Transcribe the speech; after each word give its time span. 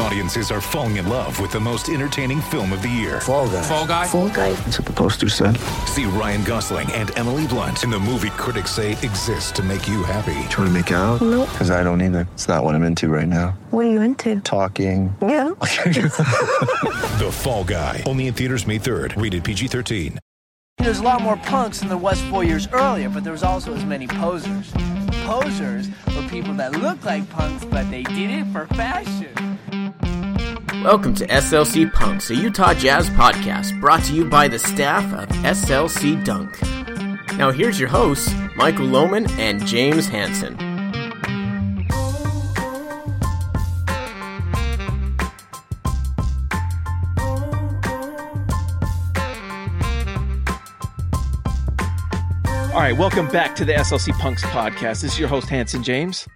Audiences 0.00 0.50
are 0.52 0.60
falling 0.60 0.96
in 0.96 1.08
love 1.08 1.40
with 1.40 1.50
the 1.50 1.58
most 1.58 1.88
entertaining 1.88 2.40
film 2.40 2.72
of 2.72 2.82
the 2.82 2.88
year. 2.88 3.20
Fall 3.20 3.48
guy. 3.48 3.62
Fall 3.62 3.86
guy. 3.86 4.06
Fall 4.06 4.28
guy. 4.28 4.52
That's 4.52 4.78
what 4.78 4.86
the 4.86 4.92
poster 4.92 5.28
said. 5.28 5.56
See 5.86 6.04
Ryan 6.04 6.44
Gosling 6.44 6.90
and 6.92 7.10
Emily 7.18 7.46
Blunt 7.48 7.82
in 7.82 7.90
the 7.90 7.98
movie 7.98 8.30
critics 8.30 8.70
say 8.70 8.92
exists 8.92 9.50
to 9.52 9.62
make 9.62 9.88
you 9.88 10.04
happy. 10.04 10.34
Trying 10.50 10.68
to 10.68 10.70
make 10.70 10.90
it 10.92 10.94
out? 10.94 11.20
Nope. 11.20 11.48
Because 11.50 11.70
I 11.70 11.82
don't 11.82 12.00
either. 12.00 12.28
It's 12.34 12.46
not 12.46 12.62
what 12.62 12.74
I'm 12.76 12.84
into 12.84 13.08
right 13.08 13.26
now. 13.26 13.58
What 13.70 13.86
are 13.86 13.90
you 13.90 14.00
into? 14.00 14.40
Talking. 14.40 15.14
Yeah. 15.20 15.50
The 17.18 17.30
Fall 17.32 17.64
Guy. 17.64 18.04
Only 18.06 18.28
in 18.28 18.34
theaters 18.34 18.64
May 18.66 18.78
3rd. 18.78 19.20
Rated 19.20 19.42
PG-13. 19.42 20.18
There's 20.78 21.00
a 21.00 21.02
lot 21.02 21.20
more 21.20 21.36
punks 21.36 21.80
than 21.80 21.88
there 21.88 21.98
was 21.98 22.20
four 22.22 22.44
years 22.44 22.68
earlier, 22.72 23.08
but 23.10 23.24
there 23.24 23.32
was 23.32 23.42
also 23.42 23.74
as 23.74 23.84
many 23.84 24.06
posers. 24.06 24.72
Posers 25.24 25.88
were 26.14 26.22
people 26.28 26.54
that 26.54 26.72
look 26.76 27.04
like 27.04 27.28
punks, 27.30 27.64
but 27.64 27.90
they 27.90 28.04
did 28.04 28.30
it 28.30 28.46
for 28.52 28.68
fashion. 28.68 29.47
Welcome 30.84 31.14
to 31.16 31.26
SLC 31.26 31.92
Punks, 31.92 32.30
a 32.30 32.36
Utah 32.36 32.72
Jazz 32.72 33.10
podcast 33.10 33.78
brought 33.80 34.04
to 34.04 34.14
you 34.14 34.24
by 34.24 34.46
the 34.46 34.60
staff 34.60 35.12
of 35.12 35.28
SLC 35.38 36.24
Dunk. 36.24 36.62
Now 37.36 37.50
here's 37.50 37.80
your 37.80 37.88
hosts, 37.88 38.32
Michael 38.54 38.86
Lohman 38.86 39.28
and 39.38 39.66
James 39.66 40.06
Hanson. 40.06 40.56
All 52.72 52.80
right, 52.80 52.96
welcome 52.96 53.26
back 53.28 53.56
to 53.56 53.64
the 53.64 53.72
SLC 53.72 54.16
Punks 54.20 54.44
podcast. 54.44 55.02
This 55.02 55.14
is 55.14 55.18
your 55.18 55.28
host 55.28 55.48
Hanson 55.48 55.82
James. 55.82 56.28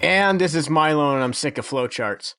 And 0.00 0.40
this 0.40 0.54
is 0.54 0.70
Milo, 0.70 1.14
and 1.14 1.24
I'm 1.24 1.32
sick 1.32 1.58
of 1.58 1.66
flowcharts. 1.68 2.34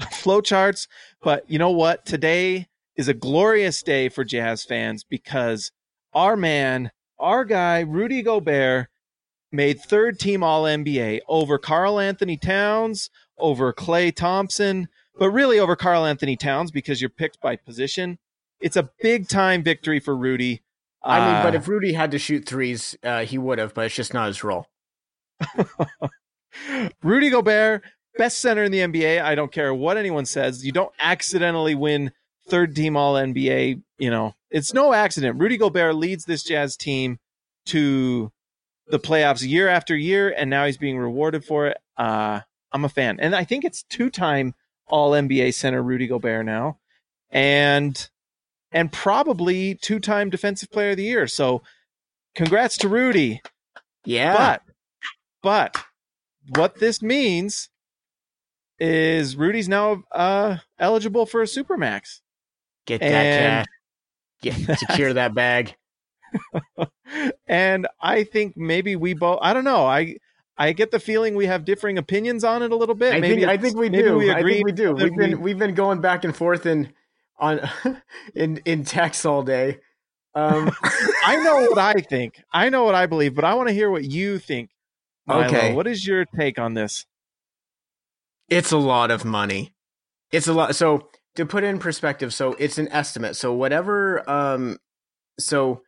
Flowcharts, 0.00 0.86
but 1.22 1.48
you 1.50 1.58
know 1.58 1.70
what? 1.70 2.04
Today 2.06 2.68
is 2.96 3.08
a 3.08 3.14
glorious 3.14 3.82
day 3.82 4.08
for 4.08 4.24
Jazz 4.24 4.64
fans 4.64 5.04
because 5.04 5.70
our 6.12 6.36
man, 6.36 6.90
our 7.18 7.44
guy, 7.44 7.80
Rudy 7.80 8.22
Gobert, 8.22 8.88
made 9.52 9.80
third 9.80 10.18
team 10.18 10.42
All 10.42 10.64
NBA 10.64 11.20
over 11.28 11.58
Karl 11.58 12.00
Anthony 12.00 12.36
Towns, 12.36 13.10
over 13.38 13.72
Klay 13.72 14.14
Thompson, 14.14 14.88
but 15.18 15.30
really 15.30 15.58
over 15.58 15.76
Karl 15.76 16.04
Anthony 16.04 16.36
Towns 16.36 16.70
because 16.70 17.00
you're 17.00 17.10
picked 17.10 17.40
by 17.40 17.56
position. 17.56 18.18
It's 18.60 18.76
a 18.76 18.90
big 19.00 19.28
time 19.28 19.62
victory 19.62 20.00
for 20.00 20.16
Rudy. 20.16 20.62
I 21.02 21.18
mean, 21.20 21.42
but 21.42 21.54
Uh, 21.54 21.58
if 21.58 21.68
Rudy 21.68 21.92
had 21.92 22.10
to 22.12 22.18
shoot 22.18 22.46
threes, 22.46 22.96
uh, 23.04 23.24
he 23.24 23.38
would 23.38 23.58
have, 23.58 23.74
but 23.74 23.86
it's 23.86 23.94
just 23.94 24.14
not 24.14 24.28
his 24.28 24.42
role. 24.42 24.66
Rudy 27.02 27.30
Gobert, 27.30 27.82
best 28.16 28.38
center 28.38 28.64
in 28.64 28.72
the 28.72 28.80
NBA. 28.80 29.22
I 29.22 29.34
don't 29.34 29.52
care 29.52 29.72
what 29.74 29.96
anyone 29.96 30.26
says. 30.26 30.64
You 30.64 30.72
don't 30.72 30.92
accidentally 30.98 31.74
win 31.74 32.12
third 32.48 32.74
team 32.74 32.96
All 32.96 33.14
NBA. 33.14 33.82
You 33.98 34.10
know, 34.10 34.34
it's 34.50 34.74
no 34.74 34.92
accident. 34.92 35.40
Rudy 35.40 35.56
Gobert 35.56 35.96
leads 35.96 36.24
this 36.24 36.42
Jazz 36.42 36.76
team 36.76 37.18
to 37.66 38.30
the 38.86 38.98
playoffs 38.98 39.46
year 39.46 39.68
after 39.68 39.96
year, 39.96 40.34
and 40.36 40.50
now 40.50 40.66
he's 40.66 40.76
being 40.76 40.98
rewarded 40.98 41.44
for 41.44 41.66
it. 41.68 41.78
Uh, 41.96 42.40
I'm 42.72 42.84
a 42.84 42.88
fan, 42.88 43.18
and 43.20 43.34
I 43.34 43.44
think 43.44 43.64
it's 43.64 43.82
two 43.84 44.10
time 44.10 44.54
All 44.86 45.12
NBA 45.12 45.54
center 45.54 45.82
Rudy 45.82 46.06
Gobert 46.06 46.44
now, 46.44 46.78
and 47.30 48.08
and 48.72 48.92
probably 48.92 49.76
two 49.76 50.00
time 50.00 50.30
Defensive 50.30 50.70
Player 50.70 50.90
of 50.90 50.96
the 50.96 51.04
Year. 51.04 51.26
So, 51.26 51.62
congrats 52.34 52.76
to 52.78 52.88
Rudy. 52.88 53.40
Yeah. 54.04 54.36
But 54.36 54.62
but 55.42 55.84
what 56.54 56.78
this 56.80 57.00
means 57.00 57.70
is 58.78 59.36
Rudy's 59.36 59.68
now 59.68 60.02
uh 60.12 60.56
eligible 60.78 61.26
for 61.26 61.42
a 61.42 61.46
supermax. 61.46 62.20
Get 62.86 63.00
that 63.00 63.06
and- 63.12 63.66
cash. 63.66 64.66
Get, 64.68 64.78
secure 64.78 65.12
that 65.14 65.34
bag. 65.34 65.74
and 67.46 67.86
I 68.00 68.24
think 68.24 68.56
maybe 68.56 68.96
we 68.96 69.14
both 69.14 69.38
I 69.42 69.52
don't 69.54 69.64
know. 69.64 69.86
I 69.86 70.16
I 70.56 70.72
get 70.72 70.90
the 70.90 71.00
feeling 71.00 71.34
we 71.34 71.46
have 71.46 71.64
differing 71.64 71.98
opinions 71.98 72.44
on 72.44 72.62
it 72.62 72.70
a 72.70 72.76
little 72.76 72.94
bit. 72.94 73.14
I 73.14 73.20
maybe 73.20 73.40
think, 73.40 73.48
I 73.48 73.56
think 73.56 73.76
we 73.76 73.88
do. 73.88 74.16
We 74.18 74.30
I 74.30 74.38
agree 74.38 74.54
think 74.54 74.66
we 74.66 74.72
do. 74.72 74.94
that 74.94 75.02
We've 75.04 75.16
been 75.16 75.30
we- 75.32 75.36
we've 75.36 75.58
been 75.58 75.74
going 75.74 76.00
back 76.00 76.24
and 76.24 76.34
forth 76.36 76.66
in 76.66 76.92
on 77.38 77.68
in 78.34 78.58
in 78.64 78.84
text 78.84 79.24
all 79.26 79.42
day. 79.42 79.78
Um, 80.34 80.70
I 81.24 81.36
know 81.36 81.68
what 81.70 81.78
I 81.78 81.94
think. 81.94 82.42
I 82.52 82.68
know 82.68 82.84
what 82.84 82.94
I 82.94 83.06
believe, 83.06 83.34
but 83.34 83.44
I 83.44 83.54
want 83.54 83.68
to 83.68 83.74
hear 83.74 83.90
what 83.90 84.04
you 84.04 84.38
think. 84.38 84.70
Milo. 85.26 85.44
Okay. 85.46 85.72
What 85.72 85.86
is 85.86 86.06
your 86.06 86.24
take 86.24 86.58
on 86.58 86.74
this? 86.74 87.06
It's 88.48 88.72
a 88.72 88.78
lot 88.78 89.10
of 89.10 89.24
money. 89.24 89.74
It's 90.32 90.48
a 90.48 90.52
lot. 90.52 90.74
So 90.76 91.08
to 91.36 91.46
put 91.46 91.64
in 91.64 91.78
perspective, 91.78 92.32
so 92.32 92.54
it's 92.58 92.78
an 92.78 92.88
estimate. 92.88 93.36
So 93.36 93.52
whatever. 93.52 94.28
Um, 94.28 94.78
so 95.38 95.82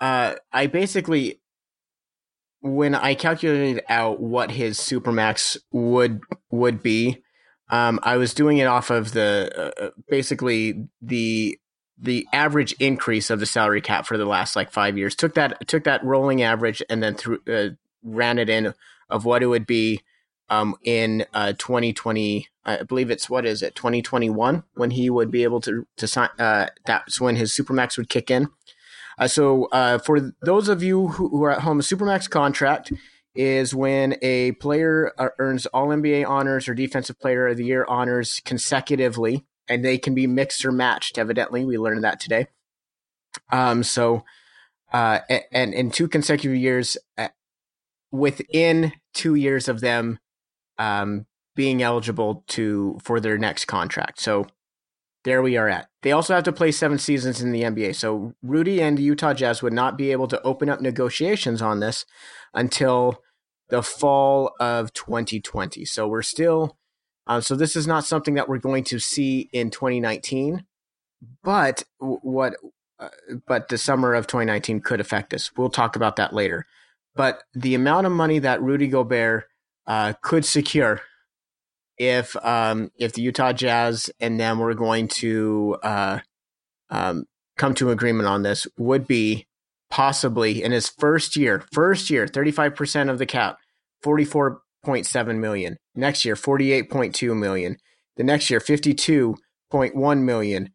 uh, 0.00 0.34
I 0.52 0.66
basically 0.66 1.40
when 2.60 2.94
I 2.94 3.14
calculated 3.14 3.84
out 3.88 4.20
what 4.20 4.50
his 4.50 4.78
supermax 4.78 5.56
would 5.72 6.20
would 6.50 6.82
be, 6.82 7.22
um, 7.70 8.00
I 8.02 8.16
was 8.16 8.34
doing 8.34 8.58
it 8.58 8.66
off 8.66 8.90
of 8.90 9.12
the 9.12 9.72
uh, 9.80 9.90
basically 10.08 10.88
the 11.00 11.58
the 11.98 12.26
average 12.32 12.72
increase 12.74 13.30
of 13.30 13.40
the 13.40 13.46
salary 13.46 13.80
cap 13.80 14.06
for 14.06 14.18
the 14.18 14.26
last 14.26 14.56
like 14.56 14.70
five 14.70 14.98
years. 14.98 15.14
Took 15.14 15.34
that 15.34 15.66
took 15.68 15.84
that 15.84 16.04
rolling 16.04 16.42
average 16.42 16.82
and 16.90 17.02
then 17.02 17.14
through 17.14 17.40
uh, 17.48 17.70
ran 18.02 18.38
it 18.38 18.48
in 18.48 18.74
of 19.08 19.24
what 19.24 19.42
it 19.42 19.46
would 19.46 19.66
be 19.66 20.02
um, 20.48 20.76
in 20.82 21.26
uh, 21.34 21.52
2020. 21.52 22.48
I 22.64 22.82
believe 22.82 23.10
it's 23.10 23.30
what 23.30 23.46
is 23.46 23.62
it 23.62 23.74
2021 23.74 24.64
when 24.74 24.90
he 24.90 25.08
would 25.08 25.30
be 25.30 25.44
able 25.44 25.60
to 25.62 25.86
to 25.96 26.06
sign. 26.06 26.28
Uh, 26.38 26.68
that's 26.84 27.20
when 27.20 27.36
his 27.36 27.52
supermax 27.52 27.96
would 27.96 28.08
kick 28.08 28.30
in. 28.30 28.48
Uh, 29.18 29.28
so 29.28 29.66
uh, 29.66 29.98
for 29.98 30.32
those 30.42 30.68
of 30.68 30.82
you 30.82 31.08
who, 31.08 31.28
who 31.28 31.44
are 31.44 31.52
at 31.52 31.62
home, 31.62 31.78
a 31.78 31.82
supermax 31.82 32.28
contract 32.28 32.92
is 33.34 33.74
when 33.74 34.16
a 34.22 34.52
player 34.52 35.12
uh, 35.18 35.28
earns 35.38 35.66
All 35.66 35.88
NBA 35.88 36.28
honors 36.28 36.68
or 36.68 36.74
Defensive 36.74 37.18
Player 37.18 37.48
of 37.48 37.56
the 37.56 37.64
Year 37.64 37.84
honors 37.88 38.40
consecutively, 38.44 39.44
and 39.68 39.84
they 39.84 39.98
can 39.98 40.14
be 40.14 40.26
mixed 40.26 40.64
or 40.64 40.72
matched. 40.72 41.18
Evidently, 41.18 41.64
we 41.64 41.78
learned 41.78 42.04
that 42.04 42.20
today. 42.20 42.48
Um, 43.50 43.82
so, 43.82 44.24
uh, 44.92 45.20
and 45.52 45.74
in 45.74 45.90
two 45.90 46.08
consecutive 46.08 46.56
years, 46.56 46.96
within 48.10 48.92
two 49.12 49.34
years 49.34 49.68
of 49.68 49.80
them 49.80 50.18
um, 50.78 51.26
being 51.54 51.82
eligible 51.82 52.44
to 52.48 52.98
for 53.02 53.20
their 53.20 53.38
next 53.38 53.64
contract. 53.64 54.20
So 54.20 54.46
there 55.24 55.42
we 55.42 55.56
are 55.56 55.68
at. 55.68 55.88
They 56.02 56.12
also 56.12 56.34
have 56.34 56.44
to 56.44 56.52
play 56.52 56.70
seven 56.70 56.98
seasons 56.98 57.42
in 57.42 57.50
the 57.50 57.62
NBA. 57.62 57.96
So 57.96 58.34
Rudy 58.42 58.80
and 58.80 58.96
the 58.96 59.02
Utah 59.02 59.34
Jazz 59.34 59.60
would 59.60 59.72
not 59.72 59.98
be 59.98 60.12
able 60.12 60.28
to 60.28 60.40
open 60.42 60.68
up 60.68 60.80
negotiations 60.80 61.60
on 61.60 61.80
this 61.80 62.06
until 62.54 63.22
the 63.68 63.82
fall 63.82 64.54
of 64.60 64.92
2020. 64.92 65.84
So 65.84 66.06
we're 66.06 66.22
still, 66.22 66.78
uh, 67.26 67.40
so 67.40 67.56
this 67.56 67.74
is 67.74 67.88
not 67.88 68.04
something 68.04 68.34
that 68.34 68.48
we're 68.48 68.58
going 68.58 68.84
to 68.84 69.00
see 69.00 69.50
in 69.52 69.70
2019. 69.70 70.64
But 71.42 71.82
what, 71.98 72.54
uh, 73.00 73.08
but 73.48 73.68
the 73.68 73.78
summer 73.78 74.14
of 74.14 74.28
2019 74.28 74.80
could 74.80 75.00
affect 75.00 75.34
us. 75.34 75.50
We'll 75.56 75.70
talk 75.70 75.96
about 75.96 76.14
that 76.16 76.34
later. 76.34 76.66
But 77.16 77.42
the 77.52 77.74
amount 77.74 78.06
of 78.06 78.12
money 78.12 78.38
that 78.38 78.62
Rudy 78.62 78.86
Gobert 78.86 79.46
uh, 79.86 80.14
could 80.22 80.44
secure 80.44 81.00
if 81.98 82.36
um, 82.44 82.90
if 82.98 83.12
the 83.12 83.22
Utah 83.22 83.52
Jazz 83.52 84.10
and 84.20 84.38
them 84.38 84.58
were 84.58 84.74
going 84.74 85.08
to 85.08 85.76
uh, 85.82 86.18
um, 86.90 87.24
come 87.56 87.74
to 87.74 87.90
agreement 87.90 88.28
on 88.28 88.42
this 88.42 88.66
would 88.76 89.06
be 89.06 89.46
possibly 89.90 90.62
in 90.62 90.72
his 90.72 90.88
first 90.88 91.36
year, 91.36 91.64
first 91.72 92.10
year, 92.10 92.26
35% 92.26 93.10
of 93.10 93.18
the 93.18 93.26
cap, 93.26 93.58
44.7 94.04 95.38
million. 95.38 95.76
Next 95.94 96.24
year, 96.24 96.34
48.2 96.34 97.36
million. 97.36 97.76
The 98.16 98.24
next 98.24 98.50
year, 98.50 98.60
52.1 98.60 100.20
million. 100.22 100.70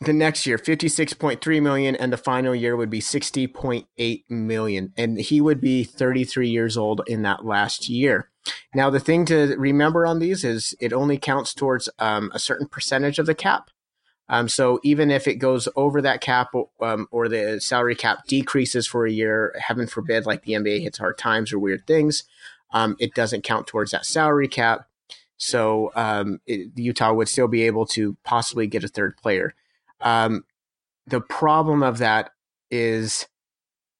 The 0.00 0.12
next 0.12 0.46
year, 0.46 0.58
56.3 0.58 1.62
million, 1.62 1.96
and 1.96 2.12
the 2.12 2.18
final 2.18 2.54
year 2.54 2.76
would 2.76 2.90
be 2.90 3.00
60.8 3.00 4.24
million. 4.28 4.92
And 4.96 5.18
he 5.18 5.40
would 5.40 5.60
be 5.60 5.84
33 5.84 6.48
years 6.48 6.76
old 6.76 7.00
in 7.06 7.22
that 7.22 7.46
last 7.46 7.88
year. 7.88 8.28
Now, 8.74 8.90
the 8.90 9.00
thing 9.00 9.24
to 9.26 9.56
remember 9.56 10.06
on 10.06 10.18
these 10.18 10.44
is 10.44 10.76
it 10.80 10.92
only 10.92 11.16
counts 11.16 11.54
towards 11.54 11.88
um, 11.98 12.30
a 12.34 12.38
certain 12.38 12.68
percentage 12.68 13.18
of 13.18 13.26
the 13.26 13.34
cap. 13.34 13.70
Um, 14.28 14.48
so 14.48 14.80
even 14.82 15.10
if 15.10 15.26
it 15.26 15.36
goes 15.36 15.68
over 15.76 16.02
that 16.02 16.20
cap 16.20 16.52
um, 16.80 17.08
or 17.10 17.28
the 17.28 17.60
salary 17.60 17.94
cap 17.94 18.26
decreases 18.26 18.86
for 18.86 19.06
a 19.06 19.12
year, 19.12 19.54
heaven 19.58 19.86
forbid, 19.86 20.26
like 20.26 20.42
the 20.42 20.52
NBA 20.52 20.82
hits 20.82 20.98
hard 20.98 21.16
times 21.16 21.52
or 21.52 21.58
weird 21.58 21.86
things, 21.86 22.24
um, 22.72 22.96
it 22.98 23.14
doesn't 23.14 23.44
count 23.44 23.66
towards 23.66 23.92
that 23.92 24.04
salary 24.04 24.48
cap. 24.48 24.88
So 25.36 25.92
um, 25.94 26.40
it, 26.46 26.70
Utah 26.74 27.12
would 27.12 27.28
still 27.28 27.48
be 27.48 27.62
able 27.62 27.86
to 27.86 28.16
possibly 28.24 28.66
get 28.66 28.84
a 28.84 28.88
third 28.88 29.16
player. 29.16 29.54
Um, 30.00 30.44
the 31.06 31.20
problem 31.20 31.82
of 31.82 31.98
that 31.98 32.30
is, 32.70 33.26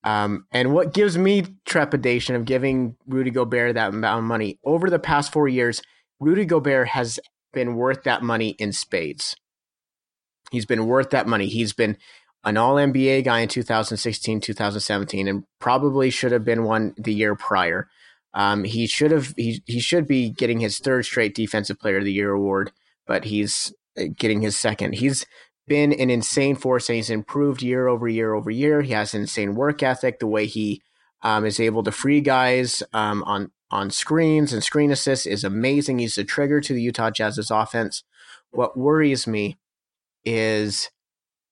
um, 0.04 0.46
and 0.52 0.72
what 0.72 0.94
gives 0.94 1.16
me 1.16 1.44
trepidation 1.64 2.34
of 2.34 2.44
giving 2.44 2.96
Rudy 3.06 3.31
Gobert 3.31 3.75
that 3.75 3.90
amount 3.90 4.19
of 4.19 4.25
money 4.25 4.58
over 4.64 4.90
the 4.90 4.98
past 4.98 5.32
four 5.32 5.48
years, 5.48 5.82
Rudy 6.20 6.44
Gobert 6.44 6.88
has 6.88 7.19
been 7.52 7.75
worth 7.75 8.02
that 8.04 8.22
money 8.22 8.50
in 8.58 8.72
spades. 8.72 9.37
He's 10.50 10.66
been 10.66 10.87
worth 10.87 11.10
that 11.10 11.26
money. 11.26 11.46
He's 11.46 11.72
been 11.72 11.96
an 12.44 12.56
all 12.56 12.76
NBA 12.76 13.25
guy 13.25 13.40
in 13.40 13.48
2016, 13.48 14.40
2017, 14.40 15.26
and 15.26 15.44
probably 15.58 16.10
should 16.10 16.32
have 16.32 16.44
been 16.44 16.62
one 16.62 16.94
the 16.96 17.12
year 17.12 17.34
prior. 17.34 17.88
Um, 18.34 18.64
he 18.64 18.87
should 18.87 19.10
have 19.10 19.34
he 19.37 19.62
he 19.66 19.81
should 19.81 20.06
be 20.06 20.31
getting 20.31 20.60
his 20.60 20.78
third 20.78 21.04
straight 21.04 21.34
Defensive 21.34 21.78
Player 21.81 21.98
of 21.98 22.04
the 22.04 22.12
Year 22.12 22.31
award, 22.31 22.70
but 23.06 23.25
he's 23.25 23.72
uh, 23.98 24.04
getting 24.14 24.43
his 24.43 24.56
second. 24.56 24.94
He's 24.94 25.26
been 25.67 25.93
an 25.93 26.11
insane 26.11 26.57
force, 26.57 26.89
and 26.89 26.97
he's 26.97 27.11
improved 27.11 27.63
year 27.63 27.89
over 27.89 28.09
year 28.09 28.35
over 28.35 28.51
year. 28.51 28.83
He 28.83 28.93
has 28.93 29.15
an 29.15 29.23
insane 29.23 29.55
work 29.55 29.83
ethic. 29.83 30.19
The 30.19 30.27
way 30.27 30.47
he 30.47 30.83
um, 31.23 31.45
is 31.45 31.61
able 31.61 31.83
to 31.85 31.93
free 31.93 32.21
guys 32.21 32.83
um, 32.93 33.23
on 33.25 33.51
on 33.71 33.91
screens 33.91 34.53
and 34.53 34.63
screen 34.63 34.91
assists 34.91 35.27
is 35.27 35.45
amazing. 35.45 35.99
He's 35.99 36.19
a 36.19 36.25
trigger 36.25 36.61
to 36.61 36.73
the 36.73 36.83
Utah 36.83 37.11
Jazz's 37.11 37.51
offense. 37.51 38.05
What 38.51 38.77
worries 38.77 39.27
me 39.27 39.59
is 40.25 40.91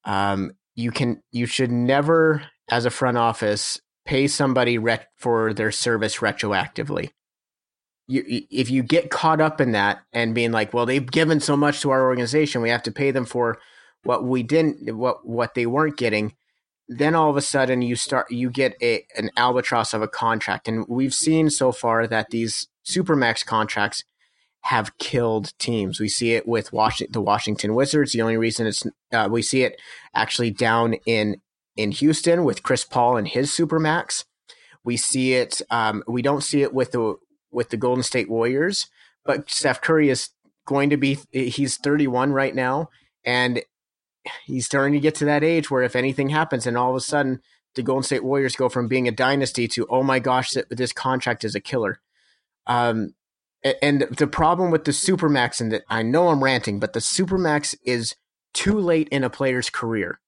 um, 0.05 0.51
you 0.75 0.91
can 0.91 1.21
you 1.31 1.45
should 1.45 1.71
never 1.71 2.43
as 2.69 2.85
a 2.85 2.91
front 2.91 3.17
office 3.17 3.81
pay 4.05 4.27
somebody 4.27 4.77
ret- 4.77 5.09
for 5.17 5.53
their 5.53 5.71
service 5.71 6.17
retroactively 6.17 7.09
you 8.07 8.23
if 8.51 8.69
you 8.69 8.83
get 8.83 9.09
caught 9.09 9.41
up 9.41 9.59
in 9.59 9.71
that 9.71 9.99
and 10.13 10.35
being 10.35 10.51
like 10.51 10.73
well 10.73 10.85
they've 10.85 11.11
given 11.11 11.39
so 11.39 11.57
much 11.57 11.81
to 11.81 11.89
our 11.89 12.03
organization 12.03 12.61
we 12.61 12.69
have 12.69 12.83
to 12.83 12.91
pay 12.91 13.11
them 13.11 13.25
for 13.25 13.57
what 14.05 14.23
we 14.23 14.43
didn't 14.43 14.95
what 14.95 15.27
what 15.27 15.53
they 15.53 15.65
weren't 15.65 15.97
getting 15.97 16.33
then 16.87 17.15
all 17.15 17.29
of 17.29 17.37
a 17.37 17.41
sudden 17.41 17.81
you 17.81 17.95
start 17.95 18.29
you 18.31 18.49
get 18.49 18.75
a 18.81 19.05
an 19.17 19.29
albatross 19.35 19.93
of 19.93 20.01
a 20.01 20.07
contract 20.07 20.67
and 20.67 20.85
we've 20.87 21.13
seen 21.13 21.49
so 21.49 21.71
far 21.71 22.07
that 22.07 22.29
these 22.29 22.67
supermax 22.85 23.45
contracts 23.45 24.03
have 24.65 24.97
killed 24.97 25.53
teams. 25.59 25.99
We 25.99 26.09
see 26.09 26.33
it 26.33 26.47
with 26.47 26.73
Washington, 26.73 27.11
the 27.11 27.21
Washington 27.21 27.75
Wizards. 27.75 28.13
The 28.13 28.23
only 28.23 28.35
reason 28.35 28.65
it's 28.65 28.83
uh, 29.13 29.27
we 29.29 29.43
see 29.43 29.61
it 29.61 29.79
actually 30.15 30.49
down 30.49 30.95
in 31.05 31.39
in 31.75 31.91
Houston 31.91 32.43
with 32.43 32.63
Chris 32.63 32.83
Paul 32.83 33.15
and 33.15 33.27
his 33.27 33.51
supermax. 33.51 34.25
We 34.83 34.97
see 34.97 35.33
it. 35.33 35.61
Um, 35.69 36.03
we 36.07 36.23
don't 36.23 36.41
see 36.41 36.63
it 36.63 36.73
with 36.73 36.93
the 36.93 37.15
with 37.51 37.69
the 37.69 37.77
Golden 37.77 38.01
State 38.01 38.27
Warriors, 38.27 38.87
but 39.23 39.51
Steph 39.51 39.81
Curry 39.81 40.09
is 40.09 40.29
going 40.65 40.89
to 40.89 40.97
be. 40.97 41.19
He's 41.31 41.77
31 41.77 42.31
right 42.31 42.55
now, 42.55 42.89
and 43.23 43.61
he's 44.45 44.65
starting 44.65 44.93
to 44.93 44.99
get 44.99 45.15
to 45.15 45.25
that 45.25 45.43
age 45.43 45.69
where 45.69 45.83
if 45.83 45.95
anything 45.95 46.29
happens, 46.29 46.67
and 46.67 46.77
all 46.77 46.89
of 46.89 46.95
a 46.95 47.01
sudden 47.01 47.41
the 47.75 47.83
Golden 47.83 48.03
State 48.03 48.23
Warriors 48.23 48.55
go 48.55 48.69
from 48.69 48.87
being 48.87 49.07
a 49.07 49.11
dynasty 49.11 49.67
to 49.69 49.85
oh 49.89 50.03
my 50.03 50.19
gosh, 50.19 50.53
this 50.69 50.93
contract 50.93 51.43
is 51.43 51.55
a 51.55 51.59
killer. 51.59 51.99
Um, 52.67 53.13
and 53.81 54.01
the 54.15 54.27
problem 54.27 54.69
with 54.69 54.85
the 54.85 54.91
supermax 54.91 55.59
and 55.59 55.71
that 55.71 55.83
I 55.89 56.03
know 56.03 56.29
I'm 56.29 56.43
ranting, 56.43 56.79
but 56.79 56.93
the 56.93 56.99
supermax 56.99 57.75
is 57.83 58.15
too 58.53 58.79
late 58.79 59.09
in 59.09 59.23
a 59.23 59.29
player's 59.29 59.69
career. 59.69 60.19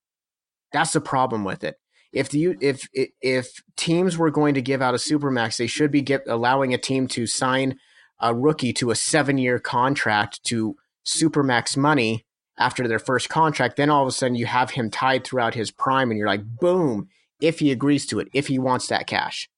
That's 0.72 0.92
the 0.92 1.00
problem 1.00 1.44
with 1.44 1.62
it. 1.62 1.76
If 2.12 2.30
the 2.30 2.56
if 2.60 2.88
if 2.92 3.62
teams 3.76 4.16
were 4.16 4.30
going 4.30 4.54
to 4.54 4.62
give 4.62 4.82
out 4.82 4.94
a 4.94 4.98
supermax, 4.98 5.56
they 5.56 5.66
should 5.66 5.90
be 5.90 6.02
get, 6.02 6.22
allowing 6.26 6.74
a 6.74 6.78
team 6.78 7.06
to 7.08 7.26
sign 7.26 7.78
a 8.20 8.34
rookie 8.34 8.72
to 8.74 8.90
a 8.90 8.96
seven 8.96 9.38
year 9.38 9.58
contract 9.58 10.42
to 10.44 10.76
supermax 11.06 11.76
money 11.76 12.26
after 12.58 12.88
their 12.88 12.98
first 12.98 13.28
contract. 13.28 13.76
Then 13.76 13.90
all 13.90 14.02
of 14.02 14.08
a 14.08 14.12
sudden 14.12 14.34
you 14.34 14.46
have 14.46 14.70
him 14.70 14.90
tied 14.90 15.24
throughout 15.24 15.54
his 15.54 15.70
prime, 15.70 16.10
and 16.10 16.18
you're 16.18 16.28
like, 16.28 16.44
boom, 16.44 17.08
if 17.40 17.60
he 17.60 17.70
agrees 17.70 18.06
to 18.06 18.18
it, 18.18 18.28
if 18.32 18.48
he 18.48 18.58
wants 18.58 18.88
that 18.88 19.06
cash. 19.06 19.48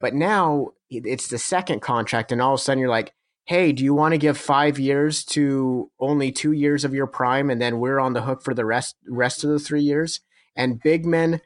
But 0.00 0.14
now 0.14 0.68
it's 0.90 1.28
the 1.28 1.38
second 1.38 1.80
contract, 1.80 2.30
and 2.30 2.42
all 2.42 2.54
of 2.54 2.60
a 2.60 2.62
sudden 2.62 2.80
you're 2.80 2.88
like, 2.88 3.12
hey, 3.46 3.72
do 3.72 3.84
you 3.84 3.94
want 3.94 4.12
to 4.12 4.18
give 4.18 4.38
five 4.38 4.78
years 4.78 5.24
to 5.24 5.90
only 6.00 6.32
two 6.32 6.52
years 6.52 6.84
of 6.84 6.94
your 6.94 7.06
prime, 7.06 7.50
and 7.50 7.60
then 7.60 7.78
we're 7.78 8.00
on 8.00 8.12
the 8.12 8.22
hook 8.22 8.42
for 8.42 8.54
the 8.54 8.64
rest 8.64 8.96
rest 9.08 9.44
of 9.44 9.50
the 9.50 9.58
three 9.58 9.82
years? 9.82 10.20
And 10.56 10.80
big 10.82 11.04
men 11.04 11.40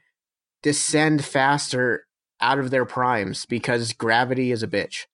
descend 0.62 1.24
faster 1.24 2.06
out 2.40 2.58
of 2.58 2.70
their 2.70 2.84
primes 2.84 3.46
because 3.46 3.92
gravity 3.92 4.52
is 4.52 4.62
a 4.62 4.68
bitch. 4.68 5.06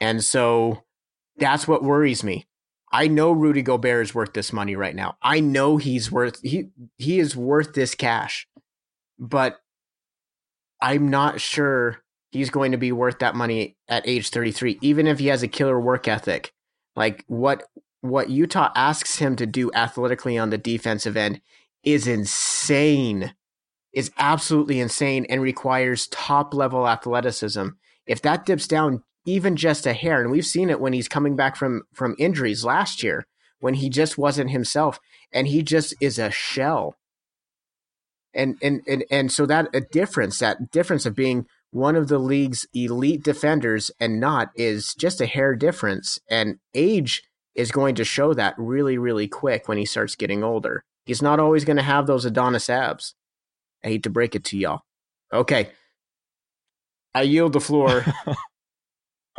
And 0.00 0.24
so 0.24 0.84
that's 1.36 1.68
what 1.68 1.82
worries 1.82 2.24
me. 2.24 2.46
I 2.92 3.06
know 3.08 3.32
Rudy 3.32 3.62
Gobert 3.62 4.02
is 4.02 4.14
worth 4.14 4.32
this 4.32 4.52
money 4.52 4.74
right 4.74 4.94
now. 4.94 5.16
I 5.22 5.40
know 5.40 5.76
he's 5.76 6.10
worth 6.10 6.40
he 6.42 6.70
he 6.98 7.20
is 7.20 7.36
worth 7.36 7.74
this 7.74 7.94
cash. 7.94 8.48
But 9.18 9.60
I'm 10.80 11.08
not 11.08 11.40
sure 11.40 12.02
he's 12.30 12.50
going 12.50 12.72
to 12.72 12.78
be 12.78 12.92
worth 12.92 13.18
that 13.18 13.34
money 13.34 13.76
at 13.88 14.06
age 14.08 14.30
33 14.30 14.78
even 14.80 15.06
if 15.06 15.18
he 15.18 15.26
has 15.26 15.42
a 15.42 15.48
killer 15.48 15.78
work 15.80 16.08
ethic 16.08 16.52
like 16.96 17.24
what 17.26 17.64
what 18.00 18.30
utah 18.30 18.70
asks 18.74 19.18
him 19.18 19.36
to 19.36 19.46
do 19.46 19.70
athletically 19.74 20.38
on 20.38 20.50
the 20.50 20.58
defensive 20.58 21.16
end 21.16 21.40
is 21.82 22.06
insane 22.06 23.34
is 23.92 24.10
absolutely 24.18 24.78
insane 24.78 25.26
and 25.28 25.42
requires 25.42 26.06
top 26.08 26.54
level 26.54 26.88
athleticism 26.88 27.68
if 28.06 28.22
that 28.22 28.46
dips 28.46 28.66
down 28.66 29.02
even 29.24 29.56
just 29.56 29.86
a 29.86 29.92
hair 29.92 30.20
and 30.20 30.30
we've 30.30 30.46
seen 30.46 30.70
it 30.70 30.80
when 30.80 30.92
he's 30.92 31.08
coming 31.08 31.36
back 31.36 31.56
from 31.56 31.82
from 31.92 32.14
injuries 32.18 32.64
last 32.64 33.02
year 33.02 33.26
when 33.60 33.74
he 33.74 33.90
just 33.90 34.16
wasn't 34.16 34.50
himself 34.50 34.98
and 35.32 35.48
he 35.48 35.62
just 35.62 35.94
is 36.00 36.18
a 36.18 36.30
shell 36.30 36.96
and 38.32 38.56
and 38.62 38.80
and, 38.86 39.04
and 39.10 39.32
so 39.32 39.46
that 39.46 39.68
a 39.74 39.80
difference 39.80 40.38
that 40.38 40.70
difference 40.70 41.04
of 41.04 41.14
being 41.14 41.46
one 41.70 41.96
of 41.96 42.08
the 42.08 42.18
league's 42.18 42.66
elite 42.74 43.22
defenders 43.22 43.90
and 44.00 44.20
not 44.20 44.50
is 44.56 44.94
just 44.94 45.20
a 45.20 45.26
hair 45.26 45.54
difference. 45.54 46.18
And 46.28 46.58
age 46.74 47.22
is 47.54 47.70
going 47.70 47.94
to 47.96 48.04
show 48.04 48.34
that 48.34 48.54
really, 48.58 48.98
really 48.98 49.28
quick 49.28 49.68
when 49.68 49.78
he 49.78 49.84
starts 49.84 50.16
getting 50.16 50.42
older. 50.42 50.84
He's 51.04 51.22
not 51.22 51.40
always 51.40 51.64
going 51.64 51.76
to 51.76 51.82
have 51.82 52.06
those 52.06 52.24
Adonis 52.24 52.68
abs. 52.68 53.14
I 53.84 53.88
hate 53.88 54.02
to 54.04 54.10
break 54.10 54.34
it 54.34 54.44
to 54.46 54.58
y'all. 54.58 54.80
Okay. 55.32 55.70
I 57.14 57.22
yield 57.22 57.52
the 57.52 57.60
floor. 57.60 58.04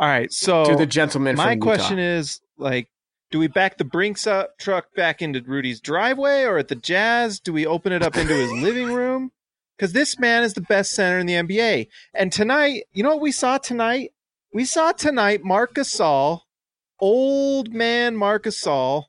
All 0.02 0.08
right. 0.08 0.32
So 0.32 0.64
to 0.64 0.76
the 0.76 0.86
gentleman. 0.86 1.36
My 1.36 1.56
question 1.56 1.98
is 1.98 2.40
like, 2.58 2.88
do 3.30 3.38
we 3.38 3.46
back 3.46 3.78
the 3.78 3.84
Brinks 3.84 4.26
up 4.26 4.58
truck 4.58 4.94
back 4.94 5.22
into 5.22 5.40
Rudy's 5.40 5.80
driveway 5.80 6.42
or 6.42 6.58
at 6.58 6.68
the 6.68 6.74
Jazz? 6.74 7.40
Do 7.40 7.54
we 7.54 7.66
open 7.66 7.92
it 7.92 8.02
up 8.02 8.16
into 8.16 8.34
his 8.34 8.52
living 8.62 8.92
room? 8.92 9.32
because 9.82 9.92
this 9.92 10.16
man 10.16 10.44
is 10.44 10.54
the 10.54 10.60
best 10.60 10.92
center 10.92 11.18
in 11.18 11.26
the 11.26 11.34
NBA. 11.34 11.88
And 12.14 12.32
tonight, 12.32 12.84
you 12.92 13.02
know 13.02 13.10
what 13.10 13.20
we 13.20 13.32
saw 13.32 13.58
tonight? 13.58 14.12
We 14.54 14.64
saw 14.64 14.92
tonight 14.92 15.42
Marc 15.42 15.74
Gasol, 15.74 16.42
old 17.00 17.72
man 17.72 18.16
Marc 18.16 18.44
Gasol, 18.44 19.06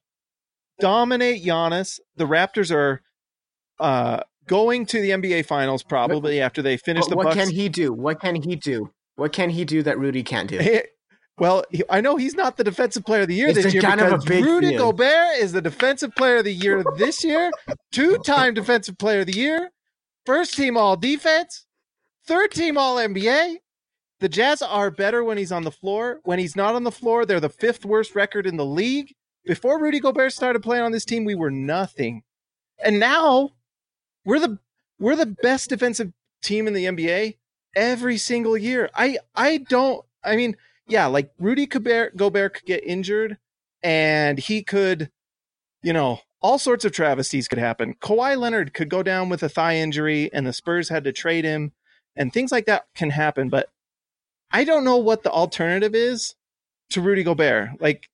dominate 0.79 1.43
Giannis. 1.43 1.99
The 2.15 2.25
Raptors 2.25 2.73
are 2.73 3.01
uh, 3.79 4.21
going 4.47 4.87
to 4.87 4.99
the 4.99 5.11
NBA 5.11 5.45
Finals 5.45 5.83
probably 5.83 6.41
after 6.41 6.63
they 6.63 6.75
finish 6.75 7.05
the. 7.05 7.15
What 7.15 7.25
Bucks. 7.25 7.35
can 7.35 7.49
he 7.51 7.69
do? 7.69 7.93
What 7.93 8.19
can 8.19 8.41
he 8.41 8.55
do? 8.55 8.91
What 9.15 9.33
can 9.33 9.49
he 9.49 9.65
do 9.65 9.83
that 9.83 9.99
Rudy 9.99 10.23
can't 10.23 10.49
do? 10.49 10.81
Well, 11.39 11.63
I 11.89 12.01
know 12.01 12.15
he's 12.15 12.35
not 12.35 12.57
the 12.57 12.63
defensive 12.63 13.05
player 13.05 13.21
of 13.23 13.27
the 13.27 13.35
year 13.35 13.49
it's 13.49 13.63
this 13.63 13.73
year 13.73 13.81
because 13.81 14.29
Rudy 14.29 14.69
deal. 14.69 14.91
Gobert 14.91 15.37
is 15.39 15.51
the 15.51 15.61
defensive 15.61 16.13
player 16.15 16.37
of 16.37 16.43
the 16.45 16.53
year 16.53 16.83
this 16.97 17.23
year, 17.23 17.51
two-time 17.91 18.53
defensive 18.53 18.99
player 18.99 19.21
of 19.21 19.25
the 19.25 19.33
year, 19.33 19.71
First 20.25 20.55
team 20.55 20.77
all 20.77 20.95
defense, 20.95 21.65
third 22.25 22.51
team 22.51 22.77
all 22.77 22.95
NBA. 22.95 23.57
The 24.21 24.29
Jazz 24.29 24.61
are 24.61 24.89
better 24.89 25.21
when 25.21 25.37
he's 25.37 25.51
on 25.51 25.63
the 25.63 25.71
floor. 25.71 26.21
When 26.23 26.39
he's 26.39 26.55
not 26.55 26.75
on 26.75 26.85
the 26.85 26.91
floor, 26.91 27.25
they're 27.25 27.41
the 27.41 27.49
fifth 27.49 27.83
worst 27.83 28.15
record 28.15 28.47
in 28.47 28.55
the 28.55 28.65
league. 28.65 29.13
Before 29.45 29.81
Rudy 29.81 29.99
Gobert 29.99 30.31
started 30.31 30.63
playing 30.63 30.83
on 30.83 30.93
this 30.93 31.03
team, 31.03 31.25
we 31.25 31.35
were 31.35 31.51
nothing. 31.51 32.23
And 32.81 32.99
now 32.99 33.49
we're 34.23 34.39
the 34.39 34.59
we're 34.97 35.17
the 35.17 35.25
best 35.25 35.69
defensive 35.69 36.13
team 36.41 36.67
in 36.67 36.73
the 36.73 36.85
NBA 36.85 37.35
every 37.75 38.17
single 38.17 38.57
year. 38.57 38.89
I 38.95 39.17
I 39.35 39.57
don't 39.57 40.05
I 40.23 40.35
mean, 40.35 40.55
yeah, 40.87 41.05
like 41.07 41.31
Rudy 41.39 41.65
Gobert, 41.65 42.15
Gobert 42.15 42.55
could 42.55 42.65
get 42.65 42.83
injured 42.83 43.37
and 43.81 44.39
he 44.39 44.63
could, 44.63 45.11
you 45.81 45.93
know, 45.93 46.19
all 46.41 46.59
sorts 46.59 46.85
of 46.85 46.91
travesties 46.91 47.47
could 47.47 47.57
happen. 47.57 47.95
Kawhi 48.01 48.37
Leonard 48.37 48.73
could 48.73 48.89
go 48.89 49.03
down 49.03 49.29
with 49.29 49.43
a 49.43 49.49
thigh 49.49 49.77
injury 49.77 50.29
and 50.33 50.45
the 50.45 50.53
Spurs 50.53 50.89
had 50.89 51.03
to 51.05 51.11
trade 51.11 51.45
him 51.45 51.71
and 52.15 52.31
things 52.31 52.51
like 52.51 52.65
that 52.65 52.85
can 52.95 53.09
happen. 53.11 53.49
But 53.49 53.69
I 54.51 54.63
don't 54.63 54.83
know 54.83 54.97
what 54.97 55.23
the 55.23 55.31
alternative 55.31 55.95
is 55.95 56.35
to 56.91 57.01
Rudy 57.01 57.23
Gobert. 57.23 57.81
Like, 57.81 58.09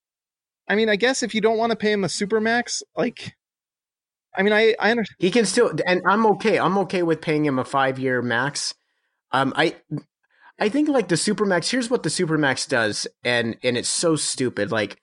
I 0.68 0.74
mean, 0.74 0.88
I 0.88 0.96
guess 0.96 1.22
if 1.22 1.34
you 1.34 1.40
don't 1.40 1.58
want 1.58 1.70
to 1.70 1.76
pay 1.76 1.92
him 1.92 2.04
a 2.04 2.08
super 2.08 2.40
max, 2.40 2.82
like, 2.96 3.34
I 4.36 4.42
mean, 4.42 4.52
I, 4.52 4.74
I 4.78 4.92
understand. 4.92 5.16
He 5.18 5.30
can 5.30 5.44
still, 5.44 5.72
and 5.84 6.02
I'm 6.06 6.24
okay. 6.26 6.58
I'm 6.58 6.78
okay 6.78 7.02
with 7.02 7.20
paying 7.20 7.44
him 7.44 7.58
a 7.58 7.64
five 7.64 7.98
year 7.98 8.22
max. 8.22 8.74
Um, 9.32 9.52
I, 9.56 9.76
I 10.58 10.68
think 10.68 10.88
like 10.88 11.08
the 11.08 11.14
Supermax. 11.14 11.70
Here's 11.70 11.90
what 11.90 12.02
the 12.02 12.08
Supermax 12.08 12.68
does, 12.68 13.06
and 13.24 13.56
and 13.62 13.76
it's 13.76 13.88
so 13.88 14.16
stupid. 14.16 14.70
Like 14.70 15.00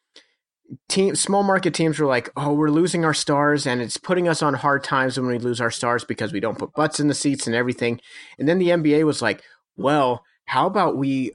team 0.90 1.16
small 1.16 1.44
market 1.44 1.74
teams 1.74 2.00
were 2.00 2.08
like, 2.08 2.30
"Oh, 2.36 2.54
we're 2.54 2.70
losing 2.70 3.06
our 3.06 3.14
stars 3.14 3.66
and 3.66 3.82
it's 3.82 3.98
putting 3.98 4.28
us 4.28 4.42
on 4.44 4.54
hard 4.54 4.84
times 4.84 5.18
when 5.20 5.28
we 5.30 5.40
lose 5.40 5.62
our 5.62 5.72
stars 5.72 6.04
because 6.04 6.34
we 6.34 6.40
don't 6.40 6.60
put 6.60 6.74
butts 6.74 7.00
in 7.00 7.08
the 7.08 7.14
seats 7.14 7.48
and 7.48 7.56
everything." 7.56 8.00
And 8.38 8.48
then 8.48 8.60
the 8.60 8.70
NBA 8.70 9.06
was 9.06 9.22
like, 9.22 9.42
"Well, 9.76 10.24
how 10.46 10.68
about 10.68 10.98
we 10.98 11.34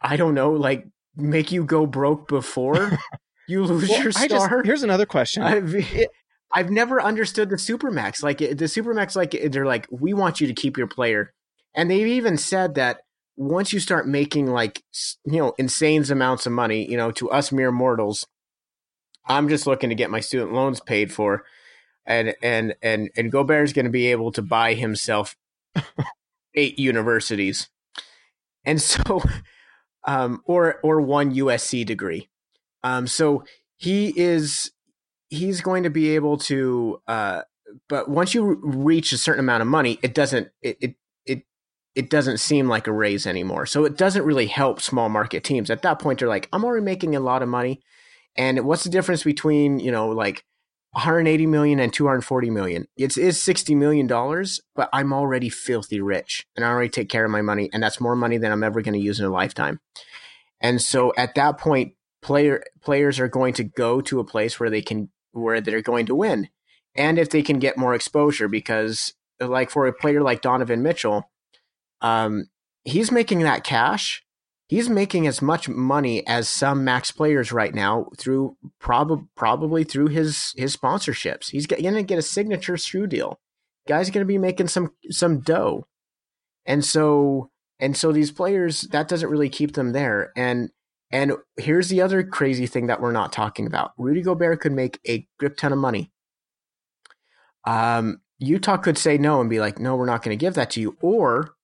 I 0.00 0.16
don't 0.16 0.34
know, 0.34 0.52
like 0.52 0.86
make 1.16 1.50
you 1.50 1.64
go 1.64 1.86
broke 1.86 2.28
before 2.28 2.98
you 3.48 3.64
lose 3.64 3.88
Well, 3.88 4.02
your 4.02 4.12
I 4.16 4.28
just, 4.28 4.44
star?" 4.44 4.62
here's 4.62 4.82
another 4.82 5.06
question. 5.06 5.42
I've, 5.42 5.74
I've 6.52 6.70
never 6.70 7.02
understood 7.02 7.50
the 7.50 7.56
supermax. 7.56 8.22
Like 8.22 8.38
the 8.38 8.54
supermax, 8.54 9.16
like 9.16 9.36
they're 9.50 9.66
like, 9.66 9.86
we 9.90 10.14
want 10.14 10.40
you 10.40 10.46
to 10.46 10.54
keep 10.54 10.76
your 10.78 10.86
player, 10.86 11.34
and 11.78 11.88
they've 11.88 12.08
even 12.08 12.36
said 12.36 12.74
that 12.74 13.02
once 13.36 13.72
you 13.72 13.78
start 13.78 14.08
making 14.08 14.48
like 14.48 14.82
you 15.24 15.38
know 15.38 15.54
insane 15.58 16.04
amounts 16.10 16.44
of 16.44 16.52
money, 16.52 16.90
you 16.90 16.96
know, 16.96 17.12
to 17.12 17.30
us 17.30 17.52
mere 17.52 17.70
mortals, 17.70 18.26
I'm 19.26 19.48
just 19.48 19.64
looking 19.64 19.88
to 19.90 19.94
get 19.94 20.10
my 20.10 20.18
student 20.18 20.52
loans 20.52 20.80
paid 20.80 21.12
for, 21.12 21.44
and 22.04 22.34
and 22.42 22.74
and 22.82 23.10
and 23.16 23.30
Gobert's 23.30 23.72
going 23.72 23.84
to 23.84 23.92
be 23.92 24.08
able 24.08 24.32
to 24.32 24.42
buy 24.42 24.74
himself 24.74 25.36
eight 26.54 26.80
universities, 26.80 27.70
and 28.64 28.82
so, 28.82 29.22
um, 30.04 30.42
or 30.46 30.80
or 30.82 31.00
one 31.00 31.32
USC 31.32 31.86
degree, 31.86 32.28
um, 32.82 33.06
so 33.06 33.44
he 33.76 34.12
is 34.18 34.72
he's 35.30 35.60
going 35.60 35.84
to 35.84 35.90
be 35.90 36.16
able 36.16 36.38
to 36.38 37.00
uh 37.06 37.42
but 37.86 38.08
once 38.08 38.34
you 38.34 38.58
reach 38.62 39.12
a 39.12 39.18
certain 39.18 39.40
amount 39.40 39.60
of 39.60 39.68
money 39.68 39.98
it 40.02 40.14
doesn't 40.14 40.48
it, 40.62 40.78
it 40.80 40.94
it 41.98 42.10
doesn't 42.10 42.38
seem 42.38 42.68
like 42.68 42.86
a 42.86 42.92
raise 42.92 43.26
anymore. 43.26 43.66
So 43.66 43.84
it 43.84 43.96
doesn't 43.96 44.24
really 44.24 44.46
help 44.46 44.80
small 44.80 45.08
market 45.08 45.42
teams. 45.42 45.68
At 45.68 45.82
that 45.82 45.98
point 45.98 46.20
they're 46.20 46.28
like 46.28 46.48
i'm 46.52 46.64
already 46.64 46.84
making 46.84 47.16
a 47.16 47.20
lot 47.20 47.42
of 47.42 47.48
money. 47.48 47.80
And 48.36 48.64
what's 48.64 48.84
the 48.84 48.90
difference 48.90 49.24
between 49.24 49.80
you 49.80 49.90
know 49.90 50.08
like 50.10 50.44
180 50.92 51.46
million 51.46 51.80
and 51.80 51.92
240 51.92 52.50
million? 52.50 52.86
It's 52.96 53.18
is 53.18 53.42
60 53.42 53.74
million 53.74 54.06
dollars 54.06 54.60
but 54.76 54.88
i'm 54.92 55.12
already 55.12 55.48
filthy 55.48 56.00
rich 56.00 56.46
and 56.54 56.64
i 56.64 56.68
already 56.68 56.88
take 56.88 57.08
care 57.08 57.24
of 57.24 57.32
my 57.32 57.42
money 57.42 57.68
and 57.72 57.82
that's 57.82 58.00
more 58.00 58.14
money 58.14 58.38
than 58.38 58.52
i'm 58.52 58.62
ever 58.62 58.80
going 58.80 58.94
to 58.94 59.00
use 59.00 59.18
in 59.18 59.26
a 59.26 59.30
lifetime. 59.30 59.80
And 60.60 60.80
so 60.80 61.12
at 61.16 61.34
that 61.34 61.58
point 61.58 61.94
player 62.22 62.62
players 62.80 63.18
are 63.18 63.28
going 63.28 63.54
to 63.54 63.64
go 63.64 64.00
to 64.02 64.20
a 64.20 64.24
place 64.24 64.60
where 64.60 64.70
they 64.70 64.82
can 64.82 65.10
where 65.32 65.60
they're 65.60 65.82
going 65.82 66.06
to 66.06 66.14
win. 66.14 66.48
And 66.94 67.18
if 67.18 67.30
they 67.30 67.42
can 67.42 67.58
get 67.58 67.76
more 67.76 67.94
exposure 67.94 68.46
because 68.46 69.14
like 69.40 69.70
for 69.70 69.88
a 69.88 69.92
player 69.92 70.22
like 70.22 70.42
Donovan 70.42 70.82
Mitchell 70.84 71.28
um 72.00 72.48
he's 72.84 73.10
making 73.10 73.40
that 73.40 73.64
cash 73.64 74.22
he's 74.68 74.88
making 74.88 75.26
as 75.26 75.40
much 75.40 75.68
money 75.68 76.26
as 76.26 76.48
some 76.48 76.84
max 76.84 77.10
players 77.10 77.52
right 77.52 77.74
now 77.74 78.06
through 78.16 78.56
prob- 78.78 79.26
probably 79.34 79.84
through 79.84 80.08
his 80.08 80.52
his 80.56 80.76
sponsorships 80.76 81.50
he's 81.50 81.66
going 81.66 81.94
to 81.94 82.02
get 82.02 82.18
a 82.18 82.22
signature 82.22 82.76
shoe 82.76 83.06
deal 83.06 83.40
guy's 83.86 84.10
going 84.10 84.24
to 84.24 84.28
be 84.28 84.38
making 84.38 84.68
some 84.68 84.92
some 85.10 85.40
dough 85.40 85.86
and 86.66 86.84
so 86.84 87.50
and 87.80 87.96
so 87.96 88.12
these 88.12 88.30
players 88.30 88.82
that 88.92 89.08
doesn't 89.08 89.30
really 89.30 89.48
keep 89.48 89.72
them 89.74 89.92
there 89.92 90.32
and 90.36 90.70
and 91.10 91.32
here's 91.56 91.88
the 91.88 92.02
other 92.02 92.22
crazy 92.22 92.66
thing 92.66 92.86
that 92.88 93.00
we're 93.00 93.12
not 93.12 93.32
talking 93.32 93.66
about. 93.66 93.92
Rudy 93.96 94.22
Gobert 94.22 94.60
could 94.60 94.72
make 94.72 95.00
a 95.08 95.26
grip 95.38 95.56
ton 95.56 95.72
of 95.72 95.78
money. 95.78 96.12
Um, 97.64 98.20
Utah 98.38 98.76
could 98.76 98.98
say 98.98 99.16
no 99.18 99.40
and 99.40 99.48
be 99.48 99.60
like, 99.60 99.78
no, 99.78 99.96
we're 99.96 100.06
not 100.06 100.22
going 100.22 100.36
to 100.36 100.40
give 100.40 100.54
that 100.54 100.70
to 100.70 100.80
you. 100.80 100.96
Or 101.00 101.54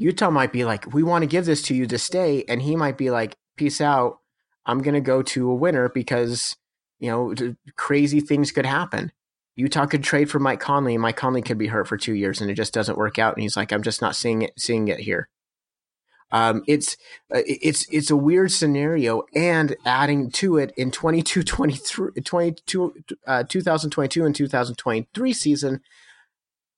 Utah 0.00 0.30
might 0.30 0.50
be 0.50 0.64
like, 0.64 0.94
we 0.94 1.02
want 1.02 1.22
to 1.22 1.26
give 1.26 1.44
this 1.44 1.60
to 1.64 1.74
you 1.74 1.86
to 1.86 1.98
stay. 1.98 2.42
And 2.48 2.62
he 2.62 2.74
might 2.74 2.96
be 2.96 3.10
like, 3.10 3.36
peace 3.56 3.82
out. 3.82 4.20
I'm 4.64 4.80
going 4.80 4.94
to 4.94 5.00
go 5.02 5.20
to 5.22 5.50
a 5.50 5.54
winner 5.54 5.90
because, 5.90 6.56
you 6.98 7.10
know, 7.10 7.34
crazy 7.76 8.20
things 8.20 8.50
could 8.50 8.64
happen. 8.64 9.12
Utah 9.56 9.84
could 9.84 10.02
trade 10.02 10.30
for 10.30 10.38
Mike 10.38 10.58
Conley 10.58 10.94
and 10.94 11.02
Mike 11.02 11.18
Conley 11.18 11.42
could 11.42 11.58
be 11.58 11.66
hurt 11.66 11.86
for 11.86 11.98
two 11.98 12.14
years 12.14 12.40
and 12.40 12.50
it 12.50 12.54
just 12.54 12.72
doesn't 12.72 12.96
work 12.96 13.18
out. 13.18 13.34
And 13.34 13.42
he's 13.42 13.58
like, 13.58 13.72
I'm 13.72 13.82
just 13.82 14.00
not 14.00 14.16
seeing 14.16 14.40
it, 14.40 14.52
seeing 14.58 14.88
it 14.88 15.00
here. 15.00 15.28
Um, 16.32 16.62
it's 16.66 16.96
uh, 17.34 17.42
it's 17.44 17.86
it's 17.90 18.08
a 18.08 18.16
weird 18.16 18.52
scenario, 18.52 19.24
and 19.34 19.74
adding 19.84 20.30
to 20.30 20.58
it 20.58 20.72
in 20.76 20.92
22, 20.92 21.42
23, 21.42 22.22
22, 22.22 22.94
uh, 23.26 23.42
2022 23.42 24.24
and 24.24 24.34
2023 24.36 25.32
season, 25.32 25.80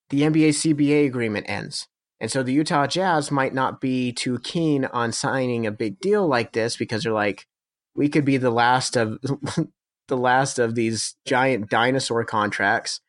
the 0.08 0.22
NBA 0.22 0.48
CBA 0.48 1.04
agreement 1.06 1.50
ends. 1.50 1.86
And 2.22 2.30
so 2.30 2.44
the 2.44 2.52
Utah 2.52 2.86
Jazz 2.86 3.32
might 3.32 3.52
not 3.52 3.80
be 3.80 4.12
too 4.12 4.38
keen 4.38 4.84
on 4.84 5.10
signing 5.10 5.66
a 5.66 5.72
big 5.72 5.98
deal 5.98 6.24
like 6.24 6.52
this 6.52 6.76
because 6.76 7.02
they're 7.02 7.12
like, 7.12 7.48
we 7.96 8.08
could 8.08 8.24
be 8.24 8.36
the 8.36 8.48
last 8.48 8.96
of 8.96 9.18
the 10.08 10.16
last 10.16 10.60
of 10.60 10.76
these 10.76 11.16
giant 11.26 11.68
dinosaur 11.68 12.24
contracts, 12.24 13.00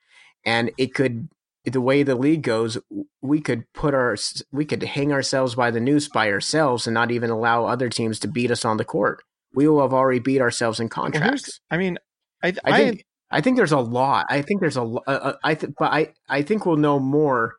and 0.43 0.71
it 0.79 0.95
could 0.95 1.29
the 1.63 1.79
way 1.79 2.01
the 2.01 2.15
league 2.15 2.41
goes, 2.41 2.79
we 3.21 3.39
could 3.39 3.71
put 3.73 3.93
our 3.93 4.17
we 4.51 4.65
could 4.65 4.81
hang 4.81 5.13
ourselves 5.13 5.53
by 5.53 5.69
the 5.69 5.79
noose 5.79 6.09
by 6.09 6.31
ourselves 6.31 6.87
and 6.87 6.95
not 6.95 7.11
even 7.11 7.29
allow 7.29 7.65
other 7.65 7.89
teams 7.89 8.17
to 8.19 8.27
beat 8.27 8.49
us 8.49 8.65
on 8.65 8.77
the 8.77 8.83
court. 8.83 9.23
We 9.53 9.67
will 9.67 9.81
have 9.81 9.93
already 9.93 10.19
beat 10.21 10.41
ourselves 10.41 10.79
in 10.79 10.85
Well, 10.85 11.11
contracts. 11.11 11.59
I 11.69 11.77
mean, 11.77 11.99
I, 12.41 12.47
I 12.47 12.53
I, 12.65 12.77
think 12.77 13.05
I 13.29 13.41
think 13.41 13.57
there's 13.57 13.71
a 13.71 13.77
lot. 13.77 14.25
I 14.29 14.41
think 14.41 14.59
there's 14.59 14.75
a 14.75 14.81
lo- 14.81 15.03
uh, 15.05 15.11
uh, 15.11 15.35
I 15.43 15.53
th- 15.53 15.73
but 15.77 15.93
I 15.93 16.13
I 16.27 16.41
think 16.41 16.65
we'll 16.65 16.77
know 16.77 16.97
more 16.97 17.57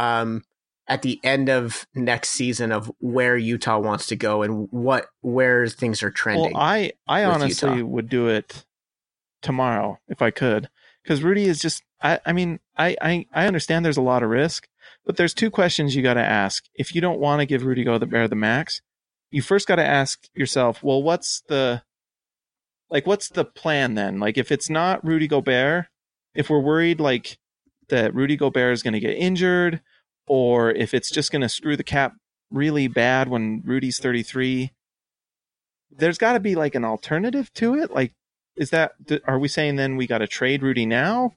um 0.00 0.42
at 0.88 1.02
the 1.02 1.18
end 1.24 1.48
of 1.48 1.86
next 1.94 2.30
season 2.30 2.72
of 2.72 2.90
where 3.00 3.36
Utah 3.36 3.78
wants 3.78 4.06
to 4.06 4.16
go 4.16 4.42
and 4.42 4.68
what 4.70 5.06
where 5.20 5.66
things 5.68 6.02
are 6.02 6.10
trending. 6.10 6.52
Well, 6.52 6.62
I 6.62 6.92
I 7.06 7.24
honestly 7.24 7.76
Utah. 7.76 7.86
would 7.86 8.08
do 8.08 8.28
it 8.28 8.64
tomorrow 9.42 9.98
if 10.08 10.22
I 10.22 10.30
could, 10.30 10.68
because 11.02 11.22
Rudy 11.22 11.44
is 11.44 11.60
just. 11.60 11.82
I 12.02 12.20
I 12.26 12.32
mean 12.32 12.60
I 12.76 12.96
I 13.00 13.26
I 13.32 13.46
understand 13.46 13.84
there's 13.84 13.96
a 13.96 14.02
lot 14.02 14.22
of 14.22 14.30
risk, 14.30 14.68
but 15.04 15.16
there's 15.16 15.34
two 15.34 15.50
questions 15.50 15.96
you 15.96 16.02
got 16.02 16.14
to 16.14 16.20
ask. 16.20 16.64
If 16.74 16.94
you 16.94 17.00
don't 17.00 17.20
want 17.20 17.40
to 17.40 17.46
give 17.46 17.64
Rudy 17.64 17.84
Gobert 17.84 18.30
the 18.30 18.36
max, 18.36 18.82
you 19.30 19.42
first 19.42 19.66
got 19.66 19.76
to 19.76 19.84
ask 19.84 20.28
yourself, 20.34 20.82
well, 20.82 21.02
what's 21.02 21.42
the 21.48 21.82
like 22.90 23.06
what's 23.06 23.28
the 23.28 23.44
plan 23.44 23.94
then? 23.94 24.20
Like 24.20 24.38
if 24.38 24.52
it's 24.52 24.70
not 24.70 25.04
Rudy 25.04 25.26
Gobert, 25.26 25.86
if 26.34 26.50
we're 26.50 26.60
worried 26.60 27.00
like 27.00 27.38
that 27.88 28.14
Rudy 28.14 28.36
Gobert 28.36 28.72
is 28.72 28.82
going 28.82 28.94
to 28.94 29.00
get 29.00 29.16
injured, 29.16 29.80
or 30.26 30.70
if 30.70 30.92
it's 30.94 31.10
just 31.10 31.30
going 31.32 31.42
to 31.42 31.48
screw 31.48 31.76
the 31.76 31.84
cap 31.84 32.14
really 32.50 32.88
bad 32.88 33.28
when 33.28 33.62
Rudy's 33.64 33.98
33 33.98 34.72
there's 35.90 36.18
got 36.18 36.34
to 36.34 36.40
be 36.40 36.54
like 36.54 36.74
an 36.74 36.84
alternative 36.84 37.52
to 37.54 37.74
it. 37.74 37.90
Like 37.90 38.12
is 38.56 38.70
that 38.70 38.92
are 39.26 39.38
we 39.38 39.48
saying 39.48 39.76
then 39.76 39.96
we 39.96 40.06
got 40.06 40.18
to 40.18 40.26
trade 40.26 40.62
Rudy 40.62 40.86
now? 40.86 41.32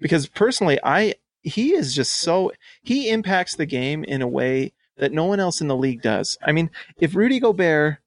Because 0.00 0.26
personally 0.26 0.78
I 0.82 1.14
he 1.42 1.72
is 1.74 1.94
just 1.94 2.20
so 2.20 2.52
he 2.82 3.10
impacts 3.10 3.56
the 3.56 3.66
game 3.66 4.04
in 4.04 4.22
a 4.22 4.28
way 4.28 4.72
that 4.96 5.12
no 5.12 5.24
one 5.24 5.40
else 5.40 5.60
in 5.60 5.68
the 5.68 5.76
league 5.76 6.02
does. 6.02 6.36
I 6.42 6.52
mean 6.52 6.70
if 6.98 7.14
Rudy 7.14 7.40
Gobert 7.40 7.98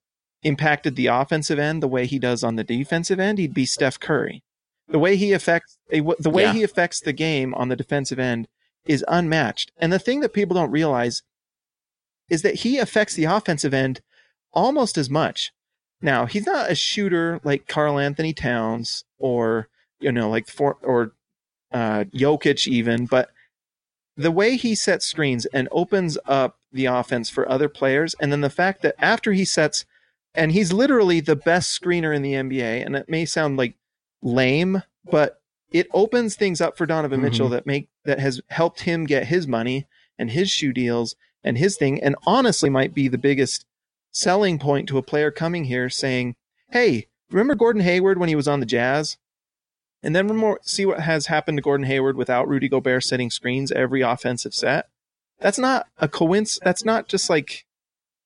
impacted 0.43 0.95
the 0.95 1.07
offensive 1.07 1.57
end 1.59 1.81
the 1.81 1.87
way 1.87 2.05
he 2.05 2.19
does 2.19 2.43
on 2.43 2.55
the 2.55 2.63
defensive 2.63 3.19
end 3.19 3.37
he'd 3.37 3.53
be 3.53 3.65
Steph 3.65 3.99
Curry. 3.99 4.43
The 4.87 4.99
way 4.99 5.15
he 5.15 5.33
affects 5.33 5.77
eh, 5.91 6.01
the 6.19 6.29
way 6.29 6.43
Yeah. 6.43 6.53
he 6.53 6.63
affects 6.63 6.99
the 7.01 7.13
game 7.13 7.53
on 7.55 7.69
the 7.69 7.75
defensive 7.75 8.19
end 8.19 8.47
is 8.85 9.05
unmatched. 9.07 9.71
And 9.77 9.91
the 9.91 9.99
thing 9.99 10.19
that 10.21 10.33
people 10.33 10.55
don't 10.55 10.71
realize 10.71 11.23
is 12.29 12.41
that 12.41 12.55
he 12.55 12.77
affects 12.77 13.15
the 13.15 13.25
offensive 13.25 13.73
end 13.73 14.01
almost 14.53 14.97
as 14.97 15.09
much. 15.09 15.51
Now 16.01 16.25
he's 16.25 16.45
not 16.45 16.71
a 16.71 16.75
shooter 16.75 17.39
like 17.43 17.67
Karl 17.67 17.99
Anthony 17.99 18.33
Towns 18.33 19.03
or 19.17 19.69
you 19.99 20.11
know 20.11 20.29
like 20.29 20.47
for 20.47 20.77
or 20.81 21.13
uh, 21.71 22.05
Jokic 22.13 22.67
even, 22.67 23.05
but 23.05 23.29
the 24.17 24.31
way 24.31 24.55
he 24.55 24.75
sets 24.75 25.05
screens 25.05 25.45
and 25.47 25.67
opens 25.71 26.17
up 26.25 26.57
the 26.71 26.85
offense 26.85 27.29
for 27.29 27.49
other 27.49 27.67
players, 27.67 28.15
and 28.19 28.31
then 28.31 28.41
the 28.41 28.49
fact 28.49 28.81
that 28.81 28.95
after 28.99 29.33
he 29.33 29.43
sets, 29.43 29.85
and 30.33 30.51
he's 30.51 30.71
literally 30.71 31.19
the 31.19 31.35
best 31.35 31.79
screener 31.79 32.15
in 32.15 32.21
the 32.21 32.33
NBA, 32.33 32.85
and 32.85 32.95
it 32.95 33.09
may 33.09 33.25
sound 33.25 33.57
like 33.57 33.75
lame, 34.21 34.83
but 35.09 35.41
it 35.75 35.87
opens 35.93 36.35
things 36.35 36.61
up 36.61 36.77
for 36.77 36.85
Donovan 36.85 37.19
Mhm. 37.19 37.23
Mitchell 37.23 37.49
that 37.49 37.65
make 37.65 37.89
that 38.05 38.19
has 38.19 38.39
helped 38.49 38.81
him 38.81 39.05
get 39.05 39.27
his 39.27 39.45
money 39.47 39.85
and 40.17 40.31
his 40.31 40.49
shoe 40.49 40.71
deals 40.71 41.15
and 41.43 41.57
his 41.57 41.75
thing, 41.77 42.01
and 42.01 42.15
honestly 42.25 42.69
might 42.69 42.93
be 42.93 43.07
the 43.07 43.17
biggest 43.17 43.65
selling 44.11 44.57
point 44.57 44.87
to 44.87 44.97
a 44.97 45.03
player 45.03 45.31
coming 45.31 45.65
here 45.65 45.89
saying, 45.89 46.35
Hey, 46.71 47.07
remember 47.29 47.55
Gordon 47.55 47.81
Hayward 47.81 48.17
when 48.17 48.29
he 48.29 48.35
was 48.35 48.47
on 48.47 48.61
the 48.61 48.65
Jazz? 48.65 49.17
And 50.01 50.15
then 50.15 50.27
more, 50.27 50.59
see 50.63 50.85
what 50.85 50.99
has 51.01 51.25
happened 51.27 51.57
to 51.57 51.61
Gordon 51.61 51.85
Hayward 51.87 52.15
without 52.15 52.47
Rudy 52.47 52.69
Gobert 52.69 53.03
setting 53.03 53.29
screens 53.29 53.71
every 53.71 54.01
offensive 54.01 54.53
set. 54.53 54.87
That's 55.39 55.57
not 55.59 55.87
a 55.97 56.07
coincidence. 56.07 56.63
That's 56.63 56.85
not 56.85 57.07
just 57.09 57.29
like 57.29 57.65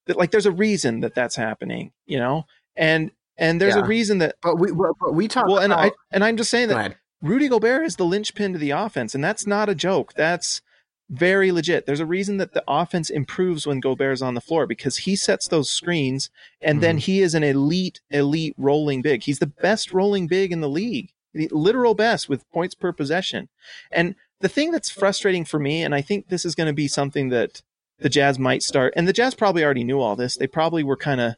that. 0.05 0.17
Like 0.17 0.29
there's 0.31 0.45
a 0.45 0.51
reason 0.51 0.99
that 0.99 1.15
that's 1.15 1.35
happening, 1.37 1.91
you 2.05 2.19
know. 2.19 2.45
And 2.75 3.11
and 3.37 3.59
there's 3.61 3.75
Yeah. 3.75 3.83
a 3.83 3.87
reason 3.87 4.17
that. 4.19 4.35
but 4.43 4.57
we 4.59 4.71
but 4.71 5.13
we 5.13 5.27
talk 5.27 5.47
Well, 5.47 5.57
and 5.59 5.71
about, 5.73 5.85
I 5.85 5.91
and 6.11 6.23
I'm 6.23 6.37
just 6.37 6.49
saying 6.51 6.67
that. 6.69 6.97
Rudy 7.21 7.49
Gobert 7.49 7.85
is 7.85 7.97
the 7.97 8.05
linchpin 8.05 8.53
to 8.53 8.59
the 8.59 8.71
offense, 8.71 9.13
and 9.13 9.23
that's 9.23 9.45
not 9.45 9.69
a 9.69 9.75
joke. 9.75 10.13
That's 10.13 10.61
very 11.09 11.51
legit. 11.51 11.85
There's 11.85 11.99
a 11.99 12.05
reason 12.05 12.37
that 12.37 12.53
the 12.53 12.63
offense 12.67 13.09
improves 13.09 13.65
when 13.65 13.79
Gobert's 13.79 14.21
on 14.21 14.35
the 14.35 14.41
floor 14.41 14.67
because 14.67 14.97
he 14.97 15.15
sets 15.15 15.47
those 15.47 15.69
screens 15.69 16.29
and 16.61 16.81
then 16.81 16.97
mm-hmm. 16.97 17.11
he 17.11 17.21
is 17.21 17.33
an 17.33 17.43
elite, 17.43 17.99
elite 18.11 18.53
rolling 18.57 19.01
big. 19.01 19.23
He's 19.23 19.39
the 19.39 19.47
best 19.47 19.91
rolling 19.91 20.27
big 20.27 20.51
in 20.51 20.61
the 20.61 20.69
league, 20.69 21.11
the 21.33 21.49
literal 21.51 21.95
best 21.95 22.29
with 22.29 22.49
points 22.51 22.75
per 22.75 22.93
possession. 22.93 23.49
And 23.91 24.15
the 24.39 24.49
thing 24.49 24.71
that's 24.71 24.91
frustrating 24.91 25.45
for 25.45 25.59
me, 25.59 25.83
and 25.83 25.95
I 25.95 26.01
think 26.01 26.29
this 26.29 26.45
is 26.45 26.55
going 26.55 26.67
to 26.67 26.73
be 26.73 26.87
something 26.87 27.29
that 27.29 27.63
the 27.97 28.09
Jazz 28.09 28.37
might 28.37 28.63
start, 28.63 28.93
and 28.95 29.07
the 29.07 29.13
Jazz 29.13 29.35
probably 29.35 29.63
already 29.63 29.83
knew 29.83 29.99
all 29.99 30.15
this. 30.15 30.37
They 30.37 30.47
probably 30.47 30.83
were 30.83 30.95
kind 30.95 31.19
of 31.19 31.35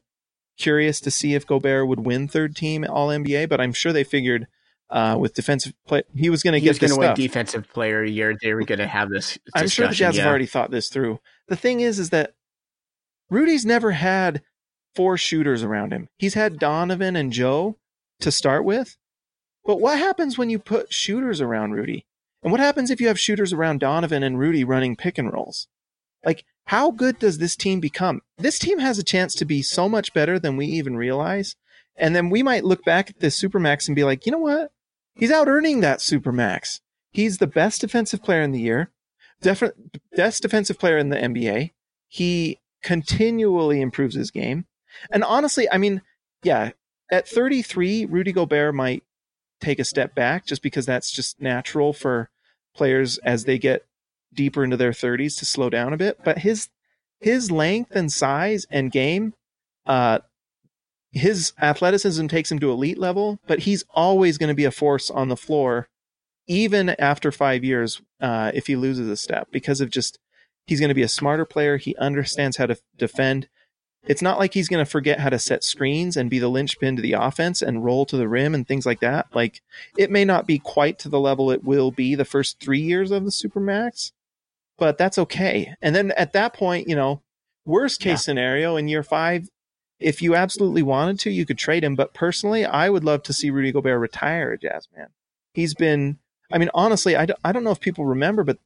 curious 0.58 1.00
to 1.00 1.10
see 1.10 1.34
if 1.34 1.48
Gobert 1.48 1.88
would 1.88 2.02
win 2.02 2.28
third 2.28 2.56
team 2.56 2.86
All 2.88 3.08
NBA, 3.08 3.50
but 3.50 3.62
I'm 3.62 3.74
sure 3.74 3.94
they 3.94 4.04
figured 4.04 4.48
uh, 4.92 5.16
with 5.18 5.34
defensive 5.34 5.74
play 5.88 6.04
he 6.14 6.30
was 6.30 6.44
going 6.44 6.54
to 6.54 6.60
get 6.60 6.80
going 6.80 6.92
to 6.92 7.00
win 7.00 7.16
defensive 7.16 7.68
player 7.72 8.04
year. 8.04 8.36
They 8.42 8.54
were 8.54 8.64
going 8.64 8.80
to 8.80 8.88
have 8.88 9.10
this. 9.10 9.38
I'm 9.56 9.68
sure 9.68 9.88
the 9.88 9.96
Jazz 9.96 10.16
yeah. 10.16 10.24
have 10.24 10.30
already 10.30 10.46
thought 10.46 10.70
this 10.70 10.90
through. 10.90 11.20
The 11.48 11.56
thing 11.56 11.80
is, 11.80 11.98
is 11.98 12.10
that 12.10 12.34
Rudy's 13.30 13.66
never 13.66 13.92
had 13.92 14.42
four 14.94 15.18
shooters 15.18 15.64
around 15.64 15.94
him. 15.94 16.10
He's 16.18 16.34
had 16.34 16.60
Donovan 16.60 17.16
and 17.16 17.32
Joe 17.32 17.78
to 18.20 18.32
start 18.32 18.66
with. 18.66 18.98
But 19.64 19.80
what 19.80 19.98
happens 19.98 20.38
when 20.38 20.50
you 20.50 20.60
put 20.60 20.92
shooters 20.92 21.40
around 21.40 21.72
Rudy? 21.72 22.06
And 22.44 22.52
what 22.52 22.60
happens 22.60 22.90
if 22.90 23.00
you 23.00 23.08
have 23.08 23.20
shooters 23.20 23.54
around 23.54 23.80
Donovan 23.80 24.24
and 24.24 24.40
Rudy 24.40 24.64
running 24.64 24.96
pick 24.96 25.18
and 25.18 25.32
rolls? 25.32 25.68
Like, 26.26 26.44
how 26.66 26.92
good 26.92 27.20
does 27.20 27.38
this 27.38 27.56
team 27.56 27.80
become? 27.80 28.22
This 28.38 28.60
team 28.60 28.80
has 28.80 28.98
a 28.98 29.04
chance 29.04 29.36
to 29.36 29.46
be 29.46 29.62
so 29.62 29.88
much 29.88 30.14
better 30.14 30.40
than 30.40 30.58
we 30.58 30.66
even 30.66 30.98
realize. 30.98 31.56
And 31.96 32.16
then 32.16 32.30
we 32.30 32.42
might 32.44 32.66
look 32.66 32.84
back 32.84 33.10
at 33.10 33.20
this 33.20 33.40
Supermax 33.40 33.88
and 33.88 33.96
be 33.96 34.04
like, 34.04 34.26
you 34.26 34.32
know 34.32 34.40
what? 34.40 34.72
He's 35.16 35.32
out 35.32 35.48
earning 35.48 35.82
that 35.82 36.00
Supermax. 36.00 36.80
He's 37.12 37.38
the 37.38 37.48
best 37.48 37.82
defensive 37.82 38.24
player 38.24 38.42
in 38.42 38.52
the 38.52 38.60
year, 38.60 38.90
defi- 39.42 39.72
best 40.16 40.42
defensive 40.42 40.80
player 40.80 40.98
in 40.98 41.10
the 41.10 41.18
NBA. 41.18 41.72
He 42.08 42.60
continually 42.82 43.82
improves 43.82 44.16
his 44.16 44.32
game. 44.32 44.66
And 45.12 45.24
honestly, 45.24 45.68
I 45.72 45.78
mean, 45.78 46.02
yeah, 46.44 46.72
at 47.12 47.28
33, 47.28 48.06
Rudy 48.06 48.32
Gobert 48.32 48.74
might 48.74 49.04
take 49.60 49.80
a 49.80 49.86
step 49.86 50.16
back 50.16 50.46
just 50.46 50.62
because 50.62 50.86
that's 50.86 51.12
just 51.12 51.40
natural 51.42 51.94
for 51.94 52.30
players 52.76 53.18
as 53.20 53.46
they 53.46 53.58
get 53.58 53.86
deeper 54.34 54.64
into 54.64 54.78
their 54.78 54.92
30s 54.92 55.38
to 55.40 55.46
slow 55.46 55.70
down 55.70 55.94
a 55.94 55.98
bit. 55.98 56.20
But 56.24 56.40
his 56.40 56.70
his 57.20 57.52
length 57.52 57.92
and 57.96 58.12
size 58.12 58.66
and 58.72 58.92
game, 58.92 59.34
uh, 59.86 60.20
his 61.12 61.54
athleticism 61.62 62.28
takes 62.28 62.52
him 62.52 62.60
to 62.60 62.72
elite 62.72 62.98
level, 62.98 63.40
but 63.48 63.60
he's 63.60 63.84
always 63.94 64.38
going 64.38 64.50
to 64.50 64.56
be 64.56 64.66
a 64.66 64.72
force 64.72 65.10
on 65.10 65.28
the 65.30 65.36
floor, 65.38 65.88
even 66.48 66.90
after 66.92 67.32
five 67.32 67.64
years, 67.64 68.02
uh, 68.20 68.52
if 68.54 68.68
he 68.68 68.76
loses 68.76 69.08
a 69.10 69.18
step, 69.18 69.50
because 69.52 69.82
of 69.82 69.90
just 69.90 70.20
he's 70.66 70.80
going 70.80 70.90
to 70.90 70.96
be 70.96 71.02
a 71.02 71.10
smarter 71.10 71.46
player. 71.46 71.78
He 71.78 71.96
understands 71.98 72.58
how 72.58 72.66
to 72.68 72.78
defend. 72.98 73.50
It's 74.08 74.22
not 74.22 74.40
like 74.40 74.54
he's 74.56 74.68
going 74.68 74.84
to 74.84 74.90
forget 74.90 75.20
how 75.20 75.30
to 75.30 75.38
set 75.38 75.64
screens 75.64 76.18
and 76.18 76.30
be 76.30 76.40
the 76.40 76.48
linchpin 76.50 76.96
to 76.96 77.02
the 77.04 77.14
offense 77.14 77.62
and 77.62 77.84
roll 77.86 78.06
to 78.08 78.18
the 78.18 78.28
rim 78.28 78.56
and 78.56 78.68
things 78.68 78.86
like 78.86 79.00
that. 79.02 79.28
Like 79.34 79.62
it 79.98 80.10
may 80.10 80.26
not 80.26 80.48
be 80.48 80.58
quite 80.58 80.98
to 81.00 81.10
the 81.10 81.20
level 81.20 81.52
it 81.52 81.64
will 81.64 81.92
be 81.92 82.16
the 82.16 82.26
first 82.26 82.60
three 82.60 82.80
years 82.82 83.12
of 83.12 83.26
the 83.26 83.30
Supermax, 83.32 84.12
but 84.80 84.98
that's 84.98 85.20
okay. 85.20 85.76
And 85.84 85.96
then 85.96 86.12
at 86.12 86.34
that 86.34 86.54
point, 86.54 86.88
you 86.88 86.96
know, 86.96 87.22
worst 87.64 88.00
case 88.00 88.10
Yeah. 88.10 88.16
scenario 88.16 88.76
in 88.76 88.88
year 88.88 89.04
five, 89.04 89.50
if 90.02 90.22
you 90.22 90.36
absolutely 90.36 90.84
wanted 90.84 91.20
to, 91.22 91.32
you 91.32 91.46
could 91.46 91.58
trade 91.58 91.84
him. 91.84 91.96
But 91.96 92.14
personally, 92.14 92.66
I 92.66 92.90
would 92.90 93.04
love 93.04 93.24
to 93.24 93.34
see 93.34 93.50
Rudy 93.50 93.72
Gobert 93.72 94.00
retire 94.00 94.54
a 94.54 94.58
Jazz 94.58 94.88
man. 94.96 95.08
He's 95.54 95.74
been, 95.74 96.18
I 96.52 96.58
mean, 96.58 96.70
honestly, 96.74 97.16
I 97.16 97.26
don't, 97.26 97.40
I 97.44 97.52
don't 97.52 97.64
know 97.64 97.72
if 97.72 97.80
people 97.80 98.06
remember, 98.06 98.44
but 98.44 98.58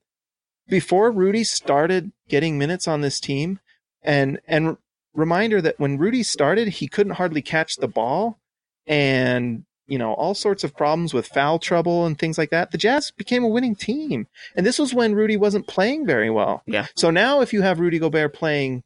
before 0.68 1.12
Rudy 1.12 1.44
started 1.44 2.12
getting 2.28 2.58
minutes 2.58 2.88
on 2.88 3.02
this 3.02 3.20
team, 3.20 3.60
and 4.04 4.40
and 4.48 4.78
reminder 5.14 5.62
that 5.62 5.80
when 5.80 5.98
Rudy 5.98 6.24
started, 6.24 6.68
he 6.68 6.88
couldn't 6.88 7.14
hardly 7.14 7.42
catch 7.42 7.78
the 7.78 7.88
ball, 7.88 8.40
and 8.88 9.66
you 9.88 9.98
know 9.98 10.14
all 10.14 10.34
sorts 10.34 10.64
of 10.64 10.76
problems 10.76 11.14
with 11.14 11.28
foul 11.28 11.60
trouble 11.60 12.06
and 12.06 12.18
things 12.18 12.38
like 12.38 12.50
that. 12.50 12.72
The 12.72 12.78
Jazz 12.78 13.12
became 13.12 13.44
a 13.44 13.50
winning 13.50 13.76
team, 13.76 14.28
and 14.56 14.66
this 14.66 14.80
was 14.80 14.94
when 14.94 15.16
Rudy 15.16 15.38
wasn't 15.38 15.68
playing 15.68 16.06
very 16.06 16.30
well. 16.30 16.64
Yeah. 16.66 16.88
So 16.96 17.12
now, 17.12 17.42
if 17.42 17.54
you 17.54 17.62
have 17.62 17.80
Rudy 17.80 18.00
Gobert 18.00 18.34
playing 18.34 18.84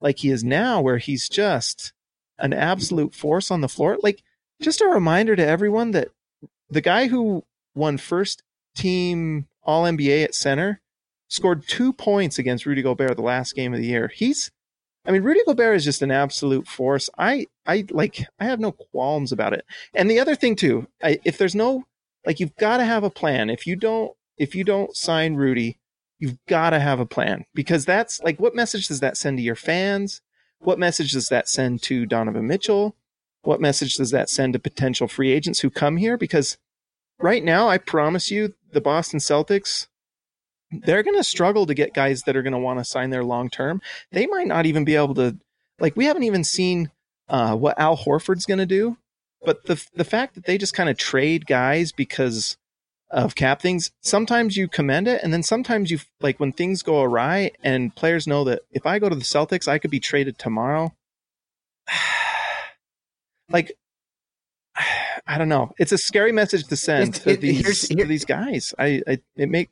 like 0.00 0.18
he 0.18 0.30
is 0.30 0.44
now, 0.44 0.80
where 0.80 0.98
he's 0.98 1.28
just 1.28 1.92
an 2.38 2.52
absolute 2.52 3.14
force 3.14 3.50
on 3.50 3.60
the 3.60 3.68
floor, 3.68 3.98
like 4.02 4.22
just 4.60 4.80
a 4.80 4.86
reminder 4.86 5.36
to 5.36 5.46
everyone 5.46 5.92
that 5.92 6.08
the 6.70 6.80
guy 6.80 7.08
who 7.08 7.44
won 7.74 7.98
first 7.98 8.42
team 8.76 9.46
All 9.62 9.84
NBA 9.84 10.24
at 10.24 10.34
center 10.34 10.80
scored 11.28 11.66
two 11.66 11.92
points 11.92 12.38
against 12.38 12.66
Rudy 12.66 12.82
Gobert 12.82 13.16
the 13.16 13.22
last 13.22 13.54
game 13.54 13.74
of 13.74 13.80
the 13.80 13.86
year. 13.86 14.10
He's, 14.14 14.50
I 15.04 15.10
mean, 15.10 15.22
Rudy 15.22 15.40
Gobert 15.46 15.76
is 15.76 15.84
just 15.84 16.02
an 16.02 16.10
absolute 16.10 16.66
force. 16.66 17.10
I, 17.18 17.46
I 17.66 17.84
like, 17.90 18.26
I 18.38 18.44
have 18.44 18.60
no 18.60 18.72
qualms 18.72 19.32
about 19.32 19.52
it. 19.52 19.64
And 19.94 20.10
the 20.10 20.20
other 20.20 20.34
thing 20.34 20.56
too, 20.56 20.86
I, 21.02 21.18
if 21.24 21.38
there's 21.38 21.54
no, 21.54 21.84
like, 22.26 22.40
you've 22.40 22.56
got 22.56 22.78
to 22.78 22.84
have 22.84 23.04
a 23.04 23.10
plan. 23.10 23.50
If 23.50 23.66
you 23.66 23.76
don't, 23.76 24.12
if 24.36 24.54
you 24.54 24.64
don't 24.64 24.96
sign 24.96 25.34
Rudy, 25.34 25.78
you've 26.18 26.38
got 26.46 26.70
to 26.70 26.80
have 26.80 27.00
a 27.00 27.06
plan 27.06 27.44
because 27.54 27.84
that's 27.84 28.20
like, 28.22 28.40
what 28.40 28.54
message 28.54 28.88
does 28.88 29.00
that 29.00 29.16
send 29.16 29.38
to 29.38 29.42
your 29.42 29.54
fans? 29.54 30.20
What 30.58 30.78
message 30.78 31.12
does 31.12 31.28
that 31.28 31.48
send 31.48 31.82
to 31.84 32.06
Donovan 32.06 32.46
Mitchell? 32.46 32.96
What 33.42 33.60
message 33.60 33.94
does 33.94 34.10
that 34.10 34.28
send 34.28 34.52
to 34.54 34.58
potential 34.58 35.06
free 35.08 35.30
agents 35.30 35.60
who 35.60 35.70
come 35.70 35.96
here? 35.96 36.16
Because 36.16 36.58
right 37.18 37.42
now, 37.42 37.68
I 37.68 37.78
promise 37.78 38.30
you, 38.30 38.54
the 38.72 38.80
Boston 38.80 39.20
Celtics, 39.20 39.86
they're 40.70 41.02
going 41.02 41.16
to 41.16 41.24
struggle 41.24 41.64
to 41.66 41.74
get 41.74 41.94
guys 41.94 42.24
that 42.24 42.36
are 42.36 42.42
going 42.42 42.52
to 42.52 42.58
want 42.58 42.78
to 42.78 42.84
sign 42.84 43.10
there 43.10 43.24
long 43.24 43.48
term. 43.48 43.80
They 44.12 44.26
might 44.26 44.48
not 44.48 44.66
even 44.66 44.84
be 44.84 44.96
able 44.96 45.14
to, 45.14 45.38
like, 45.80 45.96
we 45.96 46.04
haven't 46.04 46.24
even 46.24 46.44
seen 46.44 46.90
uh, 47.28 47.56
what 47.56 47.78
Al 47.78 47.96
Horford's 47.96 48.44
going 48.44 48.58
to 48.58 48.66
do. 48.66 48.98
But 49.44 49.64
the 49.64 49.82
the 49.94 50.04
fact 50.04 50.34
that 50.34 50.44
they 50.44 50.58
just 50.58 50.74
kind 50.74 50.88
of 50.90 50.98
trade 50.98 51.46
guys 51.46 51.92
because 51.92 52.57
of 53.10 53.34
cap 53.34 53.60
things, 53.62 53.90
sometimes 54.00 54.56
you 54.56 54.68
commend 54.68 55.08
it, 55.08 55.20
and 55.22 55.32
then 55.32 55.42
sometimes 55.42 55.90
you 55.90 55.98
like 56.20 56.38
when 56.40 56.52
things 56.52 56.82
go 56.82 57.02
awry 57.02 57.50
and 57.62 57.94
players 57.96 58.26
know 58.26 58.44
that 58.44 58.62
if 58.70 58.84
I 58.86 58.98
go 58.98 59.08
to 59.08 59.14
the 59.16 59.22
Celtics, 59.24 59.66
I 59.68 59.78
could 59.78 59.90
be 59.90 60.00
traded 60.00 60.38
tomorrow. 60.38 60.94
like 63.50 63.72
I 65.26 65.36
don't 65.38 65.48
know. 65.48 65.72
It's 65.78 65.92
a 65.92 65.98
scary 65.98 66.32
message 66.32 66.66
to 66.68 66.76
send 66.76 67.10
It's- 67.16 67.24
to 67.24 67.30
it- 67.30 67.40
these 67.40 67.88
to 67.88 68.04
these 68.04 68.24
guys. 68.24 68.74
I, 68.78 69.02
I 69.06 69.18
it 69.36 69.48
make 69.50 69.70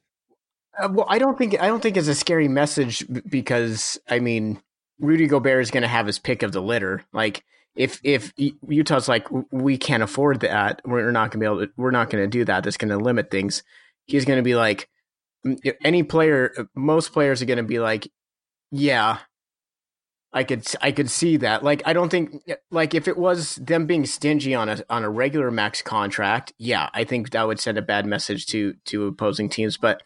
Uh, 0.78 0.88
well, 0.92 1.06
I 1.08 1.18
don't 1.18 1.38
think 1.38 1.60
I 1.60 1.66
don't 1.66 1.82
think 1.82 1.96
it's 1.96 2.08
a 2.08 2.14
scary 2.14 2.48
message 2.48 3.04
because 3.28 3.98
I 4.08 4.18
mean 4.18 4.60
Rudy 4.98 5.26
Gobert 5.26 5.62
is 5.62 5.70
going 5.70 5.82
to 5.82 5.88
have 5.88 6.06
his 6.06 6.18
pick 6.18 6.42
of 6.42 6.52
the 6.52 6.62
litter. 6.62 7.04
Like 7.12 7.44
if 7.76 8.00
if 8.02 8.32
Utah's 8.36 9.08
like 9.08 9.26
we 9.50 9.78
can't 9.78 10.02
afford 10.02 10.40
that, 10.40 10.80
we're 10.84 11.10
not 11.10 11.30
going 11.30 11.32
to 11.32 11.38
be 11.38 11.46
able 11.46 11.66
to, 11.66 11.72
we're 11.76 11.90
not 11.90 12.10
going 12.10 12.24
to 12.24 12.28
do 12.28 12.44
that. 12.46 12.64
That's 12.64 12.76
going 12.76 12.88
to 12.88 12.96
limit 12.96 13.30
things. 13.30 13.62
He's 14.06 14.24
going 14.24 14.38
to 14.38 14.42
be 14.42 14.54
like 14.54 14.88
any 15.84 16.02
player. 16.02 16.68
Most 16.74 17.12
players 17.12 17.42
are 17.42 17.46
going 17.46 17.58
to 17.58 17.62
be 17.62 17.78
like, 17.78 18.10
yeah, 18.70 19.18
I 20.32 20.44
could 20.44 20.66
I 20.80 20.92
could 20.92 21.10
see 21.10 21.36
that. 21.38 21.62
Like 21.62 21.82
I 21.86 21.92
don't 21.92 22.10
think 22.10 22.42
like 22.70 22.94
if 22.94 23.08
it 23.08 23.16
was 23.16 23.56
them 23.56 23.86
being 23.86 24.06
stingy 24.06 24.54
on 24.54 24.68
a 24.68 24.82
on 24.90 25.04
a 25.04 25.10
regular 25.10 25.50
max 25.50 25.82
contract, 25.82 26.52
yeah, 26.58 26.88
I 26.94 27.04
think 27.04 27.30
that 27.30 27.46
would 27.46 27.60
send 27.60 27.78
a 27.78 27.82
bad 27.82 28.06
message 28.06 28.46
to 28.46 28.74
to 28.86 29.06
opposing 29.06 29.48
teams. 29.48 29.76
But 29.76 30.02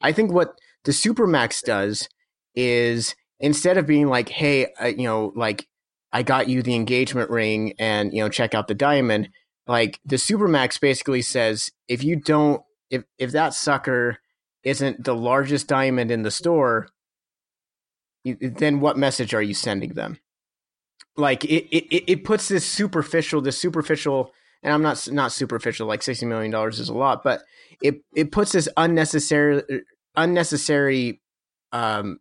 I 0.00 0.12
think 0.12 0.32
what 0.32 0.58
the 0.84 0.92
supermax 0.92 1.62
does 1.62 2.08
is 2.54 3.14
instead 3.40 3.76
of 3.76 3.86
being 3.86 4.08
like, 4.08 4.28
hey, 4.28 4.72
uh, 4.80 4.86
you 4.86 5.04
know, 5.04 5.32
like 5.34 5.66
I 6.14 6.22
got 6.22 6.48
you 6.48 6.62
the 6.62 6.74
engagement 6.74 7.28
ring 7.28 7.74
and 7.78 8.14
you 8.14 8.22
know 8.22 8.30
check 8.30 8.54
out 8.54 8.68
the 8.68 8.74
diamond, 8.74 9.28
like 9.66 10.00
the 10.06 10.16
supermax 10.16 10.80
basically 10.80 11.20
says 11.20 11.70
if 11.88 12.02
you 12.02 12.16
don't 12.16 12.62
if 12.88 13.04
if 13.18 13.32
that 13.32 13.52
sucker 13.52 14.18
isn't 14.62 15.04
the 15.04 15.14
largest 15.14 15.68
diamond 15.68 16.10
in 16.10 16.22
the 16.22 16.30
store 16.30 16.88
then 18.24 18.80
what 18.80 18.96
message 18.96 19.34
are 19.34 19.42
you 19.42 19.54
sending 19.54 19.94
them? 19.94 20.18
Like 21.16 21.44
it, 21.44 21.68
it, 21.70 22.10
it 22.10 22.24
puts 22.24 22.48
this 22.48 22.64
superficial, 22.64 23.40
this 23.40 23.58
superficial, 23.58 24.32
and 24.62 24.72
I'm 24.72 24.82
not 24.82 25.08
not 25.12 25.30
superficial. 25.30 25.86
Like 25.86 26.02
sixty 26.02 26.26
million 26.26 26.50
dollars 26.50 26.80
is 26.80 26.88
a 26.88 26.94
lot, 26.94 27.22
but 27.22 27.42
it 27.82 28.00
it 28.16 28.32
puts 28.32 28.52
this 28.52 28.68
unnecessary, 28.76 29.62
unnecessary, 30.16 31.20
um, 31.70 32.18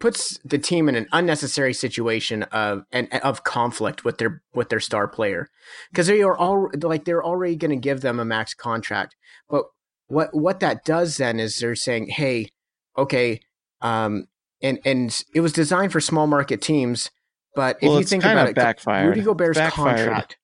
puts 0.00 0.38
the 0.44 0.58
team 0.58 0.88
in 0.88 0.94
an 0.94 1.06
unnecessary 1.12 1.74
situation 1.74 2.44
of 2.44 2.84
and 2.92 3.12
of 3.22 3.44
conflict 3.44 4.04
with 4.04 4.18
their 4.18 4.42
with 4.54 4.68
their 4.68 4.80
star 4.80 5.08
player 5.08 5.48
because 5.90 6.06
they 6.06 6.22
are 6.22 6.36
all 6.36 6.70
like 6.82 7.04
they're 7.04 7.24
already 7.24 7.56
going 7.56 7.70
to 7.70 7.76
give 7.76 8.00
them 8.00 8.20
a 8.20 8.24
max 8.24 8.54
contract, 8.54 9.16
but 9.48 9.64
what 10.06 10.30
what 10.32 10.60
that 10.60 10.84
does 10.84 11.16
then 11.16 11.38
is 11.40 11.58
they're 11.58 11.74
saying, 11.74 12.08
hey, 12.08 12.48
okay, 12.96 13.40
um, 13.80 14.26
and 14.62 14.78
and 14.84 15.22
it 15.34 15.40
was 15.40 15.52
designed 15.52 15.92
for 15.92 16.00
small 16.00 16.26
market 16.26 16.60
teams. 16.60 17.10
But 17.54 17.78
if 17.80 17.88
well, 17.88 17.98
you 17.98 18.04
think 18.04 18.24
about 18.24 18.48
it, 18.48 18.54
backfired. 18.54 19.08
Rudy 19.08 19.22
Gobert's 19.22 19.58
backfired. 19.58 19.96
contract, 19.96 20.36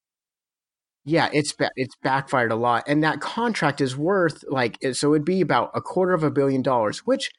yeah, 1.04 1.28
it's 1.32 1.52
ba- 1.52 1.70
it's 1.76 1.94
backfired 2.02 2.50
a 2.50 2.56
lot, 2.56 2.84
and 2.86 3.04
that 3.04 3.20
contract 3.20 3.80
is 3.80 3.96
worth 3.96 4.44
like 4.48 4.78
so 4.92 5.14
it'd 5.14 5.24
be 5.24 5.40
about 5.40 5.70
a 5.74 5.80
quarter 5.80 6.12
of 6.12 6.24
a 6.24 6.30
billion 6.30 6.62
dollars, 6.62 7.00
which 7.00 7.30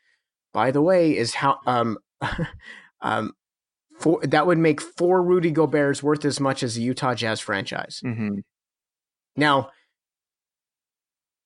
by 0.53 0.71
the 0.71 0.81
way, 0.81 1.15
is 1.15 1.35
how 1.35 1.59
um 1.67 1.97
um 3.01 3.33
four, 3.99 4.21
that 4.23 4.47
would 4.47 4.57
make 4.57 4.81
four 4.81 5.21
Rudy 5.23 5.51
Gobert's 5.51 6.03
worth 6.03 6.25
as 6.25 6.39
much 6.39 6.63
as 6.63 6.75
the 6.75 6.81
Utah 6.81 7.15
Jazz 7.15 7.39
franchise. 7.39 8.01
Mm-hmm. 8.03 8.39
Now, 9.35 9.71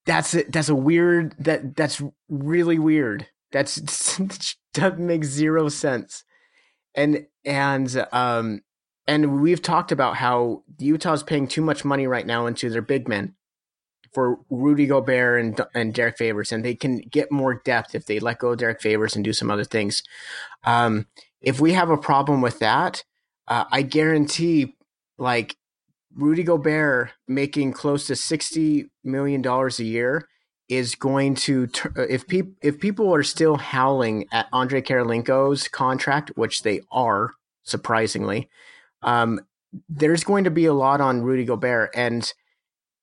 that's 0.06 0.34
it. 0.34 0.52
That's 0.52 0.70
a 0.70 0.76
weird. 0.76 1.36
That 1.40 1.76
that's 1.76 2.02
really 2.30 2.80
weird. 2.80 3.28
That's 3.52 3.76
doesn't 4.74 5.00
make 5.00 5.24
zero 5.24 5.70
sense. 5.70 6.24
And 6.96 7.28
and 7.46 8.08
um 8.12 8.62
and 9.08 9.42
we've 9.42 9.62
talked 9.62 9.92
about 9.92 10.16
how 10.16 10.64
Utah's 10.78 11.24
paying 11.24 11.48
too 11.48 11.62
much 11.62 11.84
money 11.84 12.08
right 12.08 12.26
now 12.26 12.46
into 12.46 12.70
their 12.70 12.82
big 12.82 13.08
men 13.08 13.36
for 14.14 14.40
Rudy 14.50 14.88
Gobert 14.88 15.40
and 15.40 15.62
and 15.74 15.94
Derrick 15.94 16.18
Favors, 16.18 16.52
and 16.52 16.64
they 16.64 16.76
can 16.76 17.00
get 17.00 17.32
more 17.32 17.62
depth 17.64 17.96
if 17.96 18.06
they 18.06 18.20
let 18.20 18.40
go 18.40 18.50
of 18.50 18.58
Derrick 18.60 18.82
Favors 18.82 19.16
and 19.16 19.24
do 19.24 19.34
some 19.34 19.52
other 19.52 19.64
things. 19.64 20.04
Um, 20.64 21.08
if 21.42 21.60
we 21.60 21.74
have 21.74 21.90
a 21.90 21.98
problem 21.98 22.42
with 22.42 22.60
that, 22.60 23.04
uh, 23.48 23.66
I 23.72 23.82
guarantee, 23.82 24.76
like 25.18 25.56
Rudy 26.16 26.44
Gobert 26.44 27.12
making 27.28 27.74
close 27.74 28.08
to 28.08 28.16
sixty 28.16 28.90
million 29.04 29.42
dollars 29.42 29.80
a 29.80 29.86
year 29.86 30.28
is 30.68 30.96
going 30.96 31.36
to 31.36 31.68
if 31.96 32.28
people 32.28 32.54
if 32.62 32.80
people 32.80 33.14
are 33.14 33.24
still 33.24 33.58
howling 33.58 34.26
at 34.32 34.48
Andre 34.52 34.82
Kirilenko's 34.82 35.68
contract, 35.68 36.32
which 36.36 36.64
they 36.64 36.82
are 36.92 37.32
surprisingly, 37.64 38.50
um, 39.02 39.40
there's 39.88 40.24
going 40.24 40.44
to 40.44 40.52
be 40.52 40.66
a 40.66 40.74
lot 40.74 41.02
on 41.02 41.22
Rudy 41.22 41.46
Gobert 41.46 41.92
and. 41.96 42.34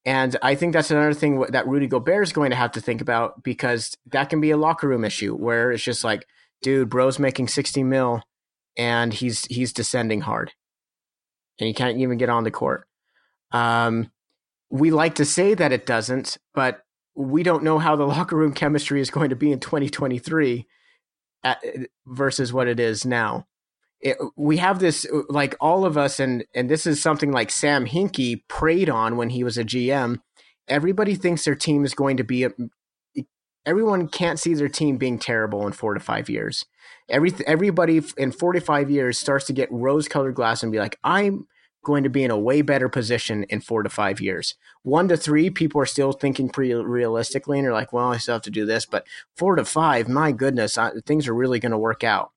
And 0.06 0.36
I 0.40 0.54
think 0.54 0.72
that's 0.72 0.92
another 0.92 1.12
thing 1.12 1.40
that 1.50 1.66
Rudy 1.66 1.88
Gobert 1.88 2.22
is 2.22 2.32
going 2.32 2.50
to 2.50 2.56
have 2.56 2.70
to 2.72 2.80
think 2.80 3.00
about 3.00 3.42
because 3.42 3.96
that 4.12 4.30
can 4.30 4.40
be 4.40 4.52
a 4.52 4.56
locker 4.56 4.86
room 4.86 5.04
issue 5.04 5.34
where 5.34 5.72
it's 5.72 5.82
just 5.82 6.04
like, 6.04 6.26
dude, 6.62 6.88
bro's 6.88 7.18
making 7.18 7.48
60 7.48 7.82
mil 7.82 8.22
and 8.78 9.12
he's 9.12 9.44
he's 9.46 9.72
descending 9.72 10.20
hard. 10.20 10.52
And 11.58 11.66
he 11.66 11.74
can't 11.74 11.98
even 11.98 12.18
get 12.18 12.28
on 12.28 12.44
the 12.44 12.52
court. 12.52 12.86
Um, 13.50 14.12
we 14.70 14.92
like 14.92 15.16
to 15.16 15.24
say 15.24 15.54
that 15.54 15.72
it 15.72 15.86
doesn't, 15.86 16.38
but 16.54 16.82
we 17.16 17.42
don't 17.42 17.64
know 17.64 17.80
how 17.80 17.96
the 17.96 18.04
locker 18.06 18.36
room 18.36 18.52
chemistry 18.52 19.00
is 19.00 19.10
going 19.10 19.30
to 19.30 19.36
be 19.36 19.50
in 19.50 19.58
2023 19.58 20.66
at, 21.42 21.58
versus 22.06 22.52
what 22.52 22.68
it 22.68 22.78
is 22.78 23.04
now. 23.04 23.46
It, 24.00 24.16
we 24.36 24.58
have 24.58 24.78
this 24.78 25.06
like 25.28 25.56
all 25.60 25.84
of 25.84 25.96
us 25.96 26.20
and 26.20 26.44
and 26.54 26.68
this 26.68 26.86
is 26.86 27.00
something 27.00 27.32
like 27.32 27.50
Sam 27.50 27.86
Hinkie 27.86 28.42
preyed 28.48 28.90
on 28.90 29.16
when 29.16 29.30
he 29.30 29.42
was 29.42 29.56
a 29.56 29.64
GM. 29.64 30.20
Everybody 30.68 31.14
thinks 31.14 31.44
their 31.44 31.54
team 31.54 31.84
is 31.84 31.94
going 31.94 32.16
to 32.16 32.24
be 32.24 32.44
a, 32.44 32.48
um, 32.48 32.70
everyone 33.66 34.08
can't 34.08 34.38
see 34.38 34.54
their 34.54 34.68
team 34.68 34.96
being 34.96 35.18
terrible 35.18 35.66
in 35.66 35.72
4 35.72 35.94
to 35.94 36.00
5 36.00 36.30
years. 36.30 36.64
Every 37.08 37.32
everybody 37.46 38.00
in 38.16 38.32
4 38.32 38.52
to 38.52 38.60
5 38.60 38.90
years 38.90 39.18
starts 39.18 39.46
to 39.46 39.52
get 39.52 39.70
rose-colored 39.72 40.34
glass 40.34 40.62
and 40.62 40.72
be 40.72 40.78
like 40.78 40.98
I'm 41.02 41.46
going 41.84 42.02
to 42.02 42.10
be 42.10 42.24
in 42.24 42.32
a 42.32 42.38
way 42.38 42.62
better 42.62 42.88
position 42.88 43.44
in 43.44 43.60
4 43.60 43.84
to 43.84 43.88
5 43.88 44.20
years. 44.20 44.54
1 44.82 45.08
to 45.08 45.16
3 45.16 45.50
people 45.50 45.80
are 45.80 45.86
still 45.86 46.12
thinking 46.12 46.48
pretty 46.48 46.74
realistically 46.74 47.58
and 47.58 47.64
they're 47.64 47.72
like, 47.72 47.92
well, 47.92 48.12
I 48.12 48.16
still 48.18 48.34
have 48.34 48.42
to 48.42 48.50
do 48.50 48.66
this, 48.66 48.86
but 48.86 49.06
4 49.36 49.56
to 49.56 49.64
5, 49.64 50.08
my 50.08 50.32
goodness, 50.32 50.76
I, 50.78 50.92
things 51.04 51.28
are 51.28 51.34
really 51.34 51.60
going 51.60 51.72
to 51.72 51.78
work 51.78 52.02
out 52.02 52.32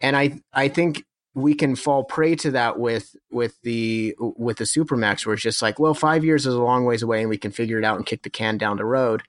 and 0.00 0.16
I 0.16 0.40
I 0.52 0.68
think 0.68 1.04
we 1.34 1.54
can 1.54 1.76
fall 1.76 2.04
prey 2.04 2.34
to 2.36 2.50
that 2.52 2.78
with 2.78 3.14
with 3.30 3.60
the 3.62 4.14
with 4.18 4.58
the 4.58 4.64
supermax 4.64 5.26
where 5.26 5.34
it's 5.34 5.42
just 5.42 5.62
like 5.62 5.78
well 5.78 5.94
five 5.94 6.24
years 6.24 6.46
is 6.46 6.54
a 6.54 6.62
long 6.62 6.84
ways 6.84 7.02
away 7.02 7.20
and 7.20 7.28
we 7.28 7.38
can 7.38 7.52
figure 7.52 7.78
it 7.78 7.84
out 7.84 7.96
and 7.96 8.06
kick 8.06 8.22
the 8.22 8.30
can 8.30 8.56
down 8.58 8.76
the 8.76 8.84
road. 8.84 9.22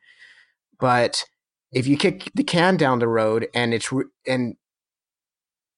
But 0.80 1.24
if 1.72 1.88
you 1.88 1.98
kick 1.98 2.32
the 2.34 2.44
can 2.44 2.78
down 2.78 3.00
the 3.00 3.08
road 3.08 3.48
and 3.54 3.74
it's 3.74 3.92
and 4.26 4.56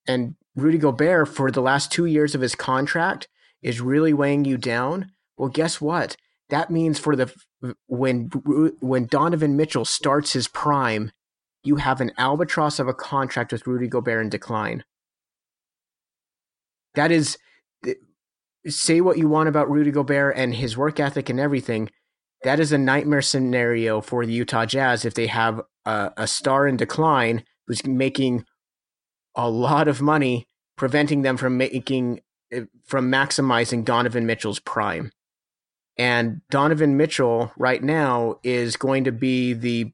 and 0.07 0.35
Rudy 0.55 0.77
Gobert 0.77 1.29
for 1.29 1.51
the 1.51 1.61
last 1.61 1.91
two 1.91 2.05
years 2.05 2.35
of 2.35 2.41
his 2.41 2.55
contract 2.55 3.27
is 3.61 3.81
really 3.81 4.13
weighing 4.13 4.45
you 4.45 4.57
down 4.57 5.11
well 5.39 5.49
guess 5.49 5.79
what? 5.81 6.17
That 6.49 6.69
means 6.69 6.99
for 6.99 7.15
the 7.15 7.33
when 7.87 8.25
when 8.81 9.05
Donovan 9.05 9.55
Mitchell 9.55 9.85
starts 9.85 10.33
his 10.33 10.47
prime 10.47 11.11
you 11.63 11.75
have 11.77 12.01
an 12.01 12.11
albatross 12.17 12.79
of 12.79 12.87
a 12.87 12.93
contract 12.93 13.51
with 13.51 13.67
Rudy 13.67 13.87
Gobert 13.87 14.23
in 14.23 14.29
decline. 14.29 14.83
That 16.95 17.11
is, 17.11 17.37
say 18.67 19.01
what 19.01 19.17
you 19.17 19.27
want 19.27 19.49
about 19.49 19.69
Rudy 19.69 19.91
Gobert 19.91 20.35
and 20.37 20.55
his 20.55 20.77
work 20.77 20.99
ethic 20.99 21.29
and 21.29 21.39
everything. 21.39 21.89
That 22.43 22.59
is 22.59 22.71
a 22.71 22.77
nightmare 22.77 23.21
scenario 23.21 24.01
for 24.01 24.25
the 24.25 24.31
Utah 24.31 24.65
Jazz 24.65 25.05
if 25.05 25.13
they 25.13 25.27
have 25.27 25.61
a, 25.85 26.11
a 26.17 26.27
star 26.27 26.67
in 26.67 26.77
decline 26.77 27.43
who's 27.67 27.85
making 27.85 28.45
a 29.35 29.49
lot 29.49 29.87
of 29.87 30.01
money, 30.01 30.47
preventing 30.77 31.21
them 31.21 31.37
from 31.37 31.57
making 31.57 32.21
eh, 32.51 32.63
from 32.85 33.11
maximizing 33.11 33.83
Donovan 33.83 34.25
Mitchell's 34.25 34.59
prime. 34.59 35.11
And 35.97 36.41
Donovan 36.49 36.95
Mitchell 36.95 37.51
right 37.57 37.83
now 37.83 38.39
is 38.41 38.77
going 38.77 39.03
to 39.03 39.11
be 39.11 39.53
the 39.53 39.91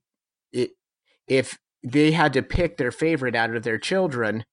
if 1.28 1.58
they 1.84 2.12
had 2.12 2.34
to 2.34 2.42
pick 2.42 2.78
their 2.78 2.92
favorite 2.92 3.36
out 3.36 3.56
of 3.56 3.64
their 3.64 3.78
children, 3.78 4.46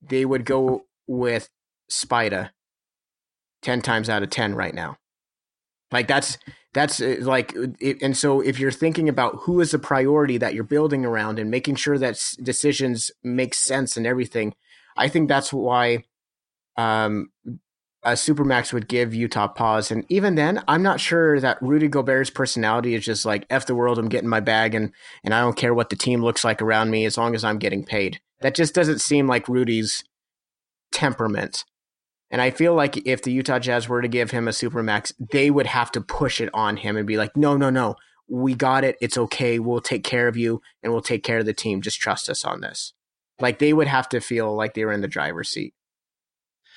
they 0.00 0.24
would 0.24 0.44
go 0.44 0.86
with 1.06 1.48
Spida 1.90 2.50
10 3.62 3.82
times 3.82 4.08
out 4.08 4.22
of 4.22 4.30
10 4.30 4.54
right 4.54 4.74
now. 4.74 4.96
Like 5.92 6.08
that's 6.08 6.38
that's 6.72 7.02
uh, 7.02 7.16
like 7.20 7.54
it, 7.78 8.00
and 8.00 8.16
so 8.16 8.40
if 8.40 8.58
you're 8.58 8.70
thinking 8.70 9.10
about 9.10 9.40
who 9.42 9.60
is 9.60 9.72
the 9.72 9.78
priority 9.78 10.38
that 10.38 10.54
you're 10.54 10.64
building 10.64 11.04
around 11.04 11.38
and 11.38 11.50
making 11.50 11.74
sure 11.74 11.98
that 11.98 12.18
decisions 12.42 13.10
make 13.22 13.52
sense 13.52 13.98
and 13.98 14.06
everything, 14.06 14.54
I 14.96 15.08
think 15.08 15.28
that's 15.28 15.52
why 15.52 16.04
um 16.78 17.30
a 18.04 18.12
supermax 18.12 18.72
would 18.72 18.88
give 18.88 19.14
Utah 19.14 19.48
pause. 19.48 19.90
And 19.90 20.04
even 20.08 20.34
then, 20.34 20.62
I'm 20.66 20.82
not 20.82 21.00
sure 21.00 21.38
that 21.40 21.62
Rudy 21.62 21.88
Gobert's 21.88 22.30
personality 22.30 22.94
is 22.94 23.04
just 23.04 23.24
like 23.24 23.46
"f 23.48 23.66
the 23.66 23.74
world." 23.74 23.98
I'm 23.98 24.08
getting 24.08 24.28
my 24.28 24.40
bag, 24.40 24.74
and 24.74 24.92
and 25.24 25.32
I 25.34 25.40
don't 25.40 25.56
care 25.56 25.74
what 25.74 25.90
the 25.90 25.96
team 25.96 26.22
looks 26.22 26.44
like 26.44 26.60
around 26.60 26.90
me 26.90 27.04
as 27.04 27.16
long 27.16 27.34
as 27.34 27.44
I'm 27.44 27.58
getting 27.58 27.84
paid. 27.84 28.20
That 28.40 28.54
just 28.54 28.74
doesn't 28.74 29.00
seem 29.00 29.28
like 29.28 29.48
Rudy's 29.48 30.04
temperament. 30.90 31.64
And 32.30 32.40
I 32.40 32.50
feel 32.50 32.74
like 32.74 33.06
if 33.06 33.22
the 33.22 33.32
Utah 33.32 33.58
Jazz 33.58 33.88
were 33.88 34.02
to 34.02 34.08
give 34.08 34.30
him 34.30 34.48
a 34.48 34.52
supermax, 34.52 35.12
they 35.32 35.50
would 35.50 35.66
have 35.66 35.92
to 35.92 36.00
push 36.00 36.40
it 36.40 36.48
on 36.54 36.78
him 36.78 36.96
and 36.96 37.06
be 37.06 37.16
like, 37.16 37.36
"No, 37.36 37.56
no, 37.56 37.70
no, 37.70 37.96
we 38.28 38.54
got 38.54 38.84
it. 38.84 38.96
It's 39.00 39.18
okay. 39.18 39.58
We'll 39.58 39.80
take 39.80 40.04
care 40.04 40.28
of 40.28 40.36
you, 40.36 40.60
and 40.82 40.92
we'll 40.92 41.02
take 41.02 41.22
care 41.22 41.38
of 41.38 41.46
the 41.46 41.54
team. 41.54 41.82
Just 41.82 42.00
trust 42.00 42.28
us 42.28 42.44
on 42.44 42.62
this." 42.62 42.94
Like 43.40 43.58
they 43.58 43.72
would 43.72 43.88
have 43.88 44.08
to 44.10 44.20
feel 44.20 44.54
like 44.54 44.74
they 44.74 44.84
were 44.84 44.92
in 44.92 45.02
the 45.02 45.08
driver's 45.08 45.50
seat 45.50 45.74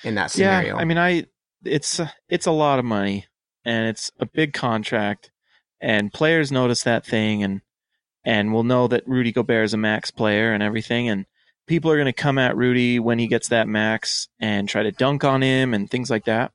in 0.05 0.15
that 0.15 0.31
scenario. 0.31 0.75
Yeah, 0.75 0.81
I 0.81 0.85
mean, 0.85 0.97
I 0.97 1.25
it's 1.63 1.99
it's 2.29 2.45
a 2.45 2.51
lot 2.51 2.79
of 2.79 2.85
money 2.85 3.25
and 3.65 3.87
it's 3.87 4.11
a 4.19 4.25
big 4.25 4.53
contract, 4.53 5.31
and 5.81 6.13
players 6.13 6.51
notice 6.51 6.83
that 6.83 7.05
thing 7.05 7.43
and 7.43 7.61
and 8.23 8.53
will 8.53 8.63
know 8.63 8.87
that 8.87 9.07
Rudy 9.07 9.31
Gobert 9.31 9.65
is 9.65 9.73
a 9.73 9.77
max 9.77 10.11
player 10.11 10.53
and 10.53 10.63
everything, 10.63 11.09
and 11.09 11.25
people 11.67 11.91
are 11.91 11.97
going 11.97 12.05
to 12.05 12.13
come 12.13 12.37
at 12.37 12.55
Rudy 12.55 12.99
when 12.99 13.19
he 13.19 13.27
gets 13.27 13.49
that 13.49 13.67
max 13.67 14.27
and 14.39 14.69
try 14.69 14.83
to 14.83 14.91
dunk 14.91 15.23
on 15.23 15.41
him 15.41 15.73
and 15.73 15.89
things 15.89 16.09
like 16.09 16.25
that. 16.25 16.51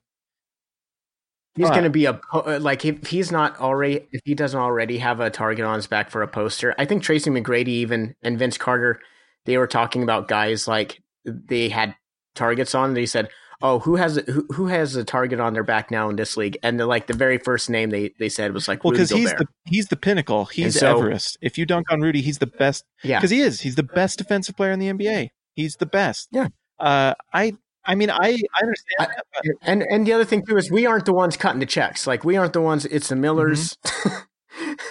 He's 1.55 1.69
going 1.69 1.83
to 1.83 1.89
be 1.89 2.05
a 2.05 2.19
uh, 2.33 2.59
like 2.61 2.85
if 2.85 3.07
he's 3.07 3.29
not 3.29 3.59
already 3.59 4.07
if 4.13 4.21
he 4.23 4.33
doesn't 4.35 4.59
already 4.59 4.99
have 4.99 5.19
a 5.19 5.29
target 5.29 5.65
on 5.65 5.75
his 5.75 5.87
back 5.87 6.09
for 6.09 6.21
a 6.21 6.27
poster. 6.27 6.73
I 6.77 6.85
think 6.85 7.03
Tracy 7.03 7.29
McGrady 7.29 7.67
even 7.67 8.15
and 8.23 8.39
Vince 8.39 8.57
Carter 8.57 9.01
they 9.45 9.57
were 9.57 9.67
talking 9.67 10.03
about 10.03 10.27
guys 10.29 10.67
like 10.67 11.01
they 11.25 11.67
had 11.67 11.95
targets 12.35 12.75
on. 12.75 12.93
They 12.93 13.05
said, 13.05 13.29
"Oh, 13.61 13.79
who 13.79 13.95
has 13.95 14.17
who, 14.27 14.45
who 14.53 14.67
has 14.67 14.95
a 14.95 15.03
target 15.03 15.39
on 15.39 15.53
their 15.53 15.63
back 15.63 15.91
now 15.91 16.09
in 16.09 16.15
this 16.15 16.37
league?" 16.37 16.57
And 16.63 16.79
the, 16.79 16.85
like 16.85 17.07
the 17.07 17.13
very 17.13 17.37
first 17.37 17.69
name 17.69 17.89
they 17.89 18.13
they 18.19 18.29
said 18.29 18.53
was 18.53 18.67
like, 18.67 18.83
well, 18.83 18.91
because 18.91 19.09
he's 19.09 19.31
the 19.33 19.47
he's 19.65 19.87
the 19.87 19.95
pinnacle. 19.95 20.45
He's 20.45 20.79
so, 20.79 20.97
Everest. 20.97 21.37
If 21.41 21.57
you 21.57 21.65
dunk 21.65 21.91
on 21.91 22.01
Rudy, 22.01 22.21
he's 22.21 22.39
the 22.39 22.47
best. 22.47 22.85
Yeah, 23.03 23.19
because 23.19 23.31
he 23.31 23.41
is. 23.41 23.61
He's 23.61 23.75
the 23.75 23.83
best 23.83 24.17
defensive 24.17 24.55
player 24.55 24.71
in 24.71 24.79
the 24.79 24.87
NBA. 24.87 25.29
He's 25.55 25.75
the 25.77 25.85
best. 25.85 26.27
Yeah. 26.31 26.47
Uh, 26.79 27.13
I 27.33 27.53
I 27.85 27.95
mean, 27.95 28.09
I, 28.09 28.15
I 28.15 28.61
understand 28.61 28.97
I, 28.99 29.05
that, 29.05 29.25
but... 29.33 29.43
and 29.63 29.83
and 29.83 30.05
the 30.05 30.13
other 30.13 30.25
thing 30.25 30.45
too 30.45 30.57
is 30.57 30.71
we 30.71 30.85
aren't 30.85 31.05
the 31.05 31.13
ones 31.13 31.37
cutting 31.37 31.59
the 31.59 31.65
checks. 31.65 32.05
Like 32.05 32.23
we 32.23 32.37
aren't 32.37 32.53
the 32.53 32.61
ones. 32.61 32.85
It's 32.85 33.09
the 33.09 33.15
Millers. 33.15 33.77
Mm-hmm. 33.85 34.17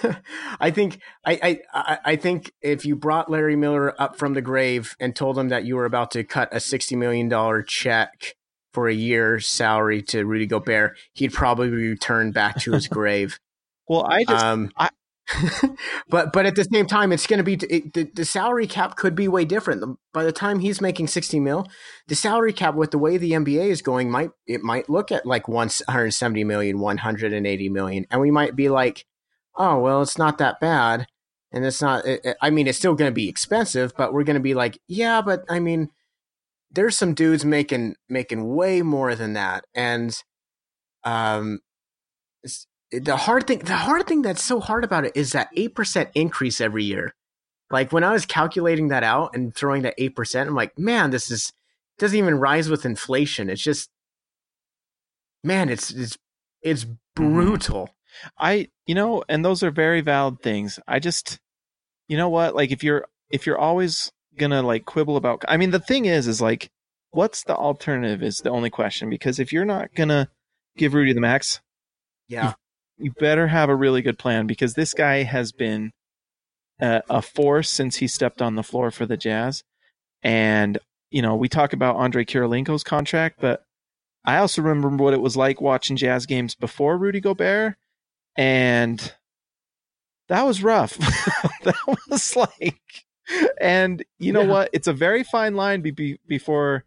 I 0.60 0.70
think 0.70 1.00
I, 1.24 1.60
I 1.72 1.98
I 2.04 2.16
think 2.16 2.52
if 2.62 2.84
you 2.84 2.96
brought 2.96 3.30
Larry 3.30 3.56
Miller 3.56 4.00
up 4.00 4.16
from 4.16 4.34
the 4.34 4.42
grave 4.42 4.96
and 4.98 5.14
told 5.14 5.38
him 5.38 5.48
that 5.48 5.64
you 5.64 5.76
were 5.76 5.84
about 5.84 6.10
to 6.12 6.24
cut 6.24 6.48
a 6.52 6.60
sixty 6.60 6.96
million 6.96 7.28
dollar 7.28 7.62
check 7.62 8.36
for 8.72 8.88
a 8.88 8.94
year's 8.94 9.46
salary 9.46 10.02
to 10.02 10.24
Rudy 10.24 10.46
Gobert, 10.46 10.96
he'd 11.12 11.32
probably 11.32 11.68
return 11.68 12.32
back 12.32 12.56
to 12.60 12.72
his 12.72 12.86
grave. 12.88 13.38
well, 13.88 14.04
I 14.06 14.24
just 14.24 14.44
um, 14.44 14.70
I, 14.76 14.90
but 16.08 16.32
but 16.32 16.46
at 16.46 16.56
the 16.56 16.64
same 16.64 16.86
time, 16.86 17.12
it's 17.12 17.26
going 17.26 17.38
to 17.38 17.44
be 17.44 17.54
it, 17.68 17.92
the 17.92 18.04
the 18.14 18.24
salary 18.24 18.66
cap 18.66 18.96
could 18.96 19.14
be 19.14 19.28
way 19.28 19.44
different. 19.44 19.98
By 20.12 20.24
the 20.24 20.32
time 20.32 20.58
he's 20.58 20.80
making 20.80 21.06
sixty 21.08 21.38
mil, 21.40 21.66
the 22.08 22.14
salary 22.16 22.52
cap 22.52 22.74
with 22.74 22.90
the 22.90 22.98
way 22.98 23.16
the 23.16 23.32
NBA 23.32 23.66
is 23.68 23.82
going 23.82 24.10
might 24.10 24.30
it 24.46 24.62
might 24.62 24.88
look 24.90 25.12
at 25.12 25.26
like 25.26 25.46
one 25.48 25.68
hundred 25.88 26.12
seventy 26.12 26.44
million, 26.44 26.80
one 26.80 26.98
hundred 26.98 27.32
and 27.32 27.46
eighty 27.46 27.68
million, 27.68 28.06
and 28.10 28.20
we 28.20 28.30
might 28.30 28.56
be 28.56 28.68
like, 28.68 29.04
oh 29.56 29.78
well, 29.78 30.02
it's 30.02 30.18
not 30.18 30.38
that 30.38 30.60
bad. 30.60 31.06
And 31.52 31.64
it's 31.64 31.82
not. 31.82 32.04
It- 32.06 32.36
I 32.40 32.50
mean, 32.50 32.66
it's 32.66 32.78
still 32.78 32.94
going 32.94 33.10
to 33.10 33.14
be 33.14 33.28
expensive, 33.28 33.92
but 33.96 34.12
we're 34.12 34.24
going 34.24 34.34
to 34.34 34.40
be 34.40 34.54
like, 34.54 34.78
yeah, 34.88 35.20
but 35.20 35.44
I 35.48 35.58
mean, 35.60 35.90
there's 36.70 36.96
some 36.96 37.14
dudes 37.14 37.44
making 37.44 37.96
making 38.08 38.54
way 38.54 38.82
more 38.82 39.14
than 39.14 39.32
that, 39.34 39.64
and 39.74 40.14
um, 41.04 41.60
the 42.92 43.16
hard 43.16 43.46
thing, 43.46 43.60
the 43.60 43.76
hard 43.76 44.06
thing 44.06 44.22
that's 44.22 44.44
so 44.44 44.60
hard 44.60 44.84
about 44.84 45.04
it 45.04 45.12
is 45.14 45.32
that 45.32 45.50
eight 45.56 45.74
percent 45.74 46.10
increase 46.14 46.60
every 46.60 46.84
year. 46.84 47.14
Like 47.70 47.92
when 47.92 48.04
I 48.04 48.12
was 48.12 48.26
calculating 48.26 48.88
that 48.88 49.04
out 49.04 49.34
and 49.34 49.54
throwing 49.54 49.82
that 49.82 49.94
eight 49.98 50.16
percent, 50.16 50.48
I'm 50.48 50.56
like, 50.56 50.78
man, 50.78 51.10
this 51.10 51.30
is 51.30 51.52
doesn't 51.98 52.18
even 52.18 52.34
rise 52.36 52.68
with 52.68 52.84
inflation. 52.84 53.48
It's 53.48 53.62
just, 53.62 53.90
man, 55.44 55.68
it's 55.68 55.90
it's 55.90 56.18
it's 56.62 56.86
brutal. 57.14 57.90
I 58.38 58.68
you 58.86 58.94
know, 58.94 59.22
and 59.28 59.44
those 59.44 59.62
are 59.62 59.70
very 59.70 60.00
valid 60.00 60.42
things. 60.42 60.80
I 60.88 60.98
just 60.98 61.38
you 62.08 62.16
know 62.16 62.28
what? 62.28 62.56
Like 62.56 62.72
if 62.72 62.82
you're 62.82 63.06
if 63.30 63.46
you're 63.46 63.58
always 63.58 64.10
gonna 64.40 64.62
like 64.62 64.84
quibble 64.84 65.16
about 65.16 65.44
I 65.46 65.56
mean 65.56 65.70
the 65.70 65.78
thing 65.78 66.06
is 66.06 66.26
is 66.26 66.40
like 66.40 66.70
what's 67.12 67.44
the 67.44 67.54
alternative 67.54 68.22
is 68.22 68.38
the 68.38 68.50
only 68.50 68.70
question 68.70 69.08
because 69.08 69.38
if 69.38 69.52
you're 69.52 69.64
not 69.64 69.94
gonna 69.94 70.28
give 70.76 70.94
Rudy 70.94 71.12
the 71.12 71.20
max, 71.20 71.60
Yeah, 72.28 72.54
you 72.98 73.12
better 73.18 73.46
have 73.46 73.68
a 73.68 73.74
really 73.74 74.02
good 74.02 74.18
plan 74.18 74.46
because 74.46 74.74
this 74.74 74.94
guy 74.94 75.22
has 75.22 75.52
been 75.52 75.92
a, 76.80 77.02
a 77.08 77.22
force 77.22 77.70
since 77.70 77.96
he 77.96 78.06
stepped 78.06 78.42
on 78.42 78.56
the 78.56 78.62
floor 78.62 78.90
for 78.90 79.06
the 79.06 79.16
Jazz. 79.16 79.62
And, 80.22 80.78
you 81.10 81.22
know, 81.22 81.36
we 81.36 81.48
talk 81.48 81.72
about 81.72 81.96
Andre 81.96 82.24
Kirilenko's 82.24 82.84
contract, 82.84 83.38
but 83.40 83.64
I 84.24 84.38
also 84.38 84.62
remember 84.62 85.02
what 85.02 85.14
it 85.14 85.20
was 85.20 85.36
like 85.36 85.60
watching 85.60 85.96
Jazz 85.96 86.26
games 86.26 86.54
before 86.54 86.98
Rudy 86.98 87.20
Gobert. 87.20 87.76
And 88.36 89.12
that 90.28 90.42
was 90.42 90.62
rough. 90.62 90.96
that 91.64 91.98
was 92.08 92.36
like, 92.36 92.80
and 93.60 94.04
you 94.18 94.32
know 94.32 94.42
Yeah. 94.42 94.48
what? 94.48 94.70
It's 94.72 94.88
a 94.88 94.92
very 94.92 95.22
fine 95.24 95.54
line 95.54 95.80
be, 95.82 95.90
be, 95.90 96.18
before 96.26 96.84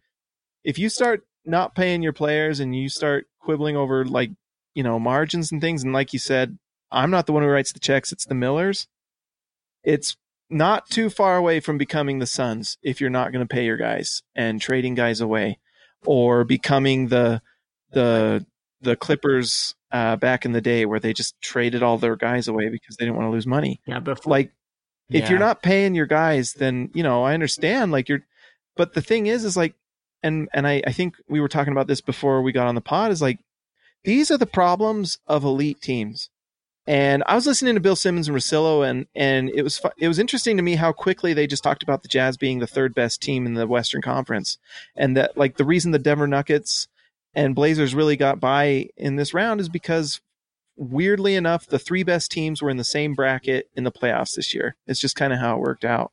if 0.64 0.78
you 0.78 0.88
start 0.88 1.24
not 1.44 1.74
paying 1.74 2.02
your 2.02 2.12
players 2.12 2.60
and 2.60 2.74
you 2.74 2.88
start 2.88 3.26
quibbling 3.38 3.76
over 3.76 4.04
like 4.04 4.30
you 4.74 4.82
know 4.82 4.98
margins 4.98 5.52
and 5.52 5.60
things 5.60 5.82
and 5.84 5.92
like 5.92 6.12
you 6.14 6.18
said 6.18 6.58
i'm 6.90 7.10
not 7.10 7.26
the 7.26 7.32
one 7.32 7.42
who 7.42 7.48
writes 7.48 7.70
the 7.72 7.78
checks 7.78 8.10
it's 8.12 8.24
the 8.24 8.34
millers 8.34 8.88
it's 9.82 10.16
not 10.50 10.88
too 10.88 11.10
far 11.10 11.36
away 11.36 11.60
from 11.60 11.76
becoming 11.78 12.18
the 12.18 12.26
suns 12.26 12.78
if 12.82 13.00
you're 13.00 13.10
not 13.10 13.30
going 13.32 13.46
to 13.46 13.54
pay 13.54 13.64
your 13.66 13.76
guys 13.76 14.22
and 14.34 14.60
trading 14.60 14.94
guys 14.94 15.20
away 15.20 15.58
or 16.06 16.44
becoming 16.44 17.08
the 17.08 17.42
the 17.92 18.44
the 18.80 18.96
clippers 18.96 19.74
uh, 19.92 20.16
back 20.16 20.44
in 20.44 20.52
the 20.52 20.60
day 20.60 20.84
where 20.86 20.98
they 21.00 21.12
just 21.12 21.40
traded 21.40 21.82
all 21.82 21.98
their 21.98 22.16
guys 22.16 22.48
away 22.48 22.68
because 22.68 22.96
they 22.96 23.04
didn't 23.04 23.16
want 23.16 23.26
to 23.26 23.32
lose 23.32 23.46
money 23.46 23.80
yeah, 23.86 24.00
but 24.00 24.26
like 24.26 24.52
if 25.10 25.28
you're 25.28 25.38
not 25.38 25.62
paying 25.62 25.94
your 25.94 26.06
guys 26.06 26.54
then 26.54 26.90
you 26.94 27.02
know 27.02 27.24
i 27.24 27.34
understand 27.34 27.92
like 27.92 28.08
you're 28.08 28.24
but 28.76 28.94
the 28.94 29.02
thing 29.02 29.26
is 29.26 29.44
is 29.44 29.56
like 29.56 29.74
and 30.24 30.48
and 30.52 30.66
I, 30.66 30.82
I 30.86 30.92
think 30.92 31.16
we 31.28 31.40
were 31.40 31.48
talking 31.48 31.72
about 31.72 31.86
this 31.86 32.00
before 32.00 32.42
we 32.42 32.50
got 32.50 32.66
on 32.66 32.74
the 32.74 32.80
pod 32.80 33.12
is 33.12 33.22
like 33.22 33.38
these 34.02 34.30
are 34.30 34.38
the 34.38 34.46
problems 34.46 35.18
of 35.26 35.44
elite 35.44 35.80
teams. 35.80 36.30
And 36.86 37.22
i 37.26 37.34
was 37.34 37.46
listening 37.46 37.74
to 37.74 37.80
bill 37.80 37.96
simmons 37.96 38.28
and 38.28 38.36
russillo 38.36 38.86
and 38.88 39.06
and 39.14 39.48
it 39.48 39.62
was 39.62 39.78
fu- 39.78 39.88
it 39.96 40.08
was 40.08 40.18
interesting 40.18 40.58
to 40.58 40.62
me 40.62 40.74
how 40.74 40.92
quickly 40.92 41.32
they 41.32 41.46
just 41.46 41.62
talked 41.62 41.82
about 41.82 42.02
the 42.02 42.08
jazz 42.08 42.36
being 42.36 42.58
the 42.58 42.66
third 42.66 42.94
best 42.94 43.22
team 43.22 43.46
in 43.46 43.54
the 43.54 43.66
western 43.66 44.02
conference 44.02 44.58
and 44.94 45.16
that 45.16 45.34
like 45.34 45.56
the 45.56 45.64
reason 45.64 45.92
the 45.92 45.98
denver 45.98 46.26
nuggets 46.26 46.88
and 47.34 47.54
blazers 47.54 47.94
really 47.94 48.16
got 48.16 48.38
by 48.38 48.90
in 48.98 49.16
this 49.16 49.32
round 49.32 49.62
is 49.62 49.70
because 49.70 50.20
weirdly 50.76 51.34
enough 51.36 51.66
the 51.66 51.78
three 51.78 52.02
best 52.02 52.30
teams 52.32 52.60
were 52.62 52.70
in 52.70 52.76
the 52.76 52.84
same 52.84 53.14
bracket 53.14 53.68
in 53.76 53.84
the 53.84 53.92
playoffs 53.92 54.34
this 54.36 54.54
year. 54.54 54.76
It's 54.86 55.00
just 55.00 55.16
kind 55.16 55.32
of 55.32 55.38
how 55.38 55.56
it 55.56 55.60
worked 55.60 55.84
out. 55.84 56.12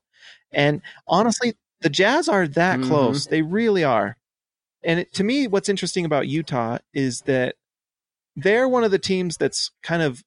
And 0.52 0.82
honestly 1.08 1.56
the 1.82 1.90
jazz 1.90 2.28
are 2.30 2.48
that 2.48 2.80
Mhm. 2.80 2.84
close. 2.84 3.26
They 3.28 3.42
really 3.42 3.84
are. 3.84 4.18
And 4.84 5.00
it, 5.02 5.14
to 5.14 5.24
me 5.24 5.48
what's 5.48 5.70
interesting 5.70 6.06
about 6.06 6.28
utah 6.28 6.78
is 6.94 7.22
that 7.22 7.56
they're 8.36 8.68
one 8.70 8.84
of 8.84 8.92
the 8.92 9.00
teams 9.00 9.38
that's 9.38 9.72
kind 9.84 10.02
of 10.02 10.24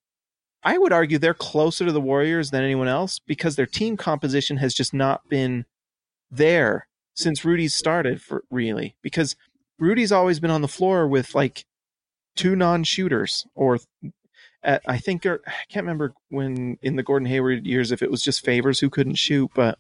i 0.65 0.79
would 0.79 0.93
argue 0.93 1.19
they're 1.19 1.35
closer 1.35 1.85
to 1.87 1.93
the 1.93 2.01
warriors 2.01 2.51
than 2.51 2.63
anyone 2.65 2.89
else 2.89 3.19
because 3.27 3.57
their 3.57 3.67
team 3.67 3.97
composition 3.97 4.57
has 4.59 4.75
just 4.75 4.93
not 4.95 5.29
been 5.29 5.65
there 6.31 6.87
since 7.15 7.45
rudy's 7.45 7.75
started 7.75 8.21
for 8.23 8.45
really. 8.51 8.97
Because 9.03 9.37
rudy's 9.79 10.13
always 10.13 10.41
been 10.41 10.51
on 10.51 10.63
the 10.63 10.69
floor 10.69 11.07
with 11.09 11.35
like 11.35 11.65
two 12.37 12.57
non-shooters 12.57 13.47
or 13.55 13.79
at, 14.65 14.83
i 14.87 14.99
think 14.99 15.25
or, 15.27 15.41
i 15.47 15.53
can't 15.71 15.85
remember 15.85 16.15
when 16.31 16.79
in 16.83 16.97
the 16.97 17.03
gordon 17.03 17.27
hayward 17.27 17.67
years 17.67 17.93
if 17.93 18.03
it 18.03 18.11
was 18.11 18.23
just 18.23 18.45
favors 18.45 18.81
who 18.81 18.91
couldn't 18.91 19.15
shoot 19.17 19.51
but 19.55 19.79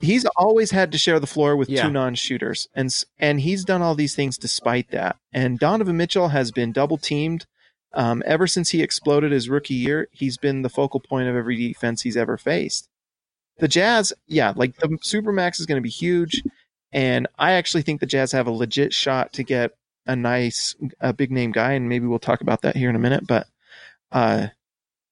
he's 0.00 0.24
always 0.36 0.72
had 0.72 0.92
to 0.92 0.98
share 0.98 1.20
the 1.20 1.26
floor 1.26 1.56
with 1.56 1.68
Yeah. 1.70 1.84
two 1.84 1.90
non-shooters 1.90 2.68
and 2.74 2.92
and 3.18 3.40
he's 3.40 3.64
done 3.64 3.82
all 3.82 3.94
these 3.94 4.14
things 4.16 4.36
despite 4.36 4.90
that. 4.90 5.16
And 5.32 5.58
donovan 5.58 5.96
mitchell 5.96 6.28
has 6.28 6.50
been 6.50 6.72
double 6.72 6.98
teamed 6.98 7.46
um, 7.94 8.22
ever 8.26 8.46
since 8.46 8.70
he 8.70 8.82
exploded 8.82 9.32
his 9.32 9.48
rookie 9.48 9.74
year. 9.74 10.08
He's 10.12 10.38
been 10.38 10.62
the 10.62 10.70
focal 10.70 10.98
point 10.98 11.28
of 11.28 11.36
every 11.36 11.56
defense 11.56 12.02
he's 12.02 12.16
ever 12.16 12.36
faced. 12.36 12.88
The 13.58 13.68
jazz 13.68 14.12
yeah 14.26 14.52
like 14.56 14.76
the 14.78 14.88
supermax 14.88 15.60
is 15.60 15.66
going 15.66 15.76
to 15.78 15.82
be 15.82 15.88
huge 15.88 16.42
and 16.90 17.28
i 17.38 17.52
actually 17.52 17.82
think 17.82 18.00
the 18.00 18.06
jazz 18.06 18.32
have 18.32 18.48
a 18.48 18.50
legit 18.50 18.92
shot 18.92 19.32
to 19.34 19.44
get 19.44 19.72
a 20.06 20.16
nice 20.16 20.74
a 21.00 21.12
big 21.12 21.30
name 21.30 21.52
guy 21.52 21.72
and 21.72 21.88
maybe 21.88 22.06
we'll 22.06 22.18
talk 22.18 22.40
about 22.40 22.62
that 22.62 22.76
here 22.76 22.90
in 22.90 22.96
a 22.96 23.00
minute 23.00 23.26
but 23.26 23.46
uh 24.10 24.48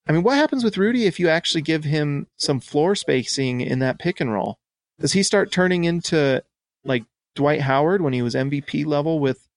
i 0.09 0.13
mean 0.13 0.23
what 0.23 0.37
happens 0.37 0.65
with 0.65 0.77
rudy 0.77 1.07
if 1.07 1.21
you 1.21 1.29
actually 1.29 1.63
give 1.63 1.85
him 1.85 2.27
some 2.37 2.61
floor 2.61 2.95
spacing 2.95 3.61
in 3.61 3.79
that 3.79 3.99
pick 3.99 4.21
and 4.21 4.33
roll? 4.33 4.59
Does 5.01 5.13
he 5.13 5.23
start 5.23 5.51
turning 5.51 5.85
into 5.85 6.43
like 6.85 7.05
dwight 7.35 7.63
howard 7.63 8.03
when 8.03 8.13
he 8.13 8.23
was 8.23 8.35
mvp 8.35 8.85
level 8.87 9.19
with 9.19 9.49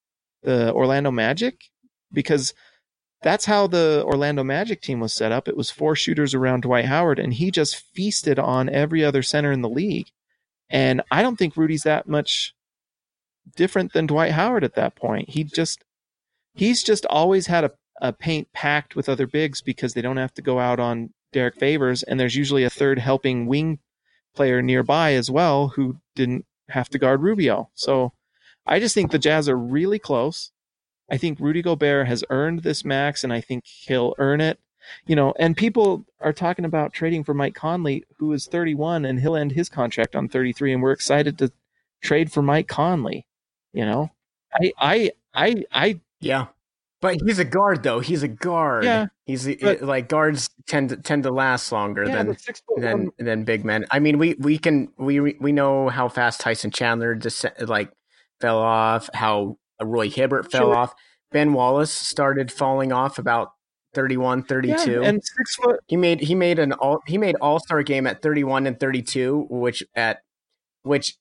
the 0.42 0.72
orlando 0.74 1.12
magic? 1.12 1.66
Because 2.12 2.54
that's 3.22 3.46
how 3.46 3.68
the 3.68 4.04
orlando 4.06 4.44
magic 4.44 4.82
team 4.82 5.00
was 5.00 5.14
set 5.14 5.32
up. 5.32 5.48
It 5.48 5.58
was 5.58 5.72
four 5.72 5.96
shooters 5.96 6.34
around 6.34 6.62
dwight 6.62 6.86
howard 6.86 7.20
and 7.20 7.34
he 7.34 7.52
just 7.52 7.76
feasted 7.94 8.40
on 8.40 8.70
every 8.70 9.04
other 9.04 9.24
center 9.24 9.52
in 9.52 9.62
the 9.62 9.70
league. 9.70 10.08
And 10.70 11.02
i 11.12 11.22
don't 11.22 11.38
think 11.38 11.58
rudy's 11.58 11.84
that 11.84 12.08
much 12.08 12.56
different 13.56 13.94
than 13.94 14.06
dwight 14.06 14.32
howard 14.32 14.64
at 14.64 14.76
that 14.76 14.96
point 14.96 15.30
he 15.30 15.44
just 15.44 15.84
he's 16.54 16.84
just 16.84 17.06
always 17.08 17.48
had 17.48 17.64
a, 17.64 17.72
a 18.02 18.14
paint 18.14 18.52
packed 18.54 18.96
with 18.96 19.10
other 19.10 19.28
bigs 19.28 19.62
because 19.62 19.94
they 19.94 20.02
don't 20.02 20.18
have 20.18 20.34
to 20.34 20.42
go 20.42 20.60
out 20.60 20.80
on 20.80 21.10
Derrick 21.34 21.56
Favors, 21.56 22.04
and 22.04 22.20
there's 22.20 22.36
usually 22.36 22.64
a 22.64 22.70
third 22.70 23.00
helping 23.00 23.48
wing 23.48 23.80
player 24.34 24.62
nearby 24.62 25.14
as 25.14 25.30
well 25.30 25.70
who 25.70 25.98
didn't 26.16 26.46
have 26.70 26.90
to 26.90 27.00
guard 27.00 27.22
Rubio. 27.22 27.70
So 27.74 28.14
I 28.66 28.80
just 28.80 28.96
think 28.96 29.12
the 29.12 29.20
Jazz 29.20 29.50
are 29.50 29.58
really 29.58 30.00
close. 30.00 30.52
I 31.12 31.18
think 31.18 31.40
Rudy 31.40 31.62
Gobert 31.62 32.08
has 32.08 32.24
earned 32.30 32.64
this 32.64 32.86
max, 32.86 33.24
and 33.24 33.34
I 33.34 33.42
think 33.42 33.66
he'll 33.66 34.16
earn 34.18 34.40
it. 34.40 34.60
You 35.06 35.16
know, 35.16 35.34
and 35.40 35.56
people 35.56 36.06
are 36.20 36.34
talking 36.34 36.66
about 36.66 36.94
trading 36.94 37.24
for 37.24 37.34
Mike 37.34 37.56
Conley, 37.56 38.06
who 38.18 38.32
is 38.34 38.48
31, 38.48 39.06
and 39.06 39.20
he'll 39.20 39.36
end 39.36 39.54
his 39.54 39.70
contract 39.70 40.16
on 40.16 40.28
33, 40.30 40.74
and 40.74 40.82
we're 40.82 40.92
excited 40.92 41.38
to 41.38 41.52
trade 42.02 42.32
for 42.32 42.42
Mike 42.42 42.68
Conley. 42.68 43.26
You 43.74 43.86
know, 43.86 44.12
I, 44.54 44.72
I, 44.80 45.12
I, 45.34 45.64
I 45.74 46.00
Yeah. 46.22 46.48
But 47.02 47.18
he's 47.26 47.38
a 47.40 47.44
guard 47.44 47.84
though. 47.84 48.00
He's 48.00 48.24
a 48.24 48.30
guard. 48.30 48.86
Yeah, 48.86 49.08
He's 49.26 49.46
uh, 49.46 49.56
but- 49.62 49.82
like 49.82 50.08
guards 50.08 50.50
tend 50.68 50.88
to 50.90 50.96
tend 50.98 51.24
to 51.24 51.32
last 51.32 51.70
longer 51.72 52.06
yeah, 52.06 52.16
than 52.16 52.28
the 52.28 52.36
six 52.38 52.62
foot 52.62 52.80
than 52.80 53.12
than 53.18 53.44
big 53.44 53.66
men. 53.66 53.86
I 53.92 54.00
mean, 54.00 54.18
we 54.18 54.36
we 54.36 54.58
can 54.58 54.88
we 54.98 55.20
we 55.20 55.52
know 55.52 55.90
how 55.90 56.08
fast 56.08 56.40
Tyson 56.40 56.72
Chandler 56.72 57.14
just 57.16 57.46
like 57.60 57.92
fell 58.40 58.58
off, 58.60 59.10
how 59.14 59.58
Roy 59.82 60.10
Hibbert 60.10 60.50
fell 60.50 60.68
Sure. 60.68 60.76
off. 60.76 60.94
Ben 61.34 61.52
Wallace 61.52 61.92
started 61.92 62.52
falling 62.54 62.94
off 62.94 63.18
about 63.20 63.50
31, 63.96 64.44
32. 64.44 64.92
Yeah, 64.92 65.02
and 65.02 65.22
six 65.22 65.56
foot. 65.56 65.82
he 65.88 65.98
made 65.98 66.22
he 66.22 66.36
made 66.36 66.58
an 66.58 66.72
all 66.72 67.02
he 67.06 67.18
made 67.18 67.36
all-star 67.42 67.84
game 67.84 68.08
at 68.08 68.22
31 68.22 68.66
and 68.66 68.80
32, 68.80 69.48
which 69.50 69.84
at 69.94 70.20
which 70.84 71.18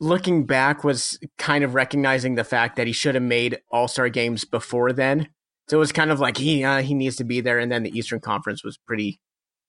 looking 0.00 0.44
back 0.44 0.84
was 0.84 1.18
kind 1.38 1.64
of 1.64 1.74
recognizing 1.74 2.34
the 2.34 2.44
fact 2.44 2.76
that 2.76 2.86
he 2.86 2.92
should 2.92 3.14
have 3.14 3.22
made 3.24 3.58
all-star 3.70 4.08
games 4.08 4.44
before 4.44 4.92
then. 4.92 5.28
So 5.68 5.76
it 5.76 5.80
was 5.80 5.92
kind 5.92 6.10
of 6.10 6.20
like 6.20 6.36
he 6.36 6.62
uh, 6.64 6.82
he 6.82 6.94
needs 6.94 7.16
to 7.16 7.24
be 7.24 7.40
there 7.40 7.58
and 7.58 7.70
then 7.72 7.82
the 7.84 7.96
Eastern 7.96 8.20
Conference 8.20 8.62
was 8.64 8.76
pretty 8.76 9.20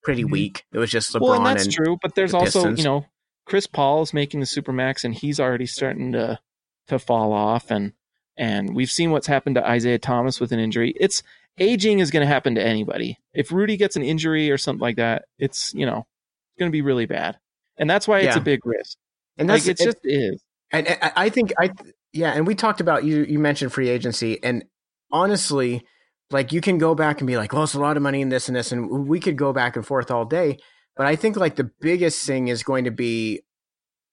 pretty 0.03 0.23
Mhm. 0.23 0.31
weak. 0.31 0.63
It 0.73 0.77
was 0.77 0.91
just 0.91 1.13
LeBron 1.13 1.21
Well, 1.21 1.33
and 1.35 1.45
that's 1.45 1.65
and 1.65 1.73
true, 1.73 1.97
but 2.01 2.15
there's 2.15 2.31
the 2.31 2.37
also 2.37 2.75
you 2.75 2.83
know 2.83 3.05
Chris 3.45 3.65
Paul's 3.67 4.13
making 4.13 4.39
the 4.39 4.45
supermax, 4.45 5.03
and 5.03 5.13
he's 5.15 5.39
already 5.39 5.65
starting 5.67 6.11
to 6.13 6.39
to 6.87 6.99
fall 6.99 7.31
off, 7.31 7.71
and 7.71 7.93
and 8.37 8.75
we've 8.75 8.91
seen 8.91 9.11
what's 9.11 9.27
happened 9.27 9.55
to 9.55 9.65
Isaiah 9.67 9.97
Thomas 9.99 10.39
with 10.41 10.51
an 10.51 10.59
injury. 10.59 10.93
It's 10.99 11.23
aging 11.57 11.99
is 11.99 12.11
going 12.11 12.21
to 12.21 12.27
happen 12.27 12.55
to 12.55 12.63
anybody. 12.63 13.17
If 13.33 13.51
Rudy 13.51 13.77
gets 13.77 13.95
an 13.95 14.03
injury 14.03 14.51
or 14.51 14.57
something 14.57 14.81
like 14.81 14.97
that, 14.97 15.25
it's 15.39 15.73
you 15.73 15.85
know 15.85 15.99
it's 15.99 16.59
going 16.59 16.69
to 16.69 16.75
be 16.75 16.81
really 16.81 17.05
bad, 17.05 17.37
and 17.77 17.89
that's 17.89 18.07
why 18.07 18.19
it's 18.19 18.35
Yeah. 18.35 18.41
a 18.41 18.45
big 18.45 18.65
risk. 18.65 18.97
And 19.37 19.49
Like 19.49 19.63
that's 19.63 19.81
it 19.81 19.83
just 19.83 19.99
is. 20.03 20.43
And 20.71 20.87
I, 20.87 21.11
I 21.15 21.29
think 21.29 21.53
I 21.59 21.71
yeah, 22.13 22.31
and 22.31 22.47
we 22.47 22.55
talked 22.55 22.81
about 22.81 23.03
you. 23.03 23.23
You 23.23 23.39
mentioned 23.39 23.73
free 23.73 23.89
agency, 23.89 24.41
and 24.43 24.63
honestly, 25.11 25.85
like 26.31 26.51
you 26.51 26.61
can 26.61 26.77
go 26.77 26.95
back 26.95 27.21
and 27.21 27.27
be 27.27 27.37
like, 27.37 27.53
well, 27.53 27.63
it's 27.63 27.73
a 27.73 27.79
lot 27.79 27.97
of 27.97 28.03
money 28.03 28.21
in 28.21 28.29
this 28.29 28.47
and 28.47 28.55
this, 28.55 28.71
and 28.71 29.07
we 29.07 29.19
could 29.19 29.37
go 29.37 29.53
back 29.53 29.75
and 29.75 29.85
forth 29.85 30.09
all 30.09 30.25
day. 30.25 30.57
But 30.95 31.07
I 31.07 31.15
think 31.15 31.35
like 31.35 31.55
the 31.55 31.69
biggest 31.81 32.25
thing 32.25 32.47
is 32.47 32.63
going 32.63 32.85
to 32.85 32.91
be 32.91 33.41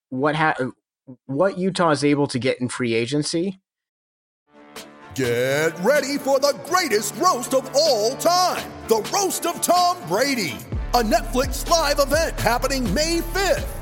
what 0.09 0.35
ha- 0.35 0.57
what 1.27 1.59
Utah 1.59 1.91
is 1.91 2.05
able 2.05 2.27
to 2.29 2.39
get 2.39 2.61
in 2.61 2.69
free 2.69 2.95
agency. 2.95 3.61
Get 5.15 5.79
ready 5.81 6.17
for 6.17 6.41
the 6.41 6.59
greatest 6.67 7.15
roast 7.17 7.53
of 7.53 7.71
all 7.75 8.17
time 8.17 8.71
the 8.89 9.01
Roast 9.15 9.47
of 9.47 9.61
Tom 9.63 9.97
Brady, 10.09 10.59
a 10.95 11.03
Netflix 11.03 11.69
live 11.69 11.99
event 11.99 12.39
happening 12.39 12.93
May 12.93 13.21
5th. 13.21 13.82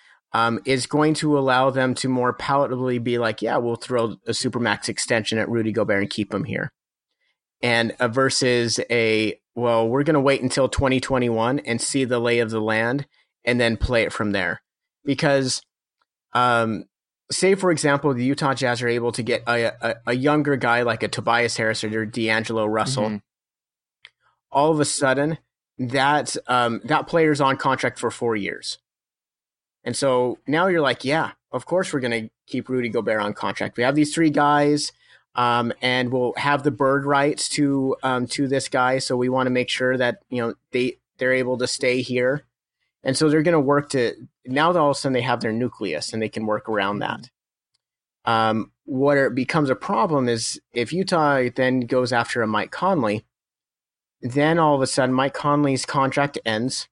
um, 0.33 0.59
is 0.65 0.85
going 0.87 1.13
to 1.15 1.37
allow 1.37 1.69
them 1.69 1.93
to 1.95 2.07
more 2.07 2.33
palatably 2.33 3.03
be 3.03 3.17
like, 3.17 3.41
yeah, 3.41 3.57
we'll 3.57 3.75
throw 3.75 4.15
a 4.25 4.31
supermax 4.31 4.87
extension 4.87 5.37
at 5.37 5.49
Rudy 5.49 5.71
Gobert 5.71 6.01
and 6.01 6.09
keep 6.09 6.33
him 6.33 6.45
here. 6.45 6.71
And 7.61 7.93
uh, 7.99 8.07
versus 8.07 8.79
a, 8.89 9.39
well, 9.55 9.87
we're 9.87 10.03
going 10.03 10.13
to 10.15 10.21
wait 10.21 10.41
until 10.41 10.69
2021 10.69 11.59
and 11.59 11.81
see 11.81 12.05
the 12.05 12.19
lay 12.19 12.39
of 12.39 12.49
the 12.49 12.61
land 12.61 13.05
and 13.43 13.59
then 13.59 13.77
play 13.77 14.03
it 14.03 14.13
from 14.13 14.31
there. 14.31 14.61
Because, 15.03 15.61
um, 16.33 16.85
say, 17.31 17.55
for 17.55 17.71
example, 17.71 18.13
the 18.13 18.23
Utah 18.23 18.53
Jazz 18.53 18.81
are 18.81 18.87
able 18.87 19.11
to 19.11 19.23
get 19.23 19.43
a, 19.47 19.73
a, 19.81 19.95
a 20.07 20.13
younger 20.13 20.55
guy 20.55 20.83
like 20.83 21.03
a 21.03 21.07
Tobias 21.07 21.57
Harris 21.57 21.83
or 21.83 22.05
D'Angelo 22.05 22.65
Russell. 22.65 23.09
Mhm. 23.09 23.21
All 24.51 24.71
of 24.71 24.79
a 24.79 24.85
sudden, 24.85 25.37
that 25.77 26.35
um, 26.47 26.81
that 26.85 27.07
player's 27.07 27.41
on 27.41 27.57
contract 27.57 27.99
for 27.99 28.11
four 28.11 28.35
years. 28.35 28.77
And 29.83 29.95
so 29.95 30.37
now 30.47 30.67
you're 30.67 30.81
like, 30.81 31.03
yeah, 31.03 31.31
of 31.51 31.65
course 31.65 31.91
we're 31.91 31.99
going 31.99 32.23
to 32.25 32.29
keep 32.47 32.69
Rudy 32.69 32.89
Gobert 32.89 33.21
on 33.21 33.33
contract. 33.33 33.77
We 33.77 33.83
have 33.83 33.95
these 33.95 34.13
three 34.13 34.29
guys, 34.29 34.91
um, 35.35 35.73
and 35.81 36.11
we'll 36.11 36.33
have 36.37 36.63
the 36.63 36.71
bird 36.71 37.05
rights 37.05 37.49
to 37.49 37.95
um, 38.03 38.27
to 38.27 38.47
this 38.47 38.67
guy. 38.69 38.99
So 38.99 39.17
we 39.17 39.29
want 39.29 39.47
to 39.47 39.51
make 39.51 39.69
sure 39.69 39.97
that 39.97 40.19
you 40.29 40.41
know 40.41 40.53
they 40.71 40.97
they're 41.17 41.33
able 41.33 41.57
to 41.57 41.67
stay 41.67 42.01
here, 42.01 42.45
and 43.03 43.17
so 43.17 43.29
they're 43.29 43.41
going 43.41 43.53
to 43.53 43.59
work 43.59 43.89
to 43.91 44.15
now 44.45 44.71
that 44.71 44.79
all 44.79 44.91
of 44.91 44.97
a 44.97 44.99
sudden 44.99 45.13
they 45.13 45.21
have 45.21 45.41
their 45.41 45.53
nucleus 45.53 46.13
and 46.13 46.21
they 46.21 46.29
can 46.29 46.45
work 46.45 46.69
around 46.69 46.99
that. 46.99 47.29
Um, 48.25 48.71
what 48.85 49.17
it 49.17 49.33
becomes 49.33 49.69
a 49.69 49.75
problem 49.75 50.29
is 50.29 50.61
if 50.73 50.93
Utah 50.93 51.43
then 51.55 51.81
goes 51.81 52.13
after 52.13 52.41
a 52.41 52.47
Mike 52.47 52.71
Conley, 52.71 53.25
then 54.21 54.59
all 54.59 54.75
of 54.75 54.81
a 54.81 54.87
sudden 54.87 55.15
Mike 55.15 55.33
Conley's 55.33 55.85
contract 55.85 56.37
ends 56.45 56.87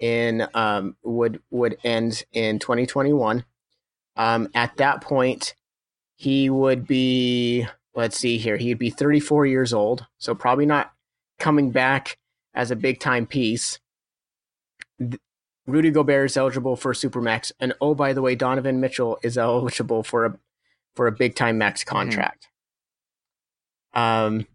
in 0.00 0.46
um, 0.54 0.96
would 1.04 1.40
would 1.50 1.76
end 1.84 2.24
in 2.32 2.58
2021. 2.58 3.44
Um, 4.16 4.48
at 4.54 4.76
that 4.78 5.02
point, 5.02 5.54
he 6.16 6.50
would 6.50 6.86
be 6.86 7.66
let's 7.94 8.18
see 8.18 8.38
here, 8.38 8.56
he'd 8.56 8.78
be 8.78 8.90
34 8.90 9.46
years 9.46 9.72
old, 9.72 10.06
so 10.18 10.34
probably 10.34 10.66
not 10.66 10.92
coming 11.38 11.70
back 11.70 12.18
as 12.54 12.70
a 12.70 12.76
big 12.76 13.00
time 13.00 13.26
piece. 13.26 13.78
Rudy 15.66 15.90
Gobert 15.90 16.30
is 16.30 16.36
eligible 16.36 16.76
for 16.76 16.92
supermax, 16.92 17.52
and 17.60 17.74
oh 17.80 17.94
by 17.94 18.12
the 18.12 18.22
way, 18.22 18.34
Donovan 18.34 18.80
Mitchell 18.80 19.18
is 19.22 19.38
eligible 19.38 20.02
for 20.02 20.24
a 20.24 20.38
for 20.96 21.06
a 21.06 21.12
big 21.12 21.34
time 21.34 21.58
max 21.58 21.84
contract. 21.84 22.48
Um, 23.94 24.46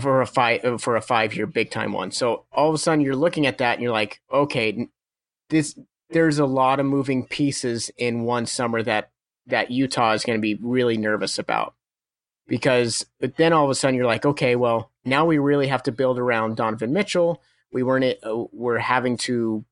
for 0.00 0.20
a 0.20 0.26
five 0.26 0.80
for 0.80 0.96
a 0.96 1.02
five 1.02 1.34
year 1.34 1.46
big 1.46 1.70
time 1.70 1.92
one. 1.92 2.10
So 2.10 2.44
all 2.52 2.68
of 2.68 2.74
a 2.74 2.78
sudden 2.78 3.00
you're 3.00 3.16
looking 3.16 3.46
at 3.46 3.58
that 3.58 3.74
and 3.74 3.82
you're 3.82 3.92
like, 3.92 4.20
okay, 4.32 4.88
this 5.50 5.78
there's 6.10 6.38
a 6.38 6.46
lot 6.46 6.80
of 6.80 6.86
moving 6.86 7.26
pieces 7.26 7.90
in 7.96 8.24
one 8.24 8.46
summer 8.46 8.82
that 8.82 9.10
that 9.46 9.70
Utah 9.70 10.12
is 10.12 10.24
going 10.24 10.38
to 10.38 10.42
be 10.42 10.54
really 10.54 10.96
nervous 10.96 11.38
about. 11.38 11.74
Because 12.46 13.06
but 13.20 13.36
then 13.36 13.52
all 13.52 13.64
of 13.64 13.70
a 13.70 13.74
sudden 13.74 13.94
you're 13.94 14.06
like, 14.06 14.26
okay, 14.26 14.56
well, 14.56 14.90
now 15.04 15.24
we 15.24 15.38
really 15.38 15.68
have 15.68 15.82
to 15.84 15.92
build 15.92 16.18
around 16.18 16.56
Donovan 16.56 16.92
Mitchell. 16.92 17.40
We 17.72 17.82
weren't 17.82 18.18
uh, 18.24 18.44
we're 18.52 18.78
having 18.78 19.16
to 19.18 19.64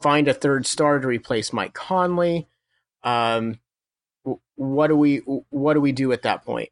find 0.00 0.28
a 0.28 0.34
third 0.34 0.66
star 0.66 0.98
to 0.98 1.06
replace 1.06 1.52
Mike 1.52 1.74
Conley. 1.74 2.48
Um, 3.04 3.58
what 4.56 4.88
do 4.88 4.96
we 4.96 5.18
what 5.18 5.74
do 5.74 5.80
we 5.80 5.92
do 5.92 6.12
at 6.12 6.22
that 6.22 6.44
point? 6.44 6.70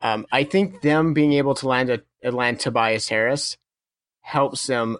Um, 0.00 0.26
I 0.30 0.44
think 0.44 0.82
them 0.82 1.14
being 1.14 1.32
able 1.32 1.54
to 1.56 1.68
land 1.68 1.90
a 1.90 2.30
land 2.30 2.60
Tobias 2.60 3.08
Harris 3.08 3.56
helps 4.20 4.66
them 4.66 4.98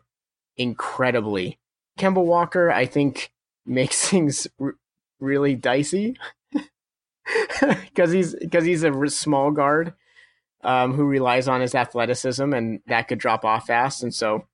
incredibly. 0.57 1.59
Kemba 1.99 2.25
Walker, 2.25 2.71
I 2.71 2.87
think, 2.87 3.33
makes 3.67 4.09
things 4.09 4.47
r- 4.61 4.77
really 5.19 5.55
dicey 5.55 6.17
because 7.61 8.13
he's 8.13 8.35
because 8.35 8.65
he's 8.65 8.85
a 8.85 9.09
small 9.09 9.51
guard 9.51 9.95
um, 10.63 10.95
who 10.95 11.05
relies 11.05 11.49
on 11.49 11.61
his 11.61 11.75
athleticism, 11.75 12.53
and 12.53 12.81
that 12.87 13.09
could 13.09 13.19
drop 13.19 13.45
off 13.45 13.67
fast. 13.67 14.03
And 14.03 14.15
so, 14.15 14.47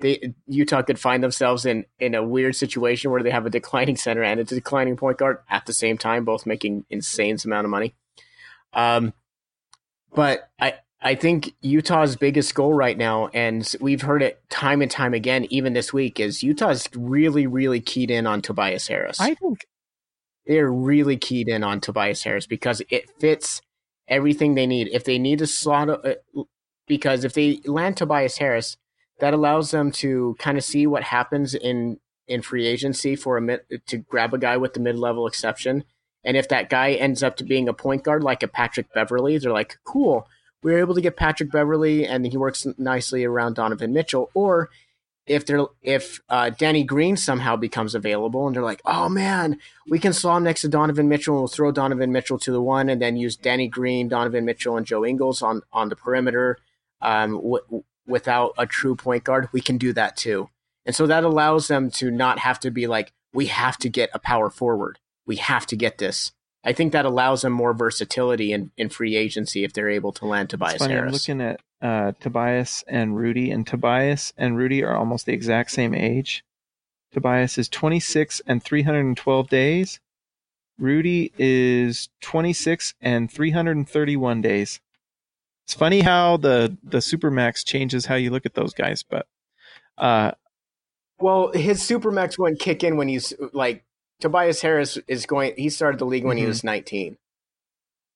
they 0.00 0.34
Utah 0.46 0.82
could 0.82 0.98
find 0.98 1.22
themselves 1.22 1.66
in 1.66 1.86
in 1.98 2.14
a 2.14 2.22
weird 2.22 2.54
situation 2.56 3.10
where 3.10 3.22
they 3.22 3.30
have 3.30 3.46
a 3.46 3.50
declining 3.50 3.96
center 3.96 4.22
and 4.22 4.38
a 4.38 4.44
declining 4.44 4.96
point 4.96 5.18
guard 5.18 5.38
at 5.48 5.66
the 5.66 5.72
same 5.72 5.98
time, 5.98 6.24
both 6.24 6.46
making 6.46 6.84
insane 6.90 7.38
amount 7.44 7.64
of 7.64 7.70
money. 7.70 7.94
Um, 8.72 9.14
but 10.14 10.50
I 10.60 10.74
I 11.00 11.14
think 11.14 11.54
Utah's 11.60 12.16
biggest 12.16 12.54
goal 12.54 12.74
right 12.74 12.98
now, 12.98 13.28
and 13.28 13.72
we've 13.80 14.02
heard 14.02 14.22
it 14.22 14.42
time 14.50 14.82
and 14.82 14.90
time 14.90 15.14
again, 15.14 15.46
even 15.50 15.72
this 15.72 15.92
week, 15.92 16.18
is 16.18 16.42
Utah's 16.42 16.88
really, 16.94 17.46
really 17.46 17.80
keyed 17.80 18.10
in 18.10 18.26
on 18.26 18.42
Tobias 18.42 18.88
Harris. 18.88 19.20
I 19.20 19.34
think 19.34 19.66
They're 20.46 20.72
really 20.72 21.16
keyed 21.16 21.48
in 21.48 21.62
on 21.62 21.80
Tobias 21.80 22.24
Harris 22.24 22.46
because 22.46 22.82
it 22.90 23.08
fits 23.20 23.62
everything 24.08 24.54
they 24.54 24.66
need. 24.66 24.88
If 24.88 25.04
they 25.04 25.18
need 25.18 25.38
to 25.38 25.46
slot, 25.46 25.88
uh, 25.88 26.14
because 26.88 27.22
if 27.22 27.34
they 27.34 27.60
land 27.64 27.96
Tobias 27.96 28.38
Harris, 28.38 28.76
that 29.20 29.34
allows 29.34 29.70
them 29.70 29.92
to 29.92 30.34
kind 30.38 30.58
of 30.58 30.64
see 30.64 30.86
what 30.86 31.04
happens 31.04 31.54
in 31.54 32.00
in 32.26 32.42
free 32.42 32.66
agency 32.66 33.14
for 33.14 33.38
a 33.38 33.58
to 33.86 33.98
grab 33.98 34.34
a 34.34 34.38
guy 34.38 34.56
with 34.56 34.74
the 34.74 34.80
mid 34.80 34.96
level 34.96 35.26
exception. 35.26 35.84
And 36.24 36.36
if 36.36 36.48
that 36.48 36.68
guy 36.68 36.92
ends 36.92 37.22
up 37.22 37.36
to 37.36 37.44
being 37.44 37.68
a 37.68 37.72
point 37.72 38.02
guard 38.02 38.22
like 38.22 38.42
a 38.42 38.48
Patrick 38.48 38.92
Beverley, 38.92 39.38
they're 39.38 39.52
like, 39.52 39.78
cool, 39.84 40.28
we 40.62 40.74
are 40.74 40.78
able 40.78 40.94
to 40.94 41.00
get 41.00 41.16
Patrick 41.16 41.50
Beverley, 41.50 42.06
and 42.06 42.26
he 42.26 42.36
works 42.36 42.66
nicely 42.76 43.24
around 43.24 43.54
Donovan 43.54 43.92
Mitchell. 43.92 44.30
Or 44.34 44.70
if 45.26 45.46
they're 45.46 45.66
if 45.82 46.20
uh, 46.28 46.50
Danny 46.50 46.82
Green 46.82 47.16
somehow 47.16 47.54
becomes 47.56 47.94
available, 47.94 48.46
and 48.46 48.56
they're 48.56 48.62
like, 48.62 48.82
oh 48.84 49.08
man, 49.08 49.58
we 49.88 49.98
can 49.98 50.12
slot 50.12 50.38
him 50.38 50.44
next 50.44 50.62
to 50.62 50.68
Donovan 50.68 51.08
Mitchell, 51.08 51.34
and 51.34 51.42
we'll 51.42 51.48
throw 51.48 51.70
Donovan 51.70 52.12
Mitchell 52.12 52.38
to 52.40 52.50
the 52.50 52.62
one, 52.62 52.88
and 52.88 53.00
then 53.00 53.16
use 53.16 53.36
Danny 53.36 53.68
Green, 53.68 54.08
Donovan 54.08 54.44
Mitchell, 54.44 54.76
and 54.76 54.86
Joe 54.86 55.04
Ingles 55.04 55.42
on 55.42 55.62
on 55.72 55.88
the 55.88 55.96
perimeter, 55.96 56.58
um, 57.00 57.34
w- 57.34 57.84
without 58.06 58.54
a 58.58 58.66
true 58.66 58.96
point 58.96 59.24
guard. 59.24 59.48
We 59.52 59.60
can 59.60 59.78
do 59.78 59.92
that 59.92 60.16
too, 60.16 60.48
and 60.84 60.96
so 60.96 61.06
that 61.06 61.24
allows 61.24 61.68
them 61.68 61.90
to 61.92 62.10
not 62.10 62.40
have 62.40 62.58
to 62.60 62.70
be 62.70 62.86
like, 62.86 63.12
we 63.32 63.46
have 63.46 63.76
to 63.78 63.88
get 63.88 64.10
a 64.12 64.18
power 64.18 64.50
forward. 64.50 64.98
We 65.28 65.36
have 65.36 65.66
to 65.66 65.76
get 65.76 65.98
this. 65.98 66.32
I 66.64 66.72
think 66.72 66.92
that 66.92 67.04
allows 67.04 67.42
them 67.42 67.52
more 67.52 67.72
versatility 67.72 68.52
in, 68.52 68.72
in 68.76 68.88
free 68.88 69.14
agency 69.14 69.62
if 69.62 69.72
they're 69.72 69.88
able 69.88 70.12
to 70.12 70.26
land 70.26 70.50
Tobias 70.50 70.74
it's 70.74 70.82
funny. 70.82 70.94
I'm 70.94 71.04
Harris. 71.04 71.12
looking 71.12 71.40
at 71.40 71.60
uh, 71.80 72.12
Tobias 72.18 72.82
and 72.88 73.16
Rudy, 73.16 73.50
and 73.52 73.66
Tobias 73.66 74.32
and 74.36 74.56
Rudy 74.56 74.82
are 74.82 74.96
almost 74.96 75.26
the 75.26 75.32
exact 75.32 75.70
same 75.70 75.94
age. 75.94 76.44
Tobias 77.12 77.58
is 77.58 77.68
26 77.68 78.42
and 78.46 78.62
312 78.62 79.48
days. 79.48 80.00
Rudy 80.78 81.32
is 81.38 82.08
26 82.22 82.94
and 83.00 83.30
331 83.30 84.40
days. 84.42 84.80
It's 85.64 85.74
funny 85.74 86.00
how 86.00 86.38
the 86.38 86.76
the 86.82 86.98
supermax 86.98 87.64
changes 87.64 88.06
how 88.06 88.14
you 88.14 88.30
look 88.30 88.46
at 88.46 88.54
those 88.54 88.72
guys, 88.72 89.02
but 89.02 89.26
uh, 89.98 90.32
Well, 91.18 91.52
his 91.52 91.80
supermax 91.80 92.38
wouldn't 92.38 92.60
kick 92.60 92.82
in 92.82 92.96
when 92.96 93.08
he's 93.08 93.34
like 93.52 93.84
Tobias 94.20 94.62
Harris 94.62 94.98
is 95.06 95.26
going. 95.26 95.54
He 95.56 95.68
started 95.70 95.98
the 95.98 96.04
league 96.06 96.24
when 96.24 96.36
he 96.36 96.44
Mhm. 96.44 96.48
was 96.48 96.64
19, 96.64 97.18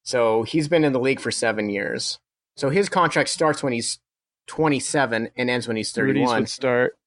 so 0.03 0.43
he's 0.43 0.69
been 0.69 0.85
in 0.85 0.93
the 0.93 0.99
league 1.01 1.21
for 1.21 1.31
seven 1.31 1.71
years. 1.71 2.19
So 2.57 2.71
his 2.71 2.89
contract 2.89 3.29
starts 3.31 3.63
when 3.63 3.73
he's 3.73 3.99
27 4.47 5.31
and 5.37 5.49
ends 5.49 5.69
when 5.69 5.77
he's 5.77 5.97
Rudy's 5.97 6.23
31. 6.27 6.41
would 6.43 6.49
start. 6.49 6.99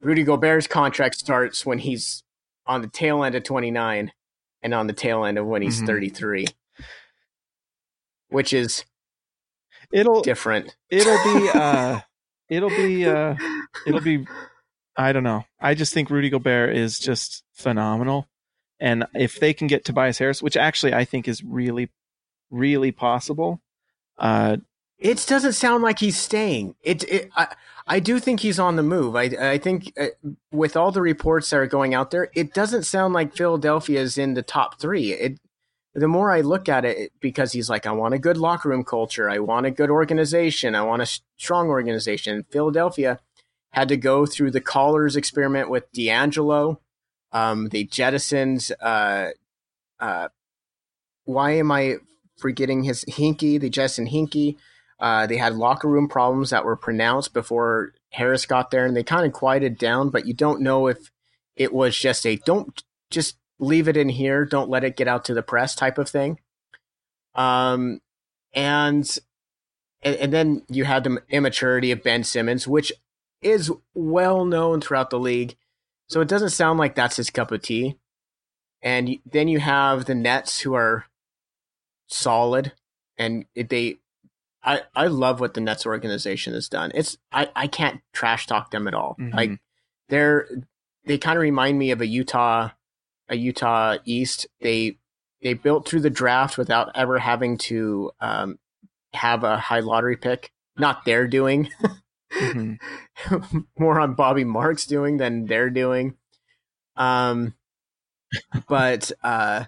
Rudy 0.00 0.24
Gobert's 0.24 0.66
contract 0.66 1.16
starts 1.16 1.66
when 1.66 1.78
he's 1.78 2.22
on 2.66 2.80
the 2.82 2.88
tail 2.88 3.22
end 3.24 3.34
of 3.34 3.42
29 3.42 4.12
and 4.62 4.74
on 4.74 4.86
the 4.86 4.92
tail 4.92 5.24
end 5.24 5.38
of 5.38 5.46
when 5.46 5.62
he's 5.62 5.82
Mhm. 5.82 5.86
33, 5.86 6.46
which 8.28 8.52
is 8.52 8.84
It'll 9.92 10.22
different. 10.22 10.76
it'll 10.90 11.18
be 11.24 11.48
uh 11.54 12.00
it'll 12.48 12.70
be 12.70 13.04
uh 13.06 13.34
it'll 13.86 14.00
be 14.00 14.26
I 14.96 15.12
don't 15.12 15.24
know. 15.24 15.44
I 15.60 15.74
just 15.74 15.94
think 15.94 16.10
Rudy 16.10 16.30
Gobert 16.30 16.76
is 16.76 16.98
just 16.98 17.44
phenomenal. 17.52 18.28
And 18.78 19.06
if 19.14 19.40
they 19.40 19.54
can 19.54 19.66
get 19.66 19.84
Tobias 19.84 20.18
Harris, 20.18 20.42
which 20.42 20.56
actually 20.56 20.92
I 20.92 21.04
think 21.04 21.28
is 21.28 21.42
really, 21.42 21.90
really 22.50 22.92
possible, 22.92 23.60
uh, 24.18 24.56
It 24.98 25.24
doesn't 25.26 25.54
sound 25.54 25.82
like 25.82 25.98
he's 25.98 26.16
staying. 26.16 26.76
It, 26.82 27.02
it 27.04 27.30
I, 27.36 27.48
I 27.86 27.98
do 28.00 28.20
think 28.20 28.40
he's 28.40 28.60
on 28.60 28.76
the 28.76 28.82
move. 28.82 29.16
I, 29.16 29.24
I 29.54 29.58
think 29.58 29.92
uh, 29.98 30.06
with 30.52 30.76
all 30.76 30.92
the 30.92 31.02
reports 31.02 31.50
that 31.50 31.56
are 31.56 31.66
going 31.66 31.92
out 31.94 32.10
there, 32.12 32.30
it 32.34 32.54
doesn't 32.54 32.84
sound 32.84 33.12
like 33.12 33.36
Philadelphia 33.36 34.00
is 34.00 34.16
in 34.16 34.34
the 34.34 34.42
top 34.42 34.80
three. 34.80 35.12
It, 35.12 35.40
the 35.94 36.08
more 36.08 36.30
I 36.30 36.40
look 36.40 36.68
at 36.68 36.84
it, 36.84 37.12
because 37.20 37.52
he's 37.52 37.68
like, 37.68 37.86
I 37.86 37.92
want 37.92 38.14
a 38.14 38.18
good 38.18 38.36
locker 38.36 38.68
room 38.68 38.84
culture. 38.84 39.28
I 39.28 39.40
want 39.40 39.66
a 39.66 39.70
good 39.70 39.90
organization. 39.90 40.74
I 40.74 40.82
want 40.82 41.02
a 41.02 41.20
strong 41.36 41.68
organization. 41.68 42.44
Philadelphia 42.50 43.18
had 43.72 43.88
to 43.88 43.96
go 43.96 44.26
through 44.26 44.50
the 44.50 44.60
callers 44.60 45.16
experiment 45.16 45.70
with 45.70 45.90
D'Angelo. 45.92 46.80
Um, 47.32 47.68
they 47.68 47.84
jettisoned, 47.84 48.68
uh, 48.80 49.28
uh, 49.98 50.28
why 51.24 51.52
am 51.52 51.72
I 51.72 51.96
forgetting 52.38 52.82
his 52.82 53.04
Hinkie? 53.04 53.60
The 53.60 53.70
jettisoned 53.70 54.08
Hinkie. 54.08 54.56
Uh, 55.00 55.26
they 55.26 55.36
had 55.36 55.54
locker 55.54 55.88
room 55.88 56.08
problems 56.08 56.50
that 56.50 56.64
were 56.64 56.76
pronounced 56.76 57.32
before 57.32 57.94
Harris 58.10 58.46
got 58.46 58.70
there, 58.70 58.86
and 58.86 58.96
they 58.96 59.02
kind 59.02 59.26
of 59.26 59.32
quieted 59.32 59.78
down. 59.78 60.10
But 60.10 60.26
you 60.26 60.34
don't 60.34 60.60
know 60.60 60.86
if 60.86 61.10
it 61.56 61.72
was 61.72 61.98
just 61.98 62.26
a 62.26 62.36
don't 62.36 62.82
just 63.10 63.36
leave 63.58 63.88
it 63.88 63.96
in 63.96 64.08
here, 64.08 64.44
don't 64.44 64.70
let 64.70 64.84
it 64.84 64.96
get 64.96 65.08
out 65.08 65.24
to 65.24 65.34
the 65.34 65.42
press 65.42 65.74
type 65.74 65.98
of 65.98 66.08
thing. 66.08 66.38
Um, 67.34 68.00
and, 68.52 69.08
and 70.02 70.32
then 70.32 70.62
you 70.68 70.84
had 70.84 71.04
the 71.04 71.22
immaturity 71.30 71.90
of 71.92 72.02
Ben 72.02 72.24
Simmons, 72.24 72.68
which 72.68 72.92
is 73.42 73.70
well 73.94 74.44
known 74.44 74.80
throughout 74.80 75.10
the 75.10 75.18
league. 75.18 75.56
So 76.08 76.20
it 76.20 76.28
doesn't 76.28 76.50
sound 76.50 76.78
like 76.78 76.94
that's 76.94 77.16
his 77.16 77.30
cup 77.30 77.50
of 77.52 77.62
tea. 77.62 77.96
And 78.82 79.18
then 79.24 79.48
you 79.48 79.60
have 79.60 80.04
the 80.06 80.14
Nets, 80.14 80.60
who 80.60 80.74
are 80.74 81.04
solid, 82.08 82.72
and 83.16 83.44
they 83.54 83.98
I, 84.64 84.82
I 84.94 85.06
love 85.08 85.40
what 85.40 85.54
the 85.54 85.60
Nets 85.60 85.86
organization 85.86 86.54
has 86.54 86.68
done. 86.68 86.92
It's 86.94 87.18
I, 87.32 87.48
I 87.54 87.66
can't 87.66 88.00
trash 88.12 88.46
talk 88.46 88.70
them 88.70 88.86
at 88.86 88.94
all. 88.94 89.16
Mhm. 89.18 89.34
Like 89.34 89.60
they're 90.08 90.48
they 91.04 91.18
kind 91.18 91.36
of 91.36 91.42
remind 91.42 91.78
me 91.78 91.90
of 91.90 92.00
a 92.00 92.06
Utah 92.06 92.70
a 93.28 93.36
Utah 93.36 93.96
East. 94.04 94.46
They 94.60 94.98
they 95.42 95.54
built 95.54 95.88
through 95.88 96.00
the 96.00 96.10
draft 96.10 96.58
without 96.58 96.90
ever 96.94 97.18
having 97.18 97.58
to 97.58 98.12
um, 98.20 98.58
have 99.14 99.42
a 99.42 99.56
high 99.56 99.80
lottery 99.80 100.16
pick. 100.16 100.52
Not 100.76 101.04
their 101.04 101.26
doing, 101.26 101.68
mhm. 102.32 102.78
more 103.78 104.00
on 104.00 104.14
Bobby 104.14 104.44
Marks 104.44 104.86
doing 104.86 105.16
than 105.16 105.46
they're 105.46 105.70
doing. 105.70 106.16
Um, 106.96 107.54
but 108.68 109.12
uh, 109.22 109.64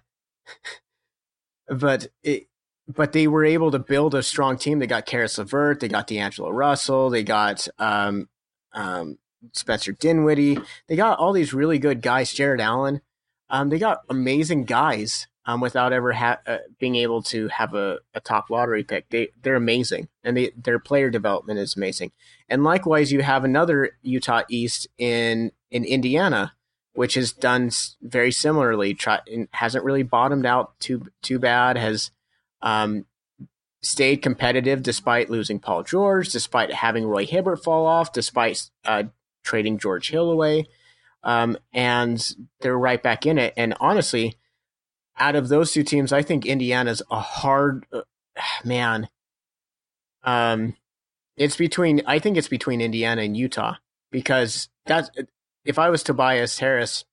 but 1.69 2.09
it, 2.23 2.49
but 2.87 3.13
they 3.13 3.27
were 3.27 3.45
able 3.45 3.71
to 3.71 3.79
build 3.79 4.15
a 4.15 4.23
strong 4.23 4.59
team. 4.59 4.79
They 4.79 4.87
got 4.87 5.07
Caris 5.07 5.39
LeVert, 5.39 5.81
they 5.81 5.89
got 5.89 6.07
D'Angelo 6.07 6.51
Russell, 6.51 7.11
they 7.11 7.23
got 7.23 7.67
um, 7.79 8.29
um, 8.73 9.19
Spencer 9.53 9.93
Dinwiddie, 9.93 10.59
they 10.89 10.97
got 10.97 11.19
all 11.19 11.33
these 11.33 11.55
really 11.55 11.79
good 11.79 12.03
guys. 12.03 12.33
Jarrett 12.33 12.61
Allen, 12.61 13.01
um, 13.49 13.69
they 13.71 13.79
got 13.79 14.01
amazing 14.09 14.65
guys. 14.65 15.29
Um, 15.47 15.61
without 15.61 15.93
ever 15.93 16.13
ha- 16.13 16.41
uh, 16.47 16.59
being 16.79 16.97
able 16.97 17.23
to 17.25 17.49
have 17.49 17.75
a, 17.75 17.99
a 18.15 18.21
top 18.21 18.49
lottery 18.49 18.83
pick, 18.83 19.11
they 19.11 19.29
they're 19.43 19.57
amazing, 19.57 20.09
and 20.23 20.35
they, 20.35 20.53
their 20.57 20.79
player 20.79 21.11
development 21.11 21.59
is 21.59 21.77
amazing. 21.77 22.13
And 22.49 22.65
likewise, 22.65 23.13
you 23.13 23.21
have 23.21 23.45
another 23.45 23.91
Utah 24.01 24.43
East 24.49 24.89
in 24.97 25.53
in 25.71 25.85
Indiana, 25.85 26.55
which 26.95 27.15
has 27.15 27.33
done 27.33 27.71
very 28.01 28.33
similarly. 28.33 28.95
Try, 28.95 29.21
hasn't 29.51 29.85
really 29.85 30.03
bottomed 30.03 30.47
out 30.47 30.81
too 30.81 31.09
too 31.21 31.39
bad. 31.39 31.77
Has 31.77 32.11
um, 32.63 33.05
stayed 33.83 34.23
competitive 34.23 34.83
despite 34.83 35.29
losing 35.29 35.59
Paul 35.59 35.83
George, 35.83 36.31
despite 36.31 36.73
having 36.73 37.05
Roy 37.05 37.27
Hibbert 37.27 37.63
fall 37.63 37.87
off, 37.87 38.15
despite 38.15 38.71
uh, 38.87 39.05
trading 39.43 39.79
George 39.79 40.09
Hill 40.09 40.31
away, 40.31 40.69
um, 41.23 41.59
and 41.73 42.35
they're 42.61 42.79
right 42.79 43.03
back 43.03 43.27
in 43.27 43.37
it. 43.39 43.53
And 43.59 43.75
honestly, 43.79 44.39
out 45.19 45.37
of 45.37 45.49
those 45.49 45.73
two 45.73 45.83
teams, 45.85 46.13
I 46.13 46.23
think 46.23 46.45
Indiana's 46.47 47.03
a 47.11 47.21
hard 47.21 47.87
uh, 47.93 48.03
man. 48.65 49.09
Um, 50.23 50.77
it's 51.37 51.57
between. 51.57 52.03
I 52.07 52.19
think 52.19 52.37
it's 52.37 52.49
between 52.49 52.81
Indiana 52.81 53.23
and 53.23 53.37
Utah 53.37 53.75
because 54.11 54.69
that's 54.87 55.11
if 55.65 55.79
I 55.79 55.91
was 55.91 56.03
Tobias 56.03 56.59
Harris, 56.59 57.05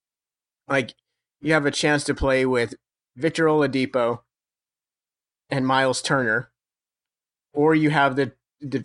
like 0.68 0.94
you 1.40 1.52
have 1.52 1.66
a 1.66 1.70
chance 1.70 2.04
to 2.04 2.14
play 2.14 2.46
with 2.46 2.74
Victor 3.16 3.46
Oladipo 3.46 4.20
and 5.50 5.66
Miles 5.66 6.00
Turner, 6.00 6.50
or 7.52 7.74
you 7.74 7.90
have 7.90 8.16
the 8.16 8.32
the 8.60 8.84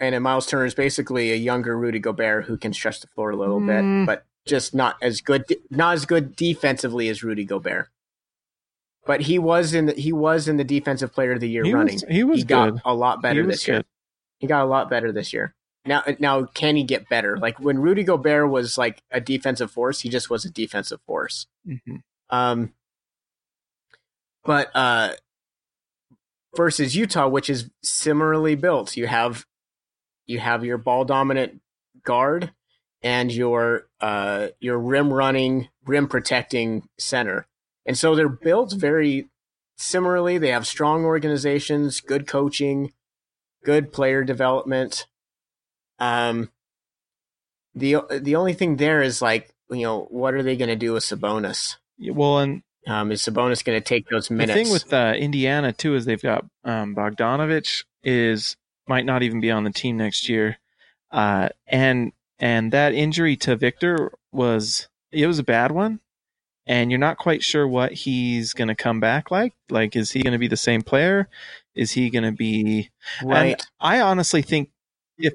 and 0.00 0.20
Miles 0.24 0.46
Turner 0.46 0.64
is 0.64 0.74
basically 0.74 1.30
a 1.32 1.36
younger 1.36 1.76
Rudy 1.78 1.98
Gobert 1.98 2.46
who 2.46 2.56
can 2.56 2.72
stretch 2.72 3.00
the 3.00 3.08
floor 3.08 3.30
a 3.30 3.36
little 3.36 3.60
Mm. 3.60 4.06
bit, 4.06 4.06
but 4.06 4.24
just 4.46 4.74
not 4.74 4.96
as 5.02 5.20
good, 5.20 5.44
not 5.70 5.94
as 5.94 6.06
good 6.06 6.34
defensively 6.34 7.08
as 7.10 7.22
Rudy 7.22 7.44
Gobert. 7.44 7.88
But 9.06 9.22
he 9.22 9.38
was 9.38 9.72
in 9.74 9.86
the 9.86 9.92
he 9.94 10.12
was 10.12 10.48
in 10.48 10.56
the 10.58 10.64
defensive 10.64 11.12
player 11.12 11.32
of 11.32 11.40
the 11.40 11.48
year 11.48 11.64
He 11.64 11.72
running. 11.72 11.94
was- 11.94 12.04
he 12.08 12.24
was 12.24 12.44
got 12.44 12.72
good. 12.72 12.82
a 12.84 12.94
lot 12.94 13.22
better 13.22 13.42
He 13.42 13.46
this 13.48 13.66
year. 13.66 13.82
He 14.38 14.46
got 14.46 14.62
a 14.62 14.68
lot 14.68 14.88
better 14.90 15.10
this 15.12 15.32
year. 15.32 15.54
Now, 15.86 16.02
now, 16.18 16.44
can 16.44 16.76
he 16.76 16.84
get 16.84 17.08
better? 17.08 17.38
Like 17.38 17.58
when 17.58 17.78
Rudy 17.78 18.02
Gobert 18.04 18.50
was 18.50 18.76
like 18.76 19.02
a 19.10 19.20
defensive 19.20 19.70
force, 19.70 20.00
he 20.00 20.10
just 20.10 20.28
was 20.28 20.44
a 20.44 20.50
defensive 20.50 21.00
force. 21.06 21.46
Mhm. 21.66 22.02
Um, 22.28 22.74
but 24.44 24.70
uh, 24.74 25.12
versus 26.56 26.94
Utah, 26.96 27.28
which 27.28 27.48
is 27.48 27.70
similarly 27.82 28.54
built, 28.54 28.96
you 28.96 29.06
have 29.06 29.46
you 30.26 30.38
have 30.40 30.64
your 30.64 30.76
ball 30.78 31.04
dominant 31.04 31.60
guard 32.04 32.52
and 33.02 33.32
your 33.32 33.88
uh, 34.00 34.48
your 34.60 34.78
rim 34.78 35.12
running, 35.12 35.68
rim 35.86 36.06
protecting 36.08 36.88
center, 36.98 37.46
and 37.86 37.96
so 37.96 38.14
they're 38.14 38.28
built 38.28 38.72
very 38.72 39.28
similarly. 39.76 40.38
They 40.38 40.50
have 40.50 40.66
strong 40.66 41.04
organizations, 41.04 42.00
good 42.00 42.26
coaching, 42.26 42.92
good 43.64 43.92
player 43.92 44.24
development. 44.24 45.06
Um, 45.98 46.50
the 47.74 47.96
the 48.10 48.36
only 48.36 48.54
thing 48.54 48.76
there 48.76 49.02
is 49.02 49.22
like 49.22 49.50
you 49.70 49.82
know 49.82 50.06
what 50.10 50.34
are 50.34 50.42
they 50.42 50.56
going 50.56 50.68
to 50.68 50.76
do 50.76 50.92
with 50.92 51.04
Sabonis? 51.04 51.76
Well, 51.98 52.38
and 52.38 52.62
Um, 52.86 53.12
is 53.12 53.22
Sabonis 53.22 53.62
going 53.64 53.78
to 53.78 53.84
take 53.84 54.08
those 54.08 54.30
minutes? 54.30 54.52
The 54.52 54.64
thing 54.64 54.72
with 54.72 54.92
uh, 54.92 55.14
Indiana 55.16 55.72
too 55.72 55.94
is 55.94 56.04
they've 56.04 56.22
got 56.22 56.46
um, 56.64 56.94
Bogdanovich 56.94 57.84
is 58.02 58.56
might 58.86 59.04
not 59.04 59.22
even 59.22 59.40
be 59.40 59.50
on 59.50 59.64
the 59.64 59.70
team 59.70 59.98
next 59.98 60.28
year, 60.28 60.58
uh, 61.10 61.50
and 61.66 62.12
and 62.38 62.72
that 62.72 62.94
injury 62.94 63.36
to 63.36 63.56
Victor 63.56 64.12
was 64.32 64.88
it 65.12 65.26
was 65.26 65.38
a 65.38 65.44
bad 65.44 65.72
one, 65.72 66.00
and 66.68 66.90
you're 66.90 66.98
not 66.98 67.16
quite 67.16 67.42
sure 67.42 67.66
what 67.66 67.92
he's 67.92 68.52
going 68.52 68.68
to 68.68 68.74
come 68.74 69.00
back 69.00 69.30
like. 69.30 69.54
Like, 69.70 69.96
is 69.96 70.10
he 70.10 70.22
going 70.22 70.34
to 70.34 70.38
be 70.38 70.48
the 70.48 70.56
same 70.56 70.82
player? 70.82 71.28
Is 71.74 71.92
he 71.92 72.10
going 72.10 72.24
to 72.24 72.32
be 72.32 72.90
right? 73.24 73.54
And 73.54 73.66
I 73.80 74.00
honestly 74.00 74.42
think 74.42 74.70
if 75.16 75.32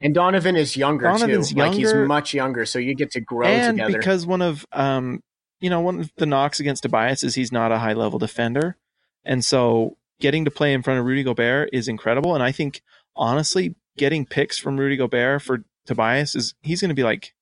And 0.00 0.14
Donovan 0.14 0.56
is 0.56 0.76
younger 0.76 1.06
Donovan's 1.06 1.52
too. 1.52 1.58
Like 1.58 1.72
he's 1.72 1.94
much 1.94 2.34
younger, 2.34 2.66
so 2.66 2.78
you 2.78 2.94
get 2.94 3.12
to 3.12 3.20
grow 3.20 3.46
and 3.46 3.78
together. 3.78 3.98
because 3.98 4.26
one 4.26 4.42
of 4.42 4.66
um 4.72 5.22
you 5.60 5.70
know 5.70 5.80
one 5.80 6.00
of 6.00 6.12
the 6.16 6.26
knocks 6.26 6.60
against 6.60 6.82
Tobias 6.82 7.24
is 7.24 7.34
he's 7.34 7.50
not 7.50 7.72
a 7.72 7.78
high 7.78 7.94
level 7.94 8.18
defender, 8.18 8.76
and 9.24 9.44
so 9.44 9.96
getting 10.20 10.44
to 10.44 10.50
play 10.50 10.72
in 10.72 10.82
front 10.82 11.00
of 11.00 11.06
Rudy 11.06 11.22
Gobert 11.22 11.70
is 11.72 11.88
incredible. 11.88 12.34
And 12.34 12.42
I 12.42 12.52
think 12.52 12.82
honestly, 13.16 13.74
getting 13.96 14.26
picks 14.26 14.58
from 14.58 14.78
Rudy 14.78 14.96
Gobert 14.96 15.42
for 15.42 15.64
Tobias 15.86 16.34
is 16.34 16.54
he's 16.62 16.80
going 16.80 16.90
to 16.90 16.94
be 16.94 17.04
like, 17.04 17.32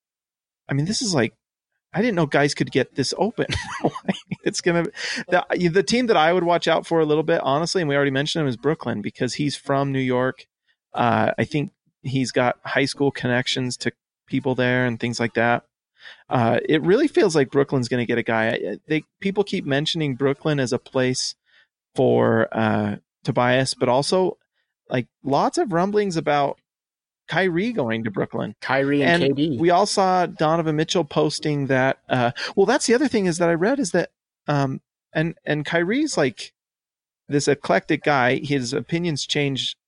I 0.68 0.74
mean, 0.74 0.86
this 0.86 1.02
is 1.02 1.12
like. 1.12 1.34
I 1.94 2.00
didn't 2.00 2.14
know 2.14 2.26
guys 2.26 2.54
could 2.54 2.70
get 2.70 2.94
this 2.94 3.12
open. 3.18 3.46
it's 4.44 4.60
gonna 4.60 4.86
the 5.28 5.44
the 5.70 5.82
team 5.82 6.06
that 6.06 6.16
I 6.16 6.32
would 6.32 6.44
watch 6.44 6.66
out 6.66 6.86
for 6.86 7.00
a 7.00 7.04
little 7.04 7.22
bit, 7.22 7.40
honestly, 7.42 7.82
and 7.82 7.88
we 7.88 7.96
already 7.96 8.10
mentioned 8.10 8.42
him 8.42 8.48
is 8.48 8.56
Brooklyn 8.56 9.02
because 9.02 9.34
he's 9.34 9.56
from 9.56 9.92
New 9.92 10.00
York. 10.00 10.46
Uh, 10.94 11.32
I 11.38 11.44
think 11.44 11.72
he's 12.02 12.32
got 12.32 12.58
high 12.64 12.84
school 12.84 13.10
connections 13.10 13.76
to 13.78 13.92
people 14.26 14.54
there 14.54 14.86
and 14.86 14.98
things 14.98 15.20
like 15.20 15.34
that. 15.34 15.64
Uh, 16.28 16.58
it 16.68 16.82
really 16.82 17.08
feels 17.08 17.36
like 17.36 17.50
Brooklyn's 17.50 17.88
going 17.88 18.00
to 18.00 18.06
get 18.06 18.18
a 18.18 18.22
guy. 18.22 18.78
They 18.86 19.04
people 19.20 19.44
keep 19.44 19.64
mentioning 19.64 20.14
Brooklyn 20.14 20.58
as 20.58 20.72
a 20.72 20.78
place 20.78 21.34
for 21.94 22.48
uh, 22.52 22.96
Tobias, 23.22 23.74
but 23.74 23.88
also 23.88 24.38
like 24.88 25.06
lots 25.22 25.58
of 25.58 25.72
rumblings 25.72 26.16
about 26.16 26.58
Kyrie 27.32 27.72
going 27.72 28.04
to 28.04 28.10
Brooklyn. 28.10 28.54
Kyrie 28.60 29.02
and, 29.02 29.22
And 29.22 29.36
KD. 29.36 29.58
we 29.58 29.70
all 29.70 29.86
saw 29.86 30.26
Donovan 30.26 30.76
Mitchell 30.76 31.04
posting 31.04 31.68
that. 31.68 31.98
Uh, 32.06 32.32
well, 32.56 32.66
that's 32.66 32.86
the 32.86 32.92
other 32.94 33.08
thing 33.08 33.24
is 33.24 33.38
that 33.38 33.48
I 33.48 33.54
read 33.54 33.80
is 33.80 33.92
that, 33.92 34.10
um, 34.48 34.82
and 35.14 35.34
and 35.46 35.64
Kyrie's 35.64 36.18
like 36.18 36.52
this 37.28 37.48
eclectic 37.48 38.02
guy. 38.02 38.36
His 38.36 38.74
opinions 38.74 39.26
change 39.26 39.78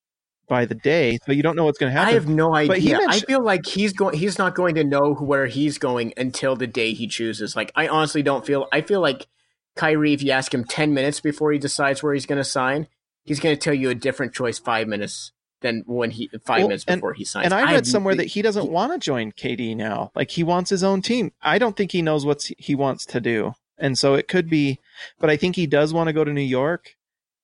by 0.48 0.64
the 0.64 0.74
day, 0.74 1.18
so 1.26 1.32
you 1.32 1.42
don't 1.42 1.54
know 1.54 1.66
what's 1.66 1.76
going 1.76 1.92
to 1.92 1.98
happen. 1.98 2.08
I 2.08 2.14
have 2.14 2.28
no 2.28 2.54
idea. 2.54 2.98
I 3.06 3.20
feel 3.20 3.42
like 3.42 3.66
he's 3.66 3.92
going. 3.92 4.16
He's 4.16 4.38
not 4.38 4.54
going 4.54 4.76
to 4.76 4.84
know 4.84 5.12
where 5.12 5.46
he's 5.46 5.76
going 5.76 6.14
until 6.16 6.56
the 6.56 6.66
day 6.66 6.94
he 6.94 7.06
chooses. 7.06 7.54
Like 7.54 7.72
I 7.76 7.88
honestly 7.88 8.22
don't 8.22 8.46
feel. 8.46 8.68
I 8.72 8.80
feel 8.80 9.02
like 9.02 9.26
Kyrie, 9.76 10.14
if 10.14 10.22
you 10.22 10.30
ask 10.30 10.54
him 10.54 10.64
ten 10.64 10.94
minutes 10.94 11.20
before 11.20 11.52
he 11.52 11.58
decides 11.58 12.02
where 12.02 12.14
he's 12.14 12.24
going 12.26 12.40
to 12.40 12.44
sign, 12.44 12.88
he's 13.22 13.40
going 13.40 13.54
to 13.54 13.60
tell 13.60 13.74
you 13.74 13.90
a 13.90 13.94
different 13.94 14.32
choice 14.32 14.58
five 14.58 14.88
minutes 14.88 15.33
than 15.64 15.82
when 15.86 16.12
he 16.12 16.28
five 16.44 16.58
Well, 16.60 16.68
minutes 16.68 16.84
and- 16.86 17.00
before 17.00 17.14
he 17.14 17.24
signs. 17.24 17.46
and 17.46 17.54
I 17.54 17.62
read 17.62 17.70
have- 17.70 17.86
somewhere 17.88 18.14
that 18.14 18.26
he 18.28 18.42
doesn't 18.42 18.70
want 18.70 18.92
to 18.92 18.98
join 18.98 19.32
KD 19.32 19.74
now. 19.74 20.12
Like 20.14 20.30
he 20.30 20.44
wants 20.44 20.70
his 20.70 20.84
own 20.84 21.02
team. 21.02 21.32
I 21.42 21.58
don't 21.58 21.76
think 21.76 21.90
he 21.90 22.02
knows 22.02 22.24
what 22.24 22.48
he 22.58 22.74
wants 22.76 23.04
to 23.06 23.20
do. 23.20 23.54
And 23.76 23.98
so 23.98 24.14
it 24.14 24.28
could 24.28 24.48
be, 24.48 24.78
but 25.18 25.30
I 25.30 25.36
think 25.36 25.56
he 25.56 25.66
does 25.66 25.92
want 25.92 26.06
to 26.06 26.12
go 26.12 26.22
to 26.22 26.32
New 26.32 26.40
York. 26.42 26.94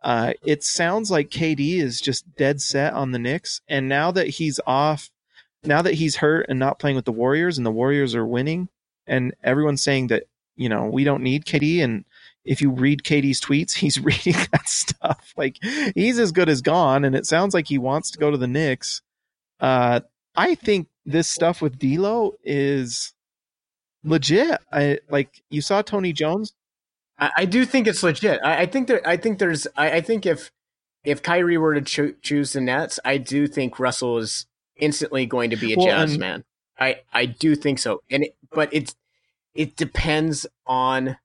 Uh, 0.02 0.34
it 0.44 0.62
sounds 0.62 1.10
like 1.10 1.28
KD 1.30 1.80
is 1.80 2.00
just 2.00 2.36
dead 2.36 2.60
set 2.60 2.92
on 2.92 3.10
the 3.10 3.18
Knicks. 3.18 3.60
And 3.68 3.88
now 3.88 4.10
that 4.12 4.28
he's 4.28 4.60
off, 4.66 5.10
now 5.64 5.82
that 5.82 5.94
he's 5.94 6.16
hurt 6.16 6.46
and 6.48 6.58
not 6.58 6.78
playing 6.78 6.96
with 6.96 7.04
the 7.06 7.12
Warriors 7.12 7.58
and 7.58 7.66
the 7.66 7.70
Warriors 7.72 8.14
are 8.14 8.24
winning 8.26 8.68
and 9.06 9.34
everyone's 9.42 9.82
saying 9.82 10.06
that, 10.06 10.24
you 10.56 10.68
know, 10.68 10.84
we 10.86 11.04
don't 11.04 11.22
need 11.22 11.44
KD. 11.44 11.82
And 11.82 12.04
if 12.44 12.60
you 12.60 12.70
read 12.70 13.02
KD's 13.02 13.40
tweets, 13.40 13.74
he's 13.76 14.00
reading 14.00 14.34
that 14.52 14.68
stuff. 14.68 15.32
Like 15.36 15.58
he's 15.94 16.18
as 16.18 16.32
good 16.32 16.48
as 16.48 16.62
gone. 16.62 17.04
And 17.04 17.14
it 17.14 17.26
sounds 17.26 17.54
like 17.54 17.68
he 17.68 17.78
wants 17.78 18.10
to 18.12 18.18
go 18.18 18.30
to 18.30 18.36
the 18.36 18.46
Knicks. 18.48 19.02
Uh, 19.60 20.00
I 20.36 20.54
think 20.54 20.88
this 21.04 21.28
stuff 21.28 21.60
with 21.60 21.78
D'Lo 21.78 22.34
is 22.44 23.12
legit. 24.04 24.58
I 24.72 24.98
like 25.10 25.42
you 25.50 25.60
saw 25.60 25.82
Tony 25.82 26.12
Jones. 26.12 26.54
I, 27.18 27.30
I 27.38 27.44
do 27.44 27.64
think 27.66 27.86
it's 27.86 28.02
legit. 28.02 28.40
I, 28.42 28.62
I 28.62 28.66
think 28.66 28.88
there. 28.88 29.06
I 29.06 29.16
think 29.16 29.38
there's. 29.38 29.66
I, 29.76 29.92
I 29.96 30.00
think 30.00 30.24
if 30.26 30.50
if 31.04 31.22
Kyrie 31.22 31.58
were 31.58 31.74
to 31.74 31.82
cho- 31.82 32.14
choose 32.22 32.52
the 32.52 32.60
Nets, 32.60 32.98
I 33.04 33.18
do 33.18 33.46
think 33.46 33.78
Russell 33.78 34.18
is 34.18 34.46
instantly 34.76 35.26
going 35.26 35.50
to 35.50 35.56
be 35.56 35.74
a 35.74 35.76
Well, 35.76 35.86
Jazz 35.86 36.12
and- 36.12 36.20
man. 36.20 36.44
I 36.78 37.00
I 37.12 37.26
do 37.26 37.54
think 37.56 37.78
so. 37.78 38.02
And 38.10 38.24
it, 38.24 38.36
but 38.50 38.70
it's 38.72 38.94
it 39.54 39.76
depends 39.76 40.46
on 40.66 41.18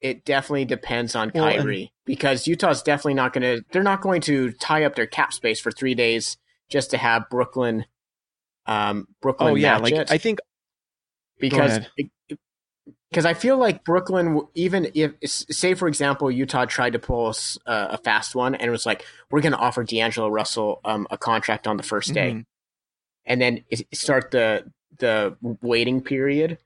it. 0.00 0.06
It 0.08 0.24
definitely 0.24 0.64
depends 0.66 1.14
on 1.16 1.32
Well, 1.34 1.46
and- 1.46 1.58
Kyrie 1.60 1.92
because 2.04 2.46
Utah's 2.46 2.82
definitely 2.82 3.14
not 3.14 3.32
going 3.32 3.42
to. 3.42 3.64
They're 3.72 3.82
not 3.82 4.00
going 4.00 4.20
to 4.22 4.52
tie 4.52 4.84
up 4.84 4.94
their 4.94 5.06
cap 5.06 5.32
space 5.32 5.60
for 5.60 5.70
three 5.72 5.94
days 5.94 6.36
just 6.68 6.90
to 6.90 6.98
have 6.98 7.28
Brooklyn. 7.30 7.86
Um, 8.66 9.06
Brooklyn. 9.22 9.52
Oh 9.52 9.54
yeah, 9.54 9.78
like 9.78 9.92
it 9.94 10.10
I 10.10 10.18
think 10.18 10.40
because 11.38 11.80
because 13.10 13.24
I 13.24 13.34
feel 13.34 13.56
like 13.58 13.84
Brooklyn, 13.84 14.40
even 14.54 14.90
if 14.94 15.12
say 15.24 15.74
for 15.74 15.88
example 15.88 16.30
Utah 16.30 16.64
tried 16.64 16.94
to 16.94 16.98
pull 16.98 17.26
us, 17.26 17.56
uh, 17.66 17.88
a 17.90 17.98
fast 17.98 18.34
one 18.34 18.54
and 18.54 18.64
it 18.64 18.70
was 18.70 18.84
like 18.86 19.04
we're 19.30 19.40
going 19.40 19.52
to 19.52 19.58
offer 19.58 19.84
D'Angelo 19.84 20.28
Russell 20.28 20.80
um, 20.84 21.06
a 21.10 21.16
contract 21.18 21.66
on 21.66 21.76
the 21.76 21.82
first 21.82 22.12
day, 22.12 22.32
Mhm. 22.32 22.44
and 23.24 23.40
then 23.40 23.64
start 23.92 24.30
the 24.32 24.70
the 24.98 25.36
waiting 25.62 26.00
period. 26.00 26.58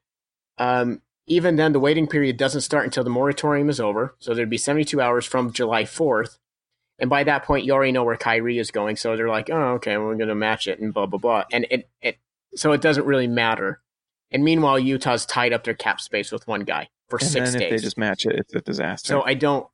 Um, 0.59 1.03
even 1.31 1.55
then, 1.55 1.73
the 1.73 1.79
waiting 1.79 2.09
period 2.09 2.37
doesn't 2.37 2.63
start 2.63 2.85
until 2.85 3.05
the 3.05 3.11
moratorium 3.11 3.71
is 3.71 3.79
over. 3.79 4.17
So 4.19 4.35
there'd 4.35 4.51
be 4.51 4.59
72 4.59 5.01
hours 5.01 5.25
from 5.25 5.53
July 5.53 5.85
4th. 5.85 6.39
And 6.99 7.09
by 7.09 7.23
that 7.23 7.45
point, 7.45 7.65
you 7.65 7.73
already 7.73 7.93
know 7.93 8.03
where 8.03 8.17
Kyrie 8.17 8.59
is 8.59 8.73
going. 8.73 8.97
So 8.97 9.17
they're 9.17 9.29
like, 9.29 9.49
oh, 9.49 9.75
okay, 9.75 9.97
we're 9.97 10.17
going 10.17 10.29
to 10.29 10.35
match 10.35 10.67
it 10.67 10.81
and 10.81 10.93
blah, 10.93 11.07
blah, 11.07 11.21
blah. 11.21 11.45
And 11.53 11.69
it, 11.71 11.89
it, 12.03 12.19
so 12.57 12.73
it 12.73 12.81
doesn't 12.81 13.07
really 13.07 13.29
matter. 13.29 13.81
And 14.33 14.43
meanwhile, 14.43 14.77
Utah's 14.77 15.25
tied 15.25 15.53
up 15.53 15.63
their 15.63 15.75
cap 15.75 16.01
space 16.01 16.33
with 16.33 16.49
one 16.49 16.63
guy 16.63 16.89
for 17.09 17.21
and 17.21 17.31
six 17.31 17.53
then 17.53 17.63
if 17.63 17.71
days. 17.71 17.81
they 17.81 17.85
just 17.85 17.97
match 17.97 18.27
it, 18.27 18.35
it's 18.35 18.55
a 18.55 18.61
disaster. 18.61 19.07
So 19.07 19.23
I 19.23 19.35
don't. 19.35 19.69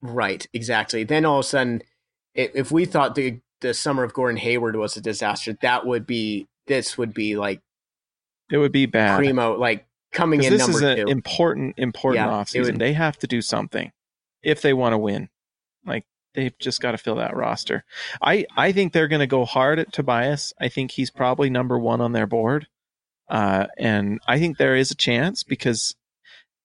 Right, 0.00 0.46
exactly. 0.54 1.04
Then 1.04 1.26
all 1.26 1.40
of 1.40 1.44
a 1.44 1.48
sudden, 1.48 1.82
if 2.34 2.72
we 2.72 2.86
thought 2.86 3.14
the 3.14 3.40
the 3.60 3.74
summer 3.74 4.04
of 4.04 4.14
Gordon 4.14 4.38
Hayward 4.38 4.76
was 4.76 4.96
a 4.96 5.00
disaster, 5.00 5.56
that 5.60 5.86
would 5.86 6.06
be 6.06 6.48
this 6.66 6.96
would 6.98 7.14
be 7.14 7.36
like 7.36 7.60
it 8.50 8.58
would 8.58 8.72
be 8.72 8.86
bad. 8.86 9.18
primo, 9.18 9.56
like 9.58 9.86
coming 10.12 10.42
in 10.42 10.52
this 10.52 10.60
number 10.60 10.78
is 10.78 10.82
an 10.82 10.96
two. 11.06 11.10
important, 11.12 11.74
important 11.78 12.26
Yeah, 12.26 12.32
offseason. 12.32 12.64
would- 12.72 12.78
They 12.78 12.92
have 12.94 13.18
to 13.18 13.26
do 13.26 13.42
something 13.42 13.92
if 14.42 14.62
they 14.62 14.72
want 14.72 14.92
to 14.92 14.98
win. 14.98 15.28
Like 15.84 16.04
they've 16.34 16.56
just 16.58 16.80
got 16.80 16.92
to 16.92 16.98
fill 16.98 17.16
that 17.16 17.34
roster. 17.36 17.84
I 18.22 18.46
I 18.56 18.72
think 18.72 18.92
they're 18.92 19.08
going 19.08 19.20
to 19.20 19.26
go 19.26 19.44
hard 19.44 19.78
at 19.78 19.92
Tobias. 19.92 20.52
I 20.60 20.68
think 20.68 20.92
he's 20.92 21.10
probably 21.10 21.50
number 21.50 21.78
one 21.78 22.00
on 22.00 22.12
their 22.12 22.26
board, 22.26 22.66
uh, 23.28 23.66
and 23.78 24.20
I 24.26 24.38
think 24.38 24.56
there 24.58 24.76
is 24.76 24.90
a 24.90 24.96
chance 24.96 25.42
because 25.42 25.94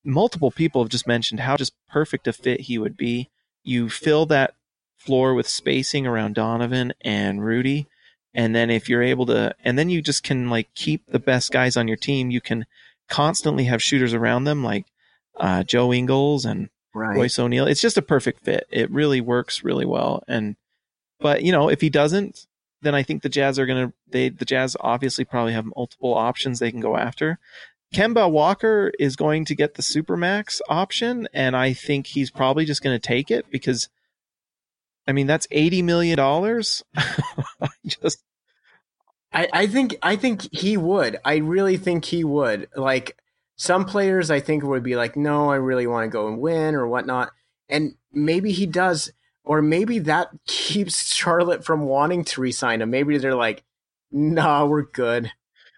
multiple 0.04 0.52
people 0.52 0.82
have 0.84 0.90
just 0.90 1.08
mentioned 1.08 1.42
how 1.42 1.58
just 1.58 1.74
perfect 1.90 2.28
a 2.28 2.34
fit 2.34 2.62
he 2.62 2.78
would 2.78 2.98
be. 2.98 3.30
You 3.64 3.90
fill 3.90 4.26
that 4.28 4.56
floor 4.98 5.34
with 5.34 5.48
spacing 5.48 6.06
around 6.08 6.36
Donovan 6.36 6.94
and 7.02 7.44
Rudy. 7.44 7.88
And 8.34 8.56
then 8.56 8.70
if 8.70 8.88
you're 8.88 9.04
able 9.04 9.26
to, 9.28 9.54
and 9.64 9.78
then 9.78 9.90
you 9.90 10.02
just 10.02 10.24
can 10.24 10.50
like 10.50 10.74
keep 10.74 11.08
the 11.08 11.20
best 11.20 11.52
guys 11.52 11.76
on 11.76 11.88
your 11.88 11.98
team. 11.98 12.32
You 12.32 12.42
can 12.42 12.66
constantly 13.10 13.66
have 13.66 13.84
shooters 13.84 14.14
around 14.14 14.46
them 14.46 14.64
like 14.64 14.86
uh, 15.38 15.64
Joe 15.64 15.92
Ingles 15.92 16.46
and 16.46 16.70
right. 16.94 17.16
Royce 17.16 17.38
O'Neal. 17.38 17.68
It's 17.68 17.82
just 17.82 17.98
a 17.98 18.02
perfect 18.02 18.44
fit. 18.44 18.68
It 18.72 18.90
really 18.90 19.22
works 19.22 19.64
really 19.64 19.86
well. 19.86 20.24
And, 20.28 20.56
but 21.20 21.44
you 21.44 21.52
know, 21.52 21.70
if 21.70 21.82
he 21.82 21.90
doesn't, 21.90 22.48
then 22.82 22.96
I 22.96 23.04
think 23.04 23.22
the 23.22 23.30
Jazz 23.30 23.60
are 23.60 23.66
going 23.66 23.88
to, 23.88 23.94
they, 24.10 24.30
the 24.30 24.46
Jazz 24.46 24.76
obviously 24.80 25.26
probably 25.26 25.54
have 25.54 25.66
multiple 25.76 26.14
options 26.14 26.60
they 26.60 26.72
can 26.72 26.80
go 26.80 26.98
after. 26.98 27.38
Kemba 27.94 28.32
Walker 28.32 28.92
is 29.00 29.16
going 29.16 29.46
to 29.46 29.56
get 29.56 29.76
the 29.76 29.82
Supermax 29.82 30.62
option, 30.70 31.28
and 31.34 31.56
I 31.58 31.74
think 31.74 32.08
he's 32.08 32.32
probably 32.32 32.64
just 32.64 32.82
going 32.82 32.98
to 32.98 33.08
take 33.08 33.30
it 33.30 33.46
because, 33.52 33.90
I 35.06 35.12
mean, 35.12 35.28
that's 35.28 35.46
$80 35.48 35.84
million. 35.84 36.18
just, 38.04 38.24
I, 39.34 39.48
I 39.54 39.68
think 39.68 39.96
I 40.02 40.16
think 40.16 40.48
he 40.54 40.78
would. 40.78 41.18
I 41.24 41.38
really 41.38 41.78
think 41.78 42.06
he 42.06 42.24
would. 42.24 42.68
Like 42.76 43.18
some 43.56 43.86
players, 43.86 44.30
I 44.32 44.40
think 44.40 44.64
would 44.64 44.84
be 44.84 44.96
like, 44.96 45.16
no, 45.16 45.50
I 45.50 45.56
really 45.56 45.88
want 45.88 46.06
to 46.06 46.10
go 46.14 46.28
and 46.28 46.40
win 46.40 46.76
or 46.76 46.88
whatnot, 46.88 47.32
and 47.70 47.96
maybe 48.12 48.52
he 48.52 48.66
does, 48.66 49.12
or 49.44 49.62
maybe 49.62 50.00
that 50.00 50.30
keeps 50.48 51.14
Charlotte 51.14 51.64
from 51.64 51.82
wanting 51.82 52.24
to 52.26 52.42
resign 52.42 52.82
him. 52.82 52.90
Maybe 52.90 53.18
they're 53.18 53.36
like, 53.36 53.64
nah, 54.12 54.66
we're 54.66 54.84
good. 54.84 55.32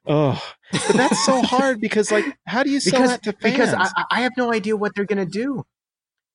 oh, 0.07 0.41
but 0.71 0.95
that's 0.95 1.23
so 1.25 1.41
hard 1.43 1.79
because, 1.79 2.11
like, 2.11 2.25
how 2.47 2.63
do 2.63 2.69
you 2.71 2.79
sell 2.79 2.99
because 3.01 3.09
that 3.11 3.23
to 3.23 3.33
fans? 3.33 3.53
because 3.53 3.73
I, 3.73 3.83
I- 3.95 4.05
I 4.11 4.21
have 4.21 4.33
no 4.37 4.51
idea 4.51 4.75
what 4.75 4.95
they're 4.95 5.05
gonna 5.05 5.25
do. 5.25 5.65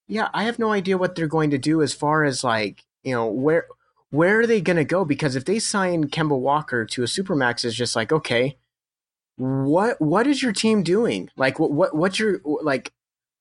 Yeah, 0.07 0.29
I 0.33 0.45
have 0.45 0.59
no 0.59 0.73
idea 0.73 0.97
what 0.97 1.17
they're 1.17 1.27
going 1.27 1.51
to 1.51 1.59
do 1.59 1.83
as 1.83 1.93
far 1.93 2.25
as 2.25 2.43
like 2.45 2.85
you 3.03 3.13
know 3.13 3.27
where 3.27 3.67
where 4.11 4.41
are 4.41 4.47
they 4.47 4.61
gonna 4.61 4.85
go? 4.85 5.05
Because 5.05 5.37
if 5.37 5.45
they 5.45 5.59
sign 5.59 6.05
Kemba 6.05 6.39
Walker 6.39 6.85
to 6.87 7.03
a 7.03 7.07
supermax, 7.07 7.65
it's 7.65 7.75
just 7.75 7.97
like 7.97 8.13
okay, 8.13 8.57
what 9.37 10.01
what 10.01 10.27
is 10.27 10.43
your 10.43 10.53
team 10.53 10.83
doing? 10.83 11.31
Like 11.37 11.59
what 11.59 11.71
what 11.71 11.95
what's 11.95 12.19
your 12.19 12.41
like? 12.45 12.93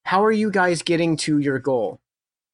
How 0.06 0.24
are 0.24 0.32
you 0.32 0.52
guys 0.52 0.82
getting 0.82 1.18
to 1.18 1.40
your 1.40 1.60
goal? 1.60 2.00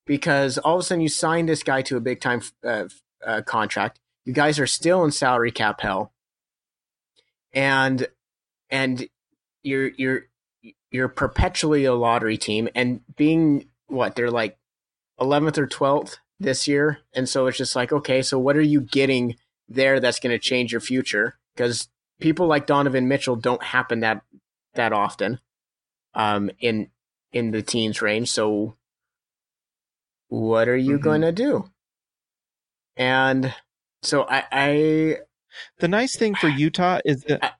Because 0.05 0.57
all 0.57 0.75
of 0.75 0.81
a 0.81 0.83
sudden 0.83 1.01
you 1.01 1.09
sign 1.09 1.45
this 1.45 1.63
guy 1.63 1.81
to 1.83 1.97
a 1.97 2.01
big 2.01 2.19
time 2.19 2.41
uh, 2.63 2.85
uh, 3.25 3.41
contract. 3.41 3.99
You 4.25 4.33
guys 4.33 4.59
are 4.59 4.67
still 4.67 5.03
in 5.03 5.11
salary 5.11 5.51
cap 5.51 5.81
hell, 5.81 6.13
and 7.53 8.07
and 8.69 9.07
you're 9.63 9.89
you're 9.97 10.27
you're 10.91 11.09
perpetually 11.09 11.85
a 11.85 11.93
lottery 11.93 12.37
team 12.37 12.69
and 12.75 13.01
being 13.15 13.67
what 13.87 14.15
they're 14.15 14.31
like 14.31 14.57
11th 15.19 15.57
or 15.57 15.67
12th 15.67 16.17
this 16.39 16.67
year 16.67 16.99
and 17.13 17.29
so 17.29 17.47
it's 17.47 17.57
just 17.57 17.75
like 17.75 17.91
okay 17.91 18.21
so 18.21 18.37
what 18.37 18.57
are 18.57 18.61
you 18.61 18.81
getting 18.81 19.35
there 19.69 19.99
that's 19.99 20.19
going 20.19 20.31
to 20.31 20.39
change 20.39 20.71
your 20.71 20.81
future 20.81 21.37
because 21.55 21.87
people 22.19 22.47
like 22.47 22.67
Donovan 22.67 23.07
Mitchell 23.07 23.35
don't 23.35 23.63
happen 23.63 24.01
that 24.01 24.21
that 24.73 24.91
often 24.91 25.39
um 26.15 26.49
in 26.59 26.89
in 27.31 27.51
the 27.51 27.61
teens 27.61 28.01
range 28.01 28.29
so 28.29 28.75
what 30.27 30.67
are 30.67 30.75
you 30.77 30.97
Mhm. 30.97 31.03
going 31.03 31.21
to 31.21 31.31
do 31.31 31.69
and 32.97 33.53
so 34.01 34.23
I, 34.29 34.43
I 34.51 35.17
the 35.79 35.87
nice 35.87 36.15
thing 36.17 36.35
for 36.35 36.47
Utah 36.59 36.99
is 37.05 37.23
that 37.23 37.43
I 37.43 37.51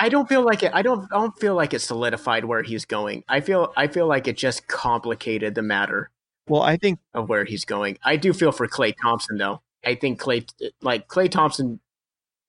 I 0.00 0.08
don't 0.10 0.28
feel 0.28 0.42
like 0.42 0.62
it. 0.62 0.70
I 0.74 0.82
don't. 0.82 1.10
I 1.10 1.16
don't 1.16 1.38
feel 1.40 1.54
like 1.54 1.72
it 1.72 1.78
solidified 1.78 2.44
where 2.44 2.62
he's 2.62 2.84
going. 2.84 3.24
I 3.26 3.40
feel. 3.40 3.72
I 3.74 3.86
feel 3.86 4.06
like 4.06 4.28
it 4.28 4.36
just 4.36 4.66
complicated 4.68 5.54
the 5.54 5.62
matter 5.62 6.10
well, 6.48 6.62
I 6.62 6.76
think 6.76 6.98
of 7.14 7.28
where 7.28 7.44
he's 7.44 7.64
going. 7.64 7.98
I 8.04 8.16
do 8.16 8.32
feel 8.32 8.52
for 8.52 8.66
Klay 8.68 8.94
Thompson 9.00 9.38
though. 9.38 9.62
I 9.84 9.94
think 9.94 10.20
Klay, 10.20 10.48
like 10.82 11.08
Klay 11.08 11.30
Thompson, 11.30 11.80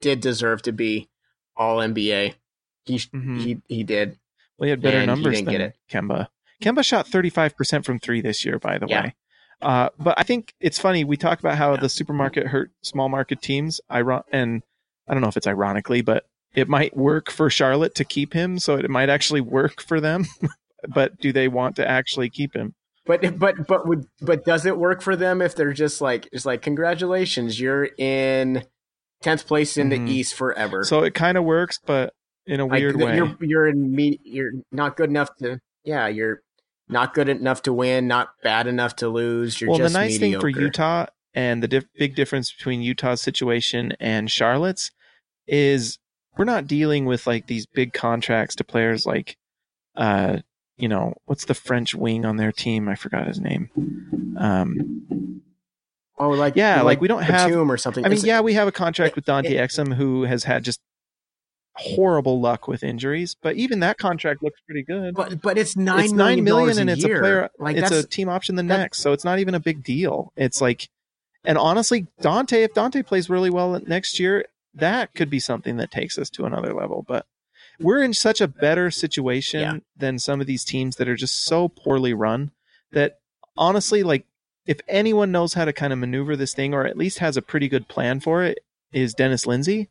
did 0.01 0.19
deserve 0.21 0.61
to 0.63 0.71
be 0.71 1.09
All 1.55 1.77
NBA. 1.79 2.35
He 2.85 2.95
Mhm. 2.97 3.39
he 3.41 3.61
he 3.67 3.83
did. 3.83 4.17
well, 4.57 4.65
he 4.65 4.69
had 4.71 4.81
better 4.81 5.05
numbers 5.05 5.35
than 5.37 5.45
get 5.45 5.61
it. 5.61 5.75
Kemba. 5.91 6.27
Kemba 6.61 6.83
shot 6.83 7.07
35% 7.07 7.85
from 7.85 7.99
three 7.99 8.19
this 8.21 8.43
year, 8.43 8.59
by 8.59 8.77
the 8.77 8.87
Yeah. 8.87 9.03
way. 9.03 9.15
Uh, 9.61 9.89
but 9.99 10.15
I 10.17 10.23
think 10.23 10.53
it's 10.59 10.79
funny. 10.79 11.03
We 11.03 11.17
talk 11.17 11.39
about 11.39 11.57
how 11.57 11.75
the 11.75 11.87
supermax 11.87 12.47
hurt 12.47 12.71
small 12.81 13.09
market 13.09 13.41
teams. 13.41 13.79
Iron- 13.89 14.23
and 14.31 14.63
I 15.07 15.13
don't 15.13 15.21
know 15.21 15.27
if 15.29 15.37
it's 15.37 15.47
ironically, 15.47 16.01
but 16.01 16.25
it 16.53 16.67
might 16.67 16.95
work 16.97 17.29
for 17.29 17.49
Charlotte 17.49 17.93
to 17.95 18.05
keep 18.05 18.33
him. 18.33 18.57
So 18.59 18.75
it 18.75 18.89
might 18.89 19.09
actually 19.09 19.41
work 19.41 19.81
for 19.81 19.99
them. 20.01 20.25
but 20.87 21.19
do 21.19 21.31
they 21.33 21.47
want 21.47 21.75
to 21.77 21.87
actually 21.87 22.29
keep 22.29 22.55
him? 22.55 22.73
But 23.05 23.39
but 23.39 23.67
but 23.67 23.87
would 23.87 24.05
but 24.21 24.45
does 24.45 24.65
it 24.65 24.77
work 24.77 25.01
for 25.01 25.15
them 25.15 25.41
if 25.41 25.55
they're 25.55 25.73
just 25.73 26.01
like 26.01 26.27
it's 26.31 26.45
like 26.45 26.61
congratulations, 26.61 27.59
you're 27.59 27.89
in 27.97 28.63
tenth 29.21 29.47
place 29.47 29.77
in 29.77 29.89
Mhm. 29.89 30.05
the 30.05 30.11
East 30.11 30.35
forever. 30.35 30.83
So 30.83 31.03
it 31.03 31.13
kind 31.13 31.37
of 31.37 31.43
works, 31.43 31.79
but 31.85 32.13
in 32.45 32.59
a 32.59 32.65
like, 32.65 32.79
weird 32.79 32.95
way. 32.97 33.15
you're 33.15 33.35
you're 33.41 33.67
in 33.67 33.93
me 33.95 34.19
you're 34.23 34.51
not 34.71 34.95
good 34.95 35.09
enough 35.09 35.29
to 35.37 35.59
yeah 35.83 36.07
you're 36.07 36.41
not 36.87 37.13
good 37.13 37.29
enough 37.29 37.61
to 37.63 37.73
win, 37.73 38.07
not 38.07 38.29
bad 38.43 38.65
enough 38.67 38.95
to 38.97 39.09
lose. 39.09 39.59
You're 39.61 39.69
well, 39.71 39.79
the 39.79 39.89
nice 39.89 40.17
thing 40.17 40.39
for. 40.39 40.49
Utah 40.49 41.05
and 41.35 41.61
the 41.61 41.67
diff- 41.67 41.85
big 41.95 42.15
difference 42.15 42.51
between 42.51 42.81
Utah's 42.81 43.21
situation 43.21 43.93
and 43.99 44.29
Charlotte's 44.31 44.89
is 45.47 45.99
we're 46.37 46.45
not 46.45 46.65
dealing 46.67 47.05
with 47.05 47.27
like 47.27 47.45
these 47.47 47.65
big 47.67 47.93
contracts 47.93 48.55
to 48.55 48.63
players 48.63 49.05
like, 49.05 49.37
uh, 49.95 50.39
you 50.79 50.87
know, 50.87 51.13
what's 51.25 51.45
the 51.45 51.53
French 51.53 51.93
wing 51.93 52.25
on 52.25 52.37
their 52.37 52.51
team? 52.51 52.87
I 52.89 52.95
forgot 52.95 53.27
his 53.27 53.39
name. 53.39 53.69
Um, 54.37 55.41
Oh, 56.21 56.31
like 56.31 56.57
Yeah, 56.57 56.81
like, 56.81 56.99
we 56.99 57.07
don't 57.07 57.21
have- 57.23 57.49
or 57.55 57.77
something. 57.77 58.03
I 58.03 58.09
mean, 58.09 58.17
It's- 58.17 58.27
yeah, 58.27 58.41
we 58.41 58.53
have 58.53 58.67
a 58.67 58.73
contract 58.73 59.15
with 59.15 59.23
Dante 59.23 59.55
it- 59.55 59.69
Exum 59.69 59.93
who 59.93 60.23
has 60.23 60.43
had 60.43 60.65
just 60.65 60.81
horrible 61.75 62.41
luck 62.41 62.67
with 62.67 62.83
injuries, 62.83 63.37
but 63.41 63.55
even 63.55 63.79
that 63.79 63.97
contract 63.97 64.43
looks 64.43 64.59
pretty 64.65 64.83
good. 64.83 65.13
but 65.15 65.41
but 65.41 65.57
it's 65.57 65.77
nine 65.77 66.03
it's 66.03 66.13
nine 66.13 66.43
million, 66.43 66.77
and 66.77 66.89
a 66.89 66.93
it's 66.93 67.05
year. 67.05 67.17
a 67.17 67.21
player. 67.21 67.49
Like 67.57 67.77
it's 67.77 67.89
that's 67.89 68.03
a 68.03 68.07
team 68.07 68.27
option 68.27 68.55
the 68.55 68.63
next, 68.63 68.99
so 68.99 69.13
it's 69.13 69.23
not 69.23 69.39
even 69.39 69.55
a 69.55 69.61
big 69.61 69.81
deal. 69.81 70.33
It's 70.35 70.59
like, 70.59 70.89
and 71.45 71.57
honestly, 71.57 72.07
Dante, 72.21 72.63
if 72.63 72.73
Dante 72.73 73.01
plays 73.01 73.29
really 73.29 73.49
well 73.49 73.79
next 73.87 74.19
year, 74.19 74.45
that 74.73 75.13
could 75.15 75.29
be 75.29 75.39
something 75.39 75.77
that 75.77 75.89
takes 75.89 76.17
us 76.17 76.29
to 76.31 76.43
another 76.45 76.73
level. 76.73 77.05
But 77.07 77.25
we're 77.79 78.03
in 78.03 78.13
such 78.13 78.41
a 78.41 78.47
better 78.47 78.91
situation 78.91 79.59
Yeah. 79.61 79.77
than 79.95 80.19
some 80.19 80.41
of 80.41 80.47
these 80.47 80.63
teams 80.63 80.97
that 80.97 81.07
are 81.07 81.15
just 81.15 81.43
so 81.45 81.67
poorly 81.69 82.13
run 82.13 82.51
that 82.91 83.19
honestly, 83.57 84.03
like, 84.03 84.25
if 84.65 84.79
anyone 84.87 85.31
knows 85.31 85.53
how 85.53 85.65
to 85.65 85.73
kind 85.73 85.91
of 85.93 85.99
maneuver 85.99 86.35
this 86.35 86.53
thing, 86.53 86.73
or 86.73 86.85
at 86.85 86.97
least 86.97 87.19
has 87.19 87.37
a 87.37 87.41
pretty 87.41 87.67
good 87.67 87.87
plan 87.87 88.19
for 88.19 88.43
it, 88.43 88.59
is 88.91 89.13
Dennis 89.13 89.45
Lindsay. 89.45 89.89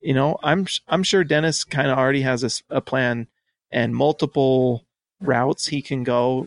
You 0.00 0.14
know, 0.14 0.38
I'm 0.42 0.66
I'm 0.88 1.02
sure 1.02 1.24
Dennis 1.24 1.64
kind 1.64 1.88
of 1.88 1.98
already 1.98 2.22
has 2.22 2.62
a 2.70 2.80
plan 2.80 3.26
and 3.70 3.94
multiple 3.94 4.86
routes 5.20 5.66
he 5.68 5.82
can 5.82 6.04
go, 6.04 6.46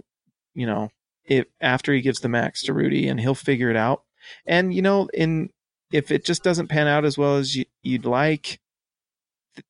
you 0.54 0.66
know, 0.66 0.92
if 1.26 1.46
after 1.60 1.94
he 1.94 2.02
gives 2.02 2.22
the 2.22 2.30
max 2.30 2.64
to 2.64 2.74
Rudy 2.74 3.08
and 3.08 3.20
he'll 3.20 3.36
figure 3.36 3.70
it 3.70 3.76
out. 3.76 4.04
And 4.46 4.74
you 4.74 4.82
know, 4.82 5.10
in 5.14 5.50
if 5.92 6.12
it 6.12 6.24
just 6.24 6.44
doesn't 6.44 6.68
pan 6.68 6.88
out 6.88 7.06
as 7.06 7.18
well 7.18 7.38
as 7.38 7.56
you, 7.56 7.66
you'd 7.82 8.06
like, 8.06 8.60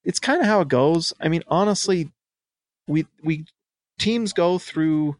it's 0.03 0.19
kind 0.19 0.41
of 0.41 0.47
how 0.47 0.61
it 0.61 0.67
goes. 0.67 1.13
I 1.19 1.29
mean, 1.29 1.43
honestly, 1.47 2.11
we 2.87 3.05
we 3.23 3.45
teams 3.99 4.33
go 4.33 4.57
through 4.57 5.17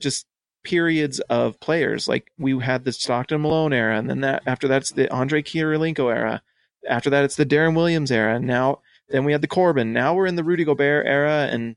just 0.00 0.26
periods 0.64 1.20
of 1.20 1.58
players. 1.60 2.08
Like 2.08 2.30
we 2.38 2.58
had 2.58 2.84
the 2.84 2.92
Stockton 2.92 3.40
Malone 3.40 3.72
era, 3.72 3.96
and 3.98 4.08
then 4.08 4.20
that 4.20 4.42
after 4.46 4.68
that's 4.68 4.90
the 4.90 5.12
Andre 5.12 5.42
Kirilenko 5.42 6.14
era. 6.14 6.42
After 6.88 7.10
that, 7.10 7.24
it's 7.24 7.36
the 7.36 7.46
Deron 7.46 7.74
Williams 7.76 8.10
era. 8.10 8.36
And 8.36 8.46
now, 8.46 8.80
then 9.08 9.24
we 9.24 9.32
had 9.32 9.40
the 9.42 9.48
Corbin. 9.48 9.92
Now 9.92 10.14
we're 10.14 10.26
in 10.26 10.36
the 10.36 10.44
Rudy 10.44 10.64
Gobert 10.64 11.06
era, 11.06 11.48
and 11.50 11.76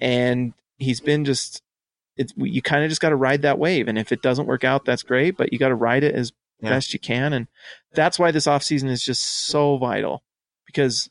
and 0.00 0.52
he's 0.78 1.00
been 1.00 1.24
just 1.24 1.62
it's 2.16 2.32
you 2.36 2.62
kind 2.62 2.82
of 2.84 2.88
just 2.90 3.00
got 3.00 3.10
to 3.10 3.16
ride 3.16 3.42
that 3.42 3.58
wave. 3.58 3.88
And 3.88 3.98
if 3.98 4.12
it 4.12 4.22
doesn't 4.22 4.46
work 4.46 4.64
out, 4.64 4.84
that's 4.84 5.02
great, 5.02 5.36
but 5.36 5.52
you 5.52 5.58
got 5.58 5.68
to 5.68 5.74
ride 5.74 6.04
it 6.04 6.14
as 6.14 6.32
Yeah. 6.60 6.70
best 6.70 6.92
you 6.94 6.98
can. 6.98 7.32
And 7.34 7.48
that's 7.92 8.18
why 8.18 8.30
this 8.30 8.46
offseason 8.46 8.88
is 8.88 9.02
just 9.04 9.22
so 9.46 9.76
vital 9.76 10.22
because 10.64 11.10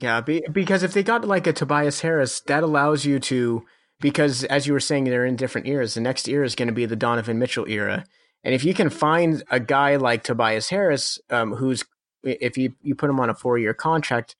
Yeah, 0.00 0.20
be, 0.20 0.44
because 0.52 0.82
if 0.82 0.92
they 0.92 1.02
got 1.02 1.24
like 1.24 1.46
a 1.46 1.52
Tobias 1.52 2.00
Harris, 2.00 2.40
that 2.40 2.62
allows 2.62 3.04
you 3.04 3.18
to 3.20 3.64
because 4.00 4.44
as 4.44 4.66
you 4.66 4.72
were 4.72 4.80
saying, 4.80 5.04
they're 5.04 5.26
in 5.26 5.34
different 5.34 5.66
eras. 5.66 5.94
The 5.94 6.00
next 6.00 6.28
era 6.28 6.46
is 6.46 6.54
going 6.54 6.68
to 6.68 6.74
be 6.74 6.86
the 6.86 6.94
Donovan 6.96 7.38
Mitchell 7.38 7.66
era, 7.68 8.04
and 8.44 8.54
if 8.54 8.64
you 8.64 8.74
can 8.74 8.90
find 8.90 9.42
a 9.50 9.58
guy 9.58 9.96
like 9.96 10.22
Tobias 10.22 10.68
Harris, 10.70 11.18
um, 11.30 11.54
who's 11.54 11.84
if 12.22 12.56
you 12.56 12.74
you 12.80 12.94
put 12.94 13.10
him 13.10 13.18
on 13.18 13.28
a 13.28 13.34
four 13.34 13.58
year 13.58 13.74
contract, 13.74 14.36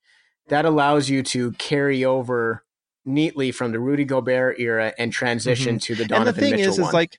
that 0.48 0.64
allows 0.64 1.08
you 1.08 1.24
to 1.24 1.52
carry 1.52 2.04
over 2.04 2.64
neatly 3.04 3.50
from 3.50 3.72
the 3.72 3.80
Rudy 3.80 4.04
Gobert 4.04 4.60
era 4.60 4.92
and 4.96 5.12
transition 5.12 5.78
to 5.80 5.94
the 5.94 6.04
Mm-hmm. 6.04 6.14
and 6.14 6.24
Donovan 6.24 6.34
the 6.34 6.40
thing 6.40 6.50
Mitchell 6.52 6.72
is, 6.72 6.78
is 6.78 6.84
one 6.84 6.92
like 6.92 7.18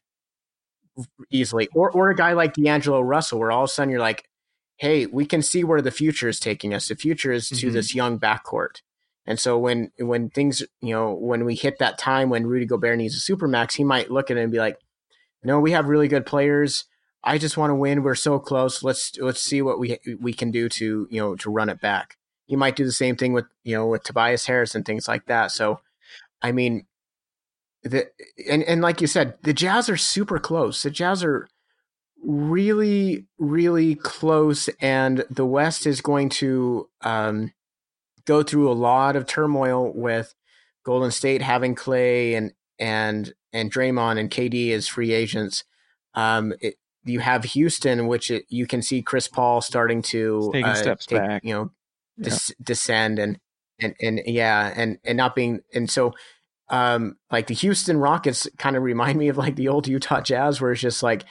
easily, 1.29 1.67
or 1.75 1.91
or 1.91 2.09
a 2.09 2.15
guy 2.15 2.31
like 2.33 2.53
D'Angelo 2.53 3.01
Russell, 3.01 3.39
where 3.39 3.51
all 3.51 3.63
of 3.63 3.69
a 3.69 3.73
sudden 3.73 3.91
you're 3.91 3.99
like, 3.99 4.28
hey, 4.79 5.05
we 5.05 5.25
can 5.25 5.41
see 5.41 5.63
where 5.63 5.81
the 5.81 5.91
future 5.91 6.29
is 6.29 6.39
taking 6.39 6.73
us. 6.73 6.87
The 6.87 6.95
future 6.95 7.31
is 7.33 7.49
to 7.49 7.67
Mhm. 7.67 7.73
this 7.73 7.93
young 7.93 8.17
backcourt. 8.19 8.81
And 9.25 9.37
so 9.39 9.57
when 9.59 9.91
when 9.99 10.29
things 10.29 10.63
you 10.81 10.93
know 10.93 11.13
when 11.13 11.45
we 11.45 11.53
hit 11.55 11.77
that 11.79 11.97
time 11.97 12.29
when 12.29 12.47
Rudy 12.47 12.65
Gobert 12.65 12.97
needs 12.97 13.15
a 13.15 13.19
supermax, 13.31 13.73
he 13.73 13.83
might 13.83 14.09
look 14.09 14.31
at 14.31 14.37
it 14.37 14.41
and 14.41 14.51
be 14.51 14.57
like, 14.57 14.79
"No, 15.43 15.59
we 15.59 15.71
have 15.71 15.87
really 15.87 16.07
good 16.07 16.25
players. 16.25 16.85
I 17.23 17.37
just 17.37 17.57
want 17.57 17.71
to 17.71 17.75
win. 17.75 18.01
We're 18.03 18.15
so 18.15 18.39
close. 18.39 18.81
Let's 18.81 19.15
let's 19.17 19.41
see 19.41 19.61
what 19.61 19.79
we 19.79 19.99
we 20.19 20.33
can 20.33 20.49
do 20.51 20.69
to 20.69 21.07
you 21.11 21.21
know 21.21 21.35
to 21.35 21.51
run 21.51 21.69
it 21.69 21.79
back." 21.81 22.17
He 22.47 22.55
might 22.55 22.75
do 22.75 22.85
the 22.85 22.91
same 22.91 23.15
thing 23.17 23.33
with 23.33 23.45
you 23.63 23.75
know 23.75 23.85
with 23.87 24.03
Tobias 24.03 24.47
Harris 24.47 24.73
and 24.73 24.85
things 24.85 25.07
like 25.07 25.25
that. 25.27 25.51
So, 25.51 25.81
I 26.41 26.51
mean, 26.51 26.87
the 27.83 28.09
and 28.49 28.63
and 28.63 28.81
like 28.81 29.01
you 29.01 29.07
said, 29.07 29.37
the 29.43 29.53
Jazz 29.53 29.89
are 29.89 29.97
super 29.97 30.39
close. 30.39 30.81
The 30.81 30.89
Jazz 30.89 31.23
are 31.23 31.47
really 32.23 33.25
really 33.37 33.95
close, 33.95 34.69
and 34.81 35.25
the 35.29 35.45
West 35.45 35.85
is 35.85 36.01
going 36.01 36.29
to 36.29 36.87
um, 37.01 37.53
go 38.25 38.43
through 38.43 38.71
a 38.71 38.73
lot 38.73 39.15
of 39.15 39.25
turmoil 39.25 39.91
with 39.93 40.33
Golden 40.85 41.11
State 41.11 41.41
having 41.41 41.75
Klay 41.75 42.35
and 42.35 42.53
and 42.77 43.33
and 43.53 43.71
Draymond 43.73 44.19
and 44.19 44.29
KD 44.29 44.71
as 44.71 44.87
free 44.87 45.11
agents. 45.11 45.63
Um, 46.13 46.53
it, 46.61 46.75
you 47.05 47.19
have 47.19 47.43
Houston, 47.45 48.07
which 48.07 48.29
it, 48.29 48.45
you 48.49 48.67
can 48.67 48.81
see 48.81 49.01
Chris 49.01 49.27
Paul 49.27 49.61
starting 49.61 50.01
to 50.03 50.51
uh, 50.63 50.73
steps 50.73 51.05
take, 51.05 51.19
back. 51.19 51.43
you 51.43 51.53
know, 51.53 51.71
Yeah. 52.17 52.29
des- 52.29 52.53
descend 52.61 53.19
and 53.19 53.39
and 53.79 53.95
and 54.01 54.21
yeah, 54.25 54.73
and 54.75 54.97
and 55.05 55.17
not 55.17 55.35
being 55.35 55.61
and 55.73 55.89
so 55.89 56.13
um 56.69 57.15
like 57.31 57.47
the 57.47 57.53
Houston 57.55 57.97
Rockets 57.97 58.47
kind 58.57 58.75
of 58.75 58.83
remind 58.83 59.17
me 59.17 59.29
of 59.29 59.37
like 59.37 59.55
the 59.55 59.69
old 59.69 59.87
Utah 59.87 60.21
Jazz 60.21 60.61
where 60.61 60.71
it's 60.71 60.81
just 60.81 61.01
like 61.01 61.23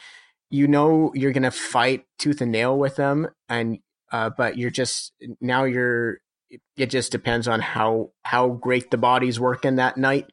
you 0.50 0.66
know 0.66 1.12
you're 1.14 1.32
gonna 1.32 1.50
fight 1.50 2.06
tooth 2.18 2.40
and 2.40 2.52
nail 2.52 2.78
with 2.78 2.96
them 2.96 3.28
and 3.48 3.78
uh 4.12 4.30
but 4.36 4.56
you're 4.56 4.70
just 4.70 5.12
now 5.40 5.64
you're 5.64 6.18
it 6.76 6.86
just 6.86 7.12
depends 7.12 7.46
on 7.46 7.60
how 7.60 8.10
how 8.24 8.48
great 8.48 8.90
the 8.90 8.96
body's 8.96 9.38
working 9.38 9.76
that 9.76 9.96
night 9.96 10.26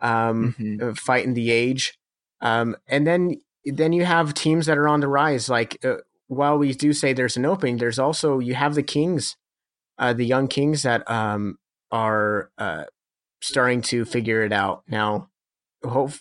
um 0.00 0.54
Mhm. 0.58 0.82
uh, 0.82 0.94
fighting 0.94 1.34
the 1.34 1.50
age 1.50 1.98
um 2.40 2.76
and 2.86 3.06
then 3.06 3.36
then 3.64 3.92
you 3.92 4.04
have 4.04 4.32
teams 4.34 4.66
that 4.66 4.78
are 4.78 4.88
on 4.88 5.00
the 5.00 5.08
rise 5.08 5.48
like 5.48 5.84
uh, 5.84 5.96
while 6.28 6.56
we 6.56 6.72
do 6.72 6.92
say 6.92 7.12
there's 7.12 7.36
an 7.36 7.44
opening 7.44 7.76
there's 7.76 7.98
also 7.98 8.38
you 8.38 8.54
have 8.54 8.74
the 8.74 8.82
kings 8.82 9.36
uh 9.98 10.12
the 10.12 10.24
young 10.24 10.48
kings 10.48 10.82
that 10.84 11.08
um 11.10 11.58
are 11.90 12.50
uh 12.56 12.84
starting 13.42 13.82
to 13.82 14.04
figure 14.04 14.42
it 14.42 14.52
out 14.52 14.82
now 14.88 15.28
hope, 15.84 16.12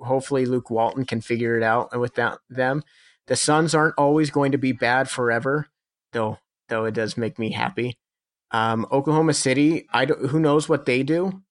hopefully 0.00 0.46
luke 0.46 0.70
walton 0.70 1.04
can 1.04 1.20
figure 1.20 1.56
it 1.56 1.62
out 1.62 1.98
with 1.98 2.14
that, 2.14 2.38
them. 2.48 2.82
The 3.26 3.36
suns 3.36 3.74
aren't 3.74 3.98
always 3.98 4.30
going 4.30 4.52
to 4.52 4.58
be 4.58 4.72
bad 4.72 5.10
forever 5.10 5.68
though 6.12 6.38
though 6.68 6.84
it 6.84 6.94
does 6.94 7.16
make 7.16 7.38
me 7.38 7.52
happy. 7.52 7.98
Um 8.50 8.86
oklahoma 8.90 9.34
city 9.34 9.86
i 9.92 10.04
don't, 10.04 10.30
who 10.30 10.40
knows 10.40 10.68
what 10.68 10.86
they 10.86 11.02
do? 11.02 11.42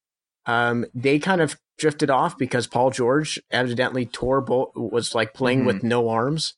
Um 0.46 0.86
they 0.94 1.20
kind 1.20 1.42
of 1.42 1.58
drifted 1.78 2.10
off 2.10 2.38
because 2.38 2.66
paul 2.68 2.90
george 2.90 3.40
evidently 3.52 4.06
tore 4.06 4.42
both 4.42 4.72
was 4.76 5.14
like 5.14 5.34
playing 5.34 5.66
with 5.66 5.84
no 5.84 6.10
arms. 6.10 6.56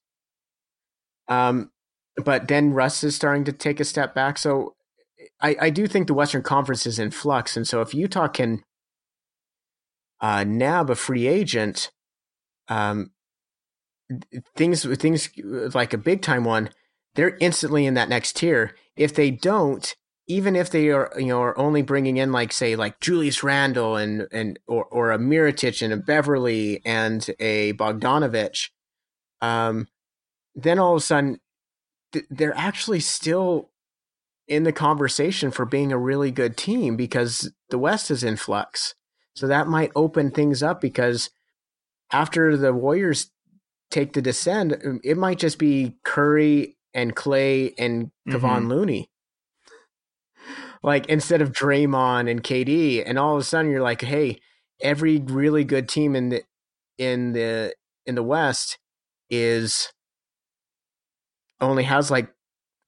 Um 1.28 1.72
but 2.16 2.48
then 2.48 2.74
russ 2.74 3.04
is 3.04 3.16
starting 3.16 3.46
to 3.46 3.54
take 3.54 3.80
a 3.80 3.86
step 3.86 4.14
back. 4.14 4.38
So 4.38 4.76
I, 5.42 5.56
I 5.60 5.70
do 5.70 5.88
think 5.88 6.08
the 6.08 6.14
Western 6.14 6.44
Conference 6.44 6.86
is 6.86 7.00
in 7.00 7.12
flux, 7.12 7.58
and 7.58 7.68
so 7.68 7.82
if 7.82 7.94
Utah 7.94 8.28
can 8.28 8.64
uh, 10.22 10.44
nab 10.44 10.90
a 10.90 10.96
free 10.96 11.28
agent, 11.28 11.92
um, 12.68 13.12
things 14.56 14.84
things 14.98 15.30
like 15.74 15.94
a 15.94 15.98
big 15.98 16.22
time 16.22 16.44
one, 16.44 16.70
they're 17.16 17.38
instantly 17.40 17.86
in 17.86 17.94
that 17.96 18.10
next 18.10 18.36
tier. 18.38 18.76
If 18.96 19.14
they 19.14 19.32
don't, 19.32 19.96
even 20.28 20.56
if 20.56 20.70
they 20.70 20.90
are 20.90 21.12
you 21.18 21.28
know 21.28 21.42
are 21.42 21.58
only 21.58 21.82
bringing 21.82 22.18
in 22.18 22.32
like 22.32 22.52
say 22.52 22.76
like 22.76 23.00
Julius 23.00 23.44
Randle 23.44 23.96
and 23.96 24.28
and 24.32 24.60
or 24.68 24.86
or 24.86 25.12
a 25.12 25.18
Mirotic 25.18 25.82
and 25.82 25.94
a 25.94 25.98
Beverley 25.98 26.82
and 26.86 27.28
a 27.40 27.74
Bogdanovich, 27.74 28.70
um, 29.42 29.88
then 30.56 30.80
all 30.80 30.96
of 30.96 31.02
a 31.02 31.06
sudden 31.06 31.40
th- 32.14 32.26
they're 32.30 32.58
actually 32.58 33.00
still 33.00 33.70
in 34.48 34.64
the 34.64 34.74
conversation 34.74 35.52
for 35.52 35.66
being 35.66 35.92
a 35.92 35.98
really 35.98 36.32
good 36.32 36.58
team 36.58 36.96
because 36.96 37.52
the 37.70 37.78
West 37.78 38.10
is 38.10 38.24
in 38.24 38.36
flux. 38.36 38.96
So 39.36 39.48
that 39.48 39.68
might 39.68 39.92
open 39.96 40.32
things 40.32 40.62
up 40.64 40.82
because 40.82 41.30
after 42.12 42.58
the 42.58 42.74
Warriors 42.74 43.32
take 43.92 44.14
the 44.14 44.22
descend, 44.22 44.78
um, 44.86 45.00
it 45.04 45.18
might 45.18 45.40
just 45.40 45.60
be 45.60 45.96
Curry 46.04 46.78
and 46.94 47.16
Klay 47.16 47.74
and 47.78 48.12
Kevon 48.28 48.42
mm-hmm. 48.42 48.68
Looney. 48.68 49.10
Like 50.82 51.08
instead 51.08 51.42
of 51.42 51.52
Draymond 51.52 52.30
and 52.30 52.44
KD, 52.44 53.04
and 53.06 53.20
all 53.20 53.36
of 53.36 53.42
a 53.42 53.44
sudden 53.44 53.72
you're 53.72 53.82
like, 53.82 54.02
hey, 54.02 54.40
every 54.82 55.20
really 55.20 55.64
good 55.64 55.90
team 55.90 56.16
in 56.16 56.30
the 56.30 56.44
in 56.98 57.34
the 57.34 57.74
in 58.06 58.16
the 58.16 58.24
West 58.24 58.78
is 59.30 59.92
only 61.62 61.84
has 61.84 62.10
like 62.10 62.34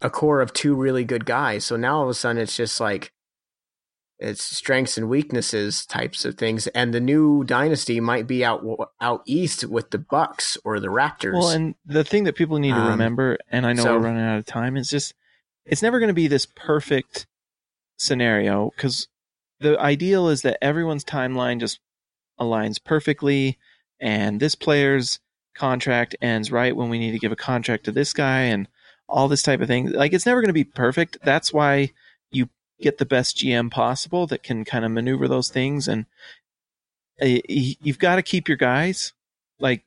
a 0.02 0.10
core 0.10 0.42
of 0.42 0.54
two 0.54 0.76
really 0.76 1.04
good 1.04 1.26
guys. 1.26 1.66
So 1.66 1.76
now 1.76 1.98
all 1.98 2.04
of 2.04 2.10
a 2.10 2.14
sudden 2.14 2.42
it's 2.42 2.56
just 2.56 2.80
like 2.80 3.12
it's 4.22 4.44
strengths 4.44 4.98
and 4.98 5.10
weaknesses 5.10 5.86
types 5.86 6.26
of 6.26 6.36
things 6.38 6.68
and 6.68 6.94
the 6.94 7.00
new 7.00 7.44
dynasty 7.44 8.00
might 8.00 8.28
be 8.28 8.46
out 8.46 8.64
out 9.02 9.22
east 9.26 9.66
with 9.66 9.90
the 9.92 9.98
bucks 9.98 10.58
or 10.64 10.80
the 10.80 10.88
raptors 10.88 11.34
Well, 11.34 11.50
and 11.50 11.76
the 11.86 12.04
thing 12.04 12.24
that 12.26 12.36
people 12.36 12.60
need 12.60 12.72
to 12.74 12.78
Um, 12.80 12.90
remember, 12.90 13.38
and 13.50 13.66
I 13.66 13.74
know 13.74 13.84
so- 13.84 13.98
we're 13.98 14.04
running 14.06 14.24
out 14.24 14.38
of 14.38 14.46
time, 14.46 14.78
is 14.78 14.90
just 14.90 15.14
it's 15.66 15.82
never 15.82 16.00
going 16.00 16.08
to 16.10 16.14
be 16.14 16.28
this 16.28 16.46
perfect 16.46 17.28
scenario 17.98 18.72
because 18.76 19.08
the 19.60 19.80
ideal 19.80 20.28
is 20.28 20.42
that 20.42 20.58
everyone's 20.64 21.04
timeline 21.04 21.60
just 21.60 21.80
aligns 22.40 22.84
perfectly, 22.84 23.58
and 24.00 24.40
this 24.40 24.56
player's 24.56 25.20
contract 25.54 26.16
ends 26.22 26.52
right 26.52 26.76
when 26.76 26.90
we 26.90 26.98
need 26.98 27.12
to 27.12 27.20
give 27.20 27.32
a 27.32 27.36
contract 27.36 27.84
to 27.86 27.92
this 27.92 28.14
guy, 28.14 28.42
and 28.42 28.68
all 29.08 29.28
this 29.28 29.44
type 29.44 29.62
of 29.62 29.68
thing. 29.68 29.92
Like 29.92 30.14
it's 30.14 30.26
never 30.26 30.42
going 30.42 30.50
to 30.50 30.54
be 30.54 30.64
perfect. 30.64 31.18
That's 31.24 31.52
why 31.54 31.92
you 32.32 32.50
get 32.82 32.98
the 32.98 33.06
best 33.06 33.38
GM 33.38 33.72
possible 33.72 34.28
that 34.28 34.44
can 34.44 34.66
kind 34.66 34.86
of 34.86 34.92
maneuver 34.92 35.28
those 35.28 35.50
things, 35.50 35.88
and 35.88 36.06
uh, 37.22 37.40
you've 37.48 38.00
got 38.00 38.16
to 38.16 38.22
keep 38.22 38.48
your 38.48 38.58
guys 38.58 39.14
like 39.60 39.84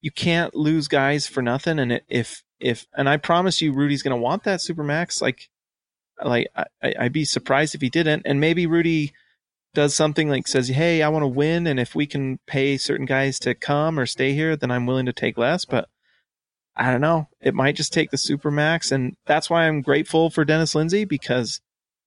you 0.00 0.10
can't 0.10 0.54
lose 0.54 0.86
guys 0.86 1.26
for 1.26 1.42
nothing. 1.42 1.78
And 1.78 2.00
if 2.08 2.44
if 2.60 2.86
and 2.94 3.08
I 3.08 3.16
promise 3.16 3.62
you, 3.62 3.72
Rudy's 3.72 4.02
going 4.02 4.16
to 4.16 4.22
want 4.22 4.44
that 4.44 4.60
supermax. 4.60 5.22
Like 5.22 5.48
like 6.22 6.48
I, 6.54 6.94
I'd 6.98 7.12
be 7.12 7.24
surprised 7.24 7.74
if 7.74 7.80
he 7.80 7.88
didn't. 7.88 8.22
And 8.24 8.40
maybe 8.40 8.66
Rudy 8.66 9.12
does 9.74 9.94
something 9.94 10.28
like 10.28 10.46
says, 10.46 10.68
"Hey, 10.68 11.02
I 11.02 11.08
want 11.08 11.22
to 11.22 11.28
win, 11.28 11.66
and 11.66 11.80
if 11.80 11.94
we 11.94 12.06
can 12.06 12.38
pay 12.46 12.76
certain 12.76 13.06
guys 13.06 13.38
to 13.40 13.54
come 13.54 13.98
or 13.98 14.06
stay 14.06 14.34
here, 14.34 14.56
then 14.56 14.70
I'm 14.70 14.86
willing 14.86 15.06
to 15.06 15.12
take 15.12 15.38
less." 15.38 15.64
But 15.64 15.88
I 16.76 16.90
don't 16.90 17.00
know. 17.00 17.28
It 17.40 17.54
might 17.54 17.76
just 17.76 17.92
take 17.92 18.10
the 18.10 18.16
supermax, 18.16 18.92
and 18.92 19.16
that's 19.26 19.48
why 19.48 19.66
I'm 19.66 19.80
grateful 19.80 20.30
for 20.30 20.44
Dennis 20.44 20.74
Lindsay 20.74 21.04
because 21.04 21.60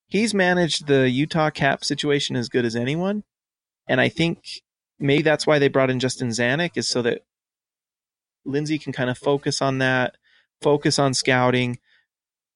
he's 0.07 0.33
managed 0.33 0.87
the 0.87 1.09
Utah 1.09 1.49
cap 1.49 1.83
situation 1.83 2.35
as 2.35 2.49
good 2.49 2.65
as 2.65 2.75
anyone. 2.75 3.23
And 3.87 4.01
I 4.01 4.09
think 4.09 4.61
maybe 4.99 5.23
that's 5.23 5.47
why 5.47 5.59
they 5.59 5.67
brought 5.67 5.89
in 5.89 5.99
Justin 5.99 6.29
Zanik 6.29 6.71
is 6.75 6.87
so 6.87 7.01
that 7.03 7.23
Lindsay 8.45 8.77
can 8.77 8.93
kind 8.93 9.09
of 9.09 9.17
focus 9.17 9.61
on 9.61 9.77
that, 9.79 10.15
focus 10.61 10.97
on 10.99 11.13
scouting. 11.13 11.79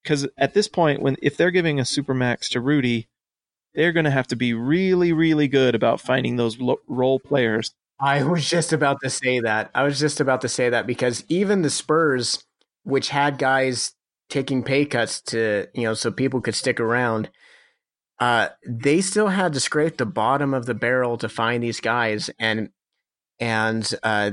Because 0.04 0.28
at 0.38 0.54
this 0.54 0.68
point, 0.68 1.02
when 1.02 1.16
if 1.22 1.38
they're 1.38 1.52
giving 1.52 1.80
a 1.80 1.84
supermax 1.84 2.50
to 2.50 2.60
Rudy, 2.60 3.08
they're 3.74 3.92
going 3.92 4.06
to 4.06 4.12
have 4.12 4.28
to 4.28 4.36
be 4.36 4.54
really, 4.54 5.14
really 5.14 5.48
good 5.48 5.76
about 5.76 6.02
finding 6.02 6.36
those 6.36 6.58
role 6.88 7.20
players. 7.20 7.74
I 8.00 8.24
was 8.24 8.50
just 8.50 8.74
about 8.74 8.98
to 9.04 9.10
say 9.10 9.40
that. 9.42 9.70
I 9.76 9.84
was 9.84 10.00
just 10.00 10.20
about 10.20 10.42
to 10.42 10.50
say 10.50 10.70
that 10.70 10.88
because 10.88 11.24
even 11.30 11.62
the 11.62 11.70
Spurs, 11.70 12.44
which 12.84 13.10
had 13.10 13.38
guys 13.38 13.94
taking 14.28 14.64
pay 14.64 14.86
cuts 14.86 15.22
to, 15.22 15.68
you 15.74 15.84
know, 15.84 15.94
so 15.94 16.10
people 16.12 16.42
could 16.42 16.56
stick 16.56 16.80
around, 16.80 17.30
uh, 18.22 18.50
they 18.66 19.02
still 19.02 19.28
had 19.28 19.52
to 19.54 19.60
scrape 19.60 19.98
the 19.98 20.06
bottom 20.06 20.54
of 20.54 20.66
the 20.66 20.74
barrel 20.74 21.18
to 21.18 21.28
find 21.28 21.62
these 21.62 21.82
guys. 21.82 22.30
And, 22.40 22.70
and, 23.40 23.94
uh, 24.04 24.32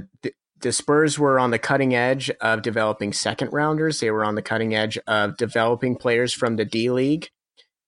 the, 0.60 0.72
Spurs 0.72 1.18
were 1.18 1.38
on 1.40 1.50
the 1.50 1.58
cutting 1.58 1.94
edge 1.94 2.30
of 2.40 2.62
developing 2.62 3.12
second 3.12 3.52
rounders. 3.52 4.00
They 4.00 4.10
were 4.10 4.24
on 4.24 4.34
the 4.34 4.42
cutting 4.42 4.74
edge 4.74 4.98
of 5.06 5.36
developing 5.36 5.96
players 5.96 6.34
from 6.34 6.56
the 6.56 6.64
D 6.64 6.90
League. 6.90 7.30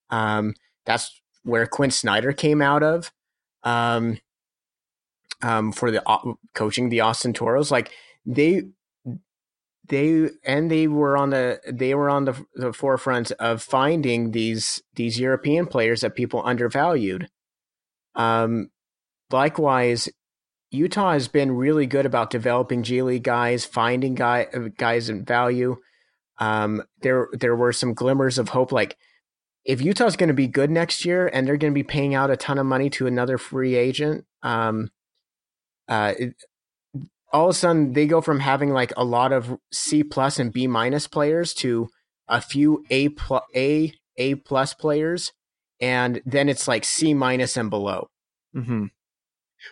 Um, 0.09 0.55
that's 0.85 1.21
where 1.43 1.67
Quin 1.67 1.91
Snyder 1.91 2.33
came 2.33 2.61
out 2.61 2.81
of. 2.81 3.11
Um, 3.63 4.19
um, 5.41 5.71
for 5.71 5.91
the 5.91 6.07
uh, 6.07 6.33
coaching 6.53 6.89
the 6.89 7.01
Austin 7.01 7.33
Toros. 7.33 7.71
Like 7.71 7.91
they, 8.25 8.63
they 9.91 10.29
and 10.45 10.71
they 10.71 10.87
were 10.87 11.17
on 11.17 11.31
the 11.31 11.59
they 11.69 11.93
were 11.93 12.09
on 12.09 12.23
the 12.23 12.45
the 12.55 12.71
forefront 12.71 13.31
of 13.33 13.61
finding 13.61 14.31
these 14.31 14.81
these 14.95 15.19
European 15.19 15.67
players 15.67 16.01
that 16.01 16.15
people 16.15 16.41
undervalued. 16.45 17.27
Um, 18.15 18.69
likewise, 19.29 20.07
Utah 20.71 21.11
has 21.11 21.27
been 21.27 21.51
really 21.51 21.87
good 21.87 22.05
about 22.05 22.29
developing 22.29 22.83
G 22.83 23.01
League 23.01 23.23
guys, 23.23 23.65
finding 23.65 24.15
guy 24.15 24.47
guys 24.77 25.09
in 25.09 25.25
value. 25.25 25.75
Um, 26.37 26.83
there 27.01 27.27
there 27.33 27.55
were 27.55 27.73
some 27.73 27.93
glimmers 27.93 28.37
of 28.37 28.49
hope, 28.49 28.71
like 28.71 28.97
if 29.65 29.81
Utah's 29.81 30.15
going 30.15 30.29
to 30.29 30.33
be 30.33 30.47
good 30.47 30.71
next 30.71 31.03
year 31.03 31.27
and 31.27 31.45
they're 31.45 31.57
going 31.57 31.73
to 31.73 31.77
be 31.77 31.83
paying 31.83 32.15
out 32.15 32.31
a 32.31 32.37
ton 32.37 32.57
of 32.57 32.65
money 32.65 32.89
to 32.91 33.07
another 33.07 33.37
free 33.37 33.75
agent, 33.75 34.25
um, 34.41 34.89
uh, 35.89 36.13
all 37.33 37.49
of 37.49 37.55
a 37.55 37.57
sudden 37.57 37.93
they 37.93 38.05
go 38.05 38.21
from 38.21 38.39
having 38.39 38.71
like 38.71 38.93
a 38.97 39.03
lot 39.03 39.31
of 39.31 39.57
C 39.71 40.03
plus 40.03 40.39
and 40.39 40.51
B 40.51 40.67
minus 40.67 41.07
players 41.07 41.53
to 41.55 41.89
a 42.27 42.41
few 42.41 42.83
A 42.89 43.09
plus 43.09 43.43
A 43.55 43.93
A 44.17 44.35
plus 44.35 44.73
players, 44.73 45.31
and 45.79 46.21
then 46.25 46.49
it's 46.49 46.67
like 46.67 46.83
C 46.83 47.13
minus 47.13 47.57
and 47.57 47.69
below. 47.69 48.07
Mm-hmm. 48.55 48.85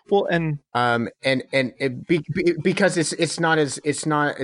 Well, 0.09 0.25
and 0.25 0.59
Um, 0.73 1.09
and 1.23 1.43
and 1.51 1.73
it 1.79 2.07
be, 2.07 2.23
be, 2.33 2.55
because 2.61 2.97
it's 2.97 3.13
it's 3.13 3.39
not 3.39 3.57
as 3.57 3.79
it's 3.83 4.05
not 4.05 4.35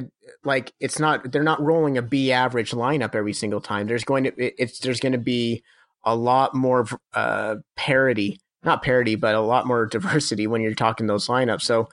like 0.43 0.73
it's 0.79 0.99
not 0.99 1.31
they're 1.31 1.43
not 1.43 1.61
rolling 1.61 1.97
a 1.97 2.01
B 2.01 2.31
average 2.31 2.71
lineup 2.71 3.15
every 3.15 3.33
single 3.33 3.61
time. 3.61 3.87
There's 3.87 4.03
going 4.03 4.25
to 4.25 4.33
it's 4.37 4.79
there's 4.79 4.99
going 4.99 5.13
to 5.13 5.17
be 5.17 5.63
a 6.03 6.15
lot 6.15 6.55
more 6.55 6.87
uh 7.13 7.57
parity, 7.75 8.39
not 8.63 8.83
parity, 8.83 9.15
but 9.15 9.35
a 9.35 9.41
lot 9.41 9.67
more 9.67 9.85
diversity 9.91 10.47
when 10.47 10.61
you're 10.61 10.73
talking 10.73 11.07
those 11.07 11.27
lineups. 11.27 11.61
So, 11.61 11.89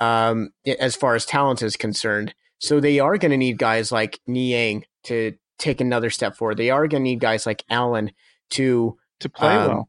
um, 0.00 0.50
as 0.78 0.96
far 0.96 1.14
as 1.14 1.24
talent 1.26 1.62
is 1.62 1.76
concerned, 1.76 2.34
so 2.58 2.80
they 2.80 2.98
are 2.98 3.18
going 3.18 3.30
to 3.30 3.36
need 3.36 3.58
guys 3.58 3.92
like 3.92 4.18
Niang 4.26 4.84
to 5.04 5.34
take 5.58 5.80
another 5.80 6.10
step 6.10 6.36
forward. 6.36 6.56
They 6.56 6.70
are 6.70 6.88
going 6.88 7.04
to 7.04 7.10
need 7.10 7.20
guys 7.20 7.46
like 7.46 7.64
Allen 7.70 8.12
to 8.50 8.96
to 9.20 9.28
play 9.28 9.54
um, 9.54 9.68
well. 9.68 9.88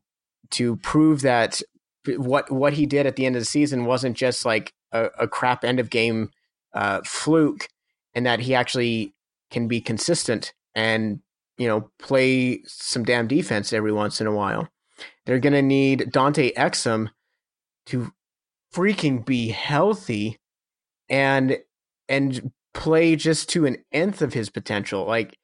to 0.51 0.75
prove 0.77 1.21
that 1.21 1.61
what 2.17 2.51
what 2.51 2.73
he 2.73 2.85
did 2.85 3.05
at 3.05 3.15
the 3.15 3.25
end 3.25 3.35
of 3.35 3.41
the 3.41 3.45
season 3.45 3.85
wasn't 3.85 4.17
just 4.17 4.45
like 4.45 4.73
a, 4.91 5.05
a 5.19 5.27
crap 5.27 5.63
end 5.63 5.79
of 5.79 5.89
game 5.89 6.31
uh, 6.73 7.01
fluke, 7.05 7.67
and 8.13 8.25
that 8.25 8.39
he 8.39 8.55
actually 8.55 9.13
can 9.49 9.67
be 9.67 9.81
consistent 9.81 10.53
and 10.75 11.19
you 11.57 11.67
know 11.67 11.89
play 11.99 12.61
some 12.65 13.03
damn 13.03 13.27
defense 13.27 13.73
every 13.73 13.91
once 13.91 14.21
in 14.21 14.27
a 14.27 14.31
while. 14.31 14.67
They're 15.25 15.39
gonna 15.39 15.61
need 15.61 16.11
Dante 16.11 16.53
Exum 16.53 17.09
to 17.87 18.11
freaking 18.73 19.25
be 19.25 19.49
healthy 19.49 20.37
and 21.09 21.57
and 22.09 22.51
play 22.73 23.15
just 23.15 23.49
to 23.49 23.65
an 23.65 23.77
nth 23.91 24.21
of 24.21 24.33
his 24.33 24.49
potential. 24.49 25.05
Like 25.05 25.37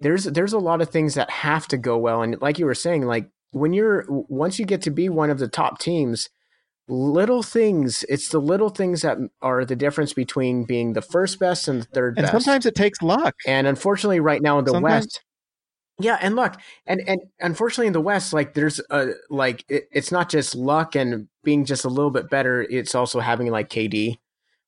there's 0.00 0.24
there's 0.24 0.52
a 0.52 0.58
lot 0.58 0.80
of 0.82 0.90
things 0.90 1.14
that 1.14 1.30
have 1.30 1.66
to 1.68 1.76
go 1.78 1.96
well, 1.96 2.22
and 2.22 2.40
like 2.40 2.58
you 2.58 2.66
were 2.66 2.74
saying, 2.74 3.02
like 3.06 3.28
when 3.52 3.72
you're 3.72 4.04
once 4.08 4.58
you 4.58 4.66
get 4.66 4.82
to 4.82 4.90
be 4.90 5.08
one 5.08 5.30
of 5.30 5.38
the 5.38 5.48
top 5.48 5.78
teams, 5.78 6.28
little 6.88 7.42
things 7.42 8.04
it's 8.08 8.28
the 8.28 8.40
little 8.40 8.68
things 8.68 9.00
that 9.02 9.16
are 9.40 9.64
the 9.64 9.76
difference 9.76 10.12
between 10.12 10.64
being 10.64 10.92
the 10.92 11.00
first 11.02 11.38
best 11.38 11.68
and 11.68 11.80
the 11.82 11.86
third 11.86 12.18
And 12.18 12.24
best. 12.26 12.32
sometimes 12.32 12.66
it 12.66 12.74
takes 12.74 13.00
luck. 13.00 13.34
And 13.46 13.66
unfortunately, 13.66 14.20
right 14.20 14.42
now 14.42 14.58
in 14.58 14.64
the 14.64 14.72
Sometimes- 14.72 15.04
West, 15.06 15.22
yeah, 16.00 16.18
and 16.20 16.34
luck, 16.34 16.60
and 16.86 17.00
and 17.06 17.20
unfortunately 17.40 17.86
in 17.86 17.92
the 17.92 18.00
West, 18.00 18.32
like 18.32 18.54
there's 18.54 18.80
a 18.90 19.12
like 19.30 19.64
it, 19.68 19.84
it's 19.92 20.10
not 20.10 20.28
just 20.28 20.54
luck 20.54 20.96
and 20.96 21.28
being 21.44 21.64
just 21.64 21.84
a 21.84 21.88
little 21.88 22.10
bit 22.10 22.28
better. 22.28 22.62
It's 22.62 22.94
also 22.94 23.20
having 23.20 23.50
like 23.50 23.70
KD, 23.70 24.18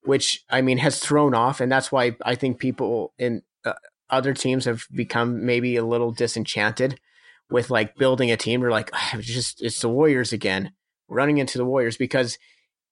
which 0.04 0.44
I 0.50 0.62
mean 0.62 0.78
has 0.78 1.00
thrown 1.00 1.34
off, 1.34 1.60
and 1.60 1.70
that's 1.70 1.90
why 1.90 2.16
I 2.24 2.36
think 2.36 2.60
people 2.60 3.12
in 3.18 3.42
uh, 3.64 3.72
other 4.08 4.34
teams 4.34 4.66
have 4.66 4.84
become 4.94 5.44
maybe 5.44 5.76
a 5.76 5.84
little 5.84 6.12
disenchanted 6.12 7.00
with 7.50 7.70
like 7.70 7.96
building 7.96 8.30
a 8.30 8.36
team. 8.36 8.60
They're 8.60 8.70
like, 8.70 8.90
"Ah, 8.94 9.16
it's 9.18 9.26
just 9.26 9.62
it's 9.62 9.80
the 9.80 9.88
Warriors 9.88 10.32
again, 10.32 10.72
running 11.08 11.38
into 11.38 11.58
the 11.58 11.64
Warriors 11.64 11.96
because 11.96 12.38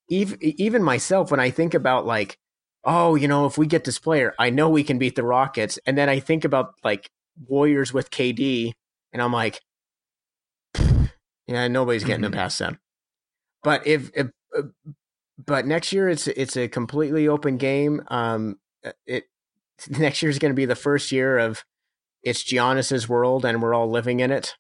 even 0.08 0.38
even 0.42 0.82
myself 0.82 1.30
when 1.30 1.40
I 1.40 1.50
think 1.50 1.74
about 1.74 2.06
like 2.06 2.38
oh, 2.84 3.14
you 3.14 3.28
know, 3.28 3.46
if 3.46 3.56
we 3.56 3.66
get 3.66 3.84
this 3.84 3.98
player, 3.98 4.34
I 4.38 4.50
know 4.50 4.68
we 4.68 4.84
can 4.84 4.98
beat 4.98 5.16
the 5.16 5.22
Rockets. 5.22 5.78
And 5.86 5.96
then 5.96 6.08
I 6.08 6.20
think 6.20 6.44
about 6.44 6.74
like 6.84 7.10
Warriors 7.48 7.92
with 7.92 8.10
KD, 8.10 8.72
and 9.12 9.20
I'm 9.22 9.32
like, 9.32 9.60
yeah, 11.46 11.68
nobody's 11.68 12.04
getting 12.04 12.24
Mhm. 12.24 12.32
past 12.32 12.58
them. 12.58 12.78
But 13.62 13.86
if, 13.86 14.10
if 14.14 14.28
uh, 14.56 14.62
but 15.38 15.66
next 15.66 15.92
year 15.92 16.08
it's 16.08 16.26
it's 16.28 16.56
a 16.56 16.68
completely 16.68 17.28
open 17.28 17.56
game. 17.56 18.02
Um, 18.08 18.58
it 19.06 19.24
next 19.88 20.22
year 20.22 20.30
is 20.30 20.38
going 20.38 20.52
to 20.52 20.56
be 20.56 20.64
the 20.66 20.76
first 20.76 21.12
year 21.12 21.38
of 21.38 21.64
it's 22.22 22.42
Giannis's 22.44 23.08
world, 23.08 23.44
and 23.44 23.62
we're 23.62 23.74
all 23.74 23.90
living 23.90 24.20
in 24.20 24.30
it. 24.30 24.54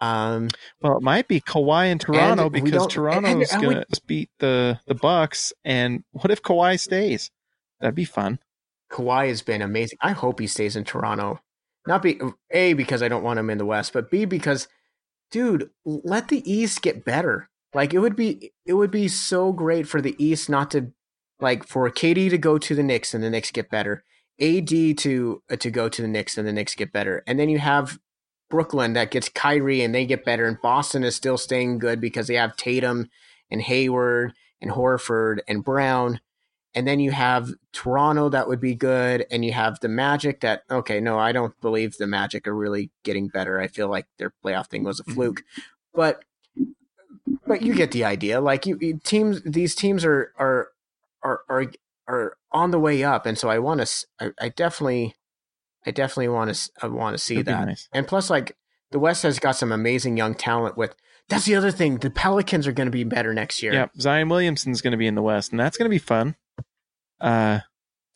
Um, 0.00 0.48
Well, 0.82 0.98
it 0.98 1.02
might 1.02 1.26
be 1.26 1.40
Kawhi 1.40 1.90
in 1.90 1.98
Toronto 1.98 2.50
because 2.50 2.86
Toronto's 2.88 3.50
and- 3.52 3.62
and 3.62 3.68
we- 3.68 3.74
going 3.76 3.84
to 3.90 4.00
beat 4.06 4.30
the 4.40 4.80
the 4.86 4.94
Bucks. 4.94 5.52
And 5.64 6.04
what 6.10 6.30
if 6.30 6.42
Kawhi 6.42 6.78
stays? 6.78 7.30
That'd 7.80 7.94
be 7.94 8.04
fun. 8.04 8.38
Kawhi 8.90 9.28
has 9.28 9.40
been 9.42 9.62
amazing. 9.62 9.98
I 10.02 10.12
hope 10.12 10.38
he 10.40 10.46
stays 10.46 10.76
in 10.76 10.84
Toronto. 10.84 11.40
Not 11.86 12.02
be 12.02 12.18
a 12.50 12.72
because 12.72 13.02
I 13.02 13.08
don't 13.08 13.22
want 13.22 13.38
him 13.38 13.50
in 13.50 13.58
the 13.58 13.64
West, 13.64 13.92
but 13.92 14.10
b 14.10 14.24
because, 14.24 14.68
dude, 15.30 15.70
let 15.84 16.28
the 16.28 16.50
East 16.50 16.82
get 16.82 17.04
better. 17.04 17.48
Like 17.74 17.94
it 17.94 17.98
would 17.98 18.16
be 18.16 18.52
it 18.64 18.74
would 18.74 18.90
be 18.90 19.08
so 19.08 19.52
great 19.52 19.86
for 19.86 20.00
the 20.00 20.16
East 20.22 20.48
not 20.48 20.70
to 20.72 20.92
like 21.40 21.66
for 21.66 21.88
KD 21.90 22.30
to 22.30 22.38
go 22.38 22.58
to 22.58 22.74
the 22.74 22.82
Knicks 22.82 23.14
and 23.14 23.22
the 23.22 23.30
Knicks 23.30 23.50
get 23.50 23.70
better, 23.70 24.04
AD 24.40 24.68
to 24.68 25.42
uh, 25.50 25.56
to 25.56 25.70
go 25.70 25.88
to 25.88 26.02
the 26.02 26.08
Knicks 26.08 26.38
and 26.38 26.48
the 26.48 26.52
Knicks 26.52 26.74
get 26.74 26.92
better, 26.92 27.22
and 27.26 27.38
then 27.38 27.48
you 27.48 27.58
have 27.58 27.98
Brooklyn 28.48 28.94
that 28.94 29.10
gets 29.10 29.28
Kyrie 29.28 29.82
and 29.82 29.94
they 29.94 30.06
get 30.06 30.24
better, 30.24 30.46
and 30.46 30.60
Boston 30.62 31.04
is 31.04 31.16
still 31.16 31.38
staying 31.38 31.78
good 31.78 32.00
because 32.00 32.28
they 32.28 32.34
have 32.34 32.56
Tatum 32.56 33.10
and 33.50 33.62
Hayward 33.62 34.32
and 34.60 34.72
Horford 34.72 35.40
and 35.46 35.64
Brown. 35.64 36.20
And 36.76 36.86
then 36.86 37.00
you 37.00 37.10
have 37.10 37.54
Toronto 37.72 38.28
that 38.28 38.48
would 38.48 38.60
be 38.60 38.74
good, 38.74 39.24
and 39.30 39.42
you 39.42 39.52
have 39.52 39.80
the 39.80 39.88
Magic 39.88 40.40
that 40.40 40.62
okay, 40.70 41.00
no, 41.00 41.18
I 41.18 41.32
don't 41.32 41.58
believe 41.62 41.96
the 41.96 42.06
Magic 42.06 42.46
are 42.46 42.54
really 42.54 42.90
getting 43.02 43.28
better. 43.28 43.58
I 43.58 43.66
feel 43.66 43.88
like 43.88 44.06
their 44.18 44.32
playoff 44.44 44.66
thing 44.66 44.84
was 44.84 45.00
a 45.00 45.02
mm-hmm. 45.04 45.14
fluke, 45.14 45.42
but 45.94 46.22
but 47.46 47.62
you 47.62 47.74
get 47.74 47.92
the 47.92 48.04
idea. 48.04 48.42
Like 48.42 48.66
you, 48.66 48.76
you 48.78 49.00
teams, 49.02 49.42
these 49.42 49.74
teams 49.74 50.04
are 50.04 50.34
are 50.38 50.68
are 51.22 51.40
are 51.48 51.72
are 52.06 52.36
on 52.52 52.72
the 52.72 52.78
way 52.78 53.02
up, 53.02 53.24
and 53.24 53.38
so 53.38 53.48
I 53.48 53.58
want 53.58 53.80
to. 53.80 54.06
I, 54.20 54.30
I 54.38 54.48
definitely, 54.50 55.14
I 55.86 55.92
definitely 55.92 56.28
want 56.28 56.54
to. 56.54 56.70
I 56.82 56.88
want 56.88 57.14
to 57.14 57.18
see 57.18 57.36
That'd 57.36 57.46
that. 57.46 57.66
nice. 57.68 57.88
And 57.92 58.06
plus, 58.06 58.28
like 58.28 58.54
the 58.90 58.98
West 58.98 59.22
has 59.22 59.38
got 59.38 59.56
some 59.56 59.72
amazing 59.72 60.18
young 60.18 60.34
talent. 60.34 60.76
With 60.76 60.94
that's 61.28 61.46
the 61.46 61.54
other 61.54 61.70
thing. 61.70 61.98
The 61.98 62.10
Pelicans 62.10 62.66
are 62.66 62.72
going 62.72 62.86
to 62.86 62.92
be 62.92 63.04
better 63.04 63.32
next 63.32 63.62
year. 63.62 63.72
Yeah, 63.72 63.86
Zion 63.98 64.28
Williamson's 64.28 64.82
going 64.82 64.92
to 64.92 64.98
be 64.98 65.06
in 65.06 65.14
the 65.14 65.22
West, 65.22 65.52
and 65.52 65.58
that's 65.58 65.76
going 65.76 65.86
to 65.86 65.94
be 65.94 65.98
fun. 65.98 66.36
Uh, 67.20 67.60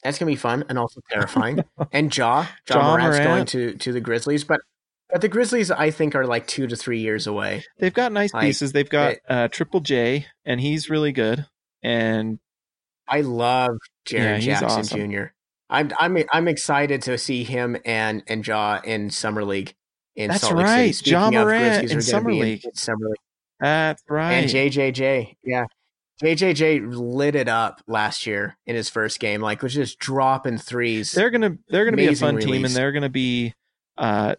That's 0.03 0.18
gonna 0.18 0.30
be 0.30 0.36
fun 0.36 0.64
and 0.68 0.78
also 0.78 1.01
terrifying. 1.11 1.64
and 1.92 2.14
Ja, 2.16 2.46
Jaw 2.66 2.74
Ja 2.74 2.92
Morant's 2.92 3.18
Morant. 3.18 3.24
going 3.28 3.46
to 3.46 3.78
to 3.78 3.92
the 3.92 4.01
Grizzlies, 4.01 4.44
but 4.44 4.61
but 5.11 5.20
the 5.20 5.28
Grizzlies 5.28 5.70
I 5.70 5.90
think 5.90 6.14
are 6.14 6.26
like 6.26 6.46
two 6.46 6.66
to 6.66 6.76
three 6.76 7.01
years 7.01 7.26
away. 7.26 7.64
they've 7.78 7.92
got 7.94 8.12
nice 8.12 8.32
Like, 8.32 8.44
pieces. 8.44 8.72
They've 8.72 8.88
got 8.88 9.16
uh, 9.28 9.48
Triple 9.48 9.80
J, 9.80 10.26
and 10.44 10.61
he's 10.61 10.88
really 10.88 11.12
good. 11.12 11.46
And 11.82 12.38
I 13.09 13.22
love 13.22 13.76
Yeah, 14.11 14.36
Jaren 14.38 14.40
Jackson 14.40 14.68
awesome. 14.68 15.11
Jr. 15.12 15.22
I'm 15.68 15.90
I'm 15.98 16.16
I'm 16.32 16.48
excited 16.48 17.03
to 17.03 17.16
see 17.18 17.44
him 17.44 17.76
and 17.84 18.22
and 18.26 18.46
Ja 18.46 18.80
in 18.84 19.11
summer 19.11 19.44
league 19.44 19.74
in 20.16 20.28
That's 20.30 20.42
Salt 20.42 20.55
right, 20.55 20.94
Speaking 20.94 21.12
Ja 21.12 21.26
of, 21.28 21.32
Morant 21.34 21.62
Grizzlies 21.80 21.90
in 21.92 21.98
are 21.98 22.01
summer 22.03 22.32
league. 22.34 22.64
in 22.64 22.74
summer 22.74 23.07
league. 23.07 23.16
that's 23.61 24.03
right. 24.09 24.32
And 24.32 24.51
JJJ, 24.51 25.36
yeah. 25.44 25.64
JJJ 26.23 26.95
lit 26.95 27.35
it 27.35 27.49
up 27.49 27.83
last 27.87 28.27
year 28.27 28.57
in 28.66 28.77
his 28.77 28.89
first 28.89 29.21
game, 29.21 29.41
like 29.41 29.62
was 29.62 29.75
just 29.75 29.99
dropping 29.99 30.59
threes. 30.59 31.12
they're 31.12 31.31
gonna 31.31 31.57
they're 31.68 31.85
gonna 31.85 31.97
be 31.97 32.05
a 32.05 32.09
Amazing 32.09 32.27
fun 32.27 32.39
team, 32.41 32.64
and 32.64 32.75
they're 32.75 32.93
gonna 32.93 33.09
be, 33.09 33.55
uh, 33.97 34.35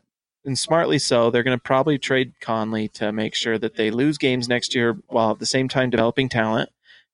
and 0.45 0.57
smartly 0.57 0.99
so. 0.99 1.31
They're 1.31 1.43
gonna 1.43 1.57
probably 1.57 1.97
trade 1.97 2.33
Conley 2.39 2.87
to 2.89 3.11
make 3.11 3.33
sure 3.35 3.57
that 3.57 3.75
they 3.75 3.89
lose 3.91 4.17
games 4.17 4.47
next 4.47 4.75
year, 4.75 4.97
while 5.07 5.31
at 5.31 5.39
the 5.39 5.45
same 5.45 5.67
time 5.67 5.89
developing 5.89 6.29
talent, 6.29 6.69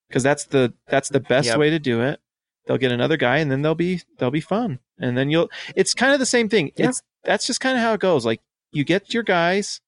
because 0.09 0.24
that's 0.24 0.45
the 0.45 0.74
that's 0.88 1.09
the 1.09 1.20
best 1.22 1.47
Yep. 1.47 1.57
way 1.59 1.70
to 1.70 1.80
do 1.80 2.01
it. 2.01 2.20
They'll 2.65 2.78
get 2.78 2.91
another 2.91 3.15
guy, 3.18 3.38
and 3.38 3.49
then 3.49 3.61
they'll 3.61 3.76
be 3.76 4.01
they'll 4.18 4.32
be 4.32 4.41
fun, 4.41 4.80
and 4.99 5.18
then 5.18 5.30
you'll. 5.30 5.49
It's 5.76 5.93
kind 5.93 6.13
of 6.13 6.20
the 6.20 6.26
same 6.26 6.49
thing. 6.49 6.72
Yeah. 6.76 6.89
It's 6.89 7.01
that's 7.24 7.47
just 7.47 7.61
kind 7.61 7.78
of 7.78 7.84
how 7.84 7.93
it 7.93 8.01
goes. 8.01 8.26
Like 8.26 8.41
you 8.74 8.84
get 8.84 9.13
your 9.13 9.24
guys, 9.24 9.80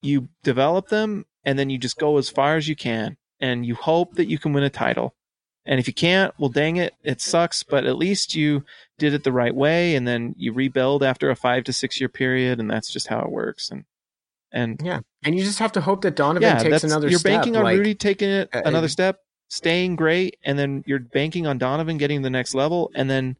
you 0.00 0.28
develop 0.42 0.88
them, 0.88 1.26
and 1.44 1.58
then 1.58 1.68
you 1.68 1.76
just 1.76 1.98
go 1.98 2.16
as 2.16 2.30
far 2.30 2.56
as 2.56 2.66
you 2.68 2.76
can, 2.76 3.18
and 3.40 3.66
you 3.66 3.74
hope 3.74 4.14
that 4.14 4.28
you 4.28 4.38
can 4.38 4.52
win 4.52 4.64
a 4.64 4.70
title. 4.70 5.14
And 5.64 5.80
if 5.80 5.88
you 5.88 5.94
can't, 5.94 6.32
well, 6.38 6.48
dang 6.48 6.76
it, 6.76 6.94
it 7.02 7.20
sucks. 7.20 7.62
But 7.62 7.86
at 7.86 7.96
least 7.96 8.34
you 8.34 8.64
did 8.98 9.14
it 9.14 9.24
the 9.24 9.32
right 9.32 9.54
way, 9.54 9.96
and 9.96 10.06
then 10.06 10.34
you 10.38 10.52
rebuild 10.52 11.02
after 11.02 11.28
a 11.28 11.36
five 11.36 11.64
to 11.64 11.72
six 11.72 12.00
year 12.00 12.08
period, 12.08 12.60
and 12.60 12.70
that's 12.70 12.92
just 12.92 13.08
how 13.08 13.20
it 13.20 13.30
works. 13.30 13.70
And 13.70 13.84
and 14.52 14.80
yeah, 14.82 15.00
and 15.24 15.36
you 15.36 15.44
just 15.44 15.58
have 15.58 15.72
to 15.72 15.80
hope 15.80 16.02
that 16.02 16.14
Donovan 16.14 16.42
yeah, 16.42 16.58
takes 16.58 16.84
another 16.84 17.08
you're 17.08 17.18
step. 17.18 17.32
banking 17.32 17.56
on 17.56 17.64
like, 17.64 17.76
Rudy 17.76 17.94
taking 17.94 18.28
it 18.28 18.48
uh, 18.54 18.62
another 18.64 18.86
uh, 18.86 18.88
step, 18.88 19.20
staying 19.48 19.96
great, 19.96 20.36
and 20.44 20.58
then 20.58 20.84
you're 20.86 21.00
banking 21.00 21.46
on 21.46 21.58
Donovan 21.58 21.98
getting 21.98 22.22
the 22.22 22.30
next 22.30 22.54
level, 22.54 22.90
and 22.94 23.10
then 23.10 23.36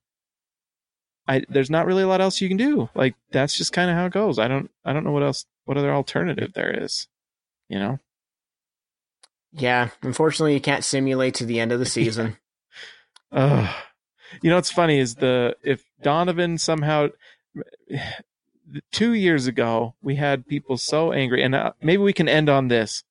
I 1.29 1.43
there's 1.49 1.71
not 1.71 1.87
really 1.87 2.03
a 2.03 2.09
lot 2.09 2.21
else 2.21 2.41
you 2.41 2.49
can 2.49 2.57
do. 2.57 2.89
Like 2.95 3.15
that's 3.31 3.57
just 3.57 3.73
kind 3.73 3.91
of 3.91 3.97
how 3.97 4.07
it 4.07 4.13
goes. 4.13 4.39
I 4.39 4.49
don't 4.49 4.71
I 4.85 4.93
don't 4.93 5.05
know 5.05 5.13
what 5.13 5.23
else 5.23 5.47
what 5.65 5.77
other 5.77 5.93
alternative 5.93 6.53
there 6.55 6.83
is. 6.83 7.09
You 7.69 7.79
know, 7.79 7.99
Yeah, 9.59 9.89
unfortunately, 10.03 10.55
you 10.55 10.61
can't 10.61 10.85
simulate 10.85 11.35
to 11.37 11.47
the 11.47 11.61
end 11.61 11.73
of 11.73 11.79
the 11.79 11.87
season. 11.87 12.37
Ugh. 13.33 13.75
you 14.43 14.51
know 14.51 14.57
what's 14.57 14.71
funny 14.71 14.99
is 14.99 15.17
the 15.17 15.57
if 15.63 15.83
Donovan 16.01 16.59
somehow 16.59 17.09
two 18.93 19.15
years 19.15 19.47
ago 19.47 19.95
we 20.03 20.17
had 20.17 20.47
people 20.47 20.77
so 20.77 21.13
angry, 21.13 21.43
and 21.43 21.55
uh, 21.55 21.73
maybe 21.81 22.03
we 22.03 22.13
can 22.13 22.29
end 22.29 22.49
on 22.49 22.69
this. 22.69 23.03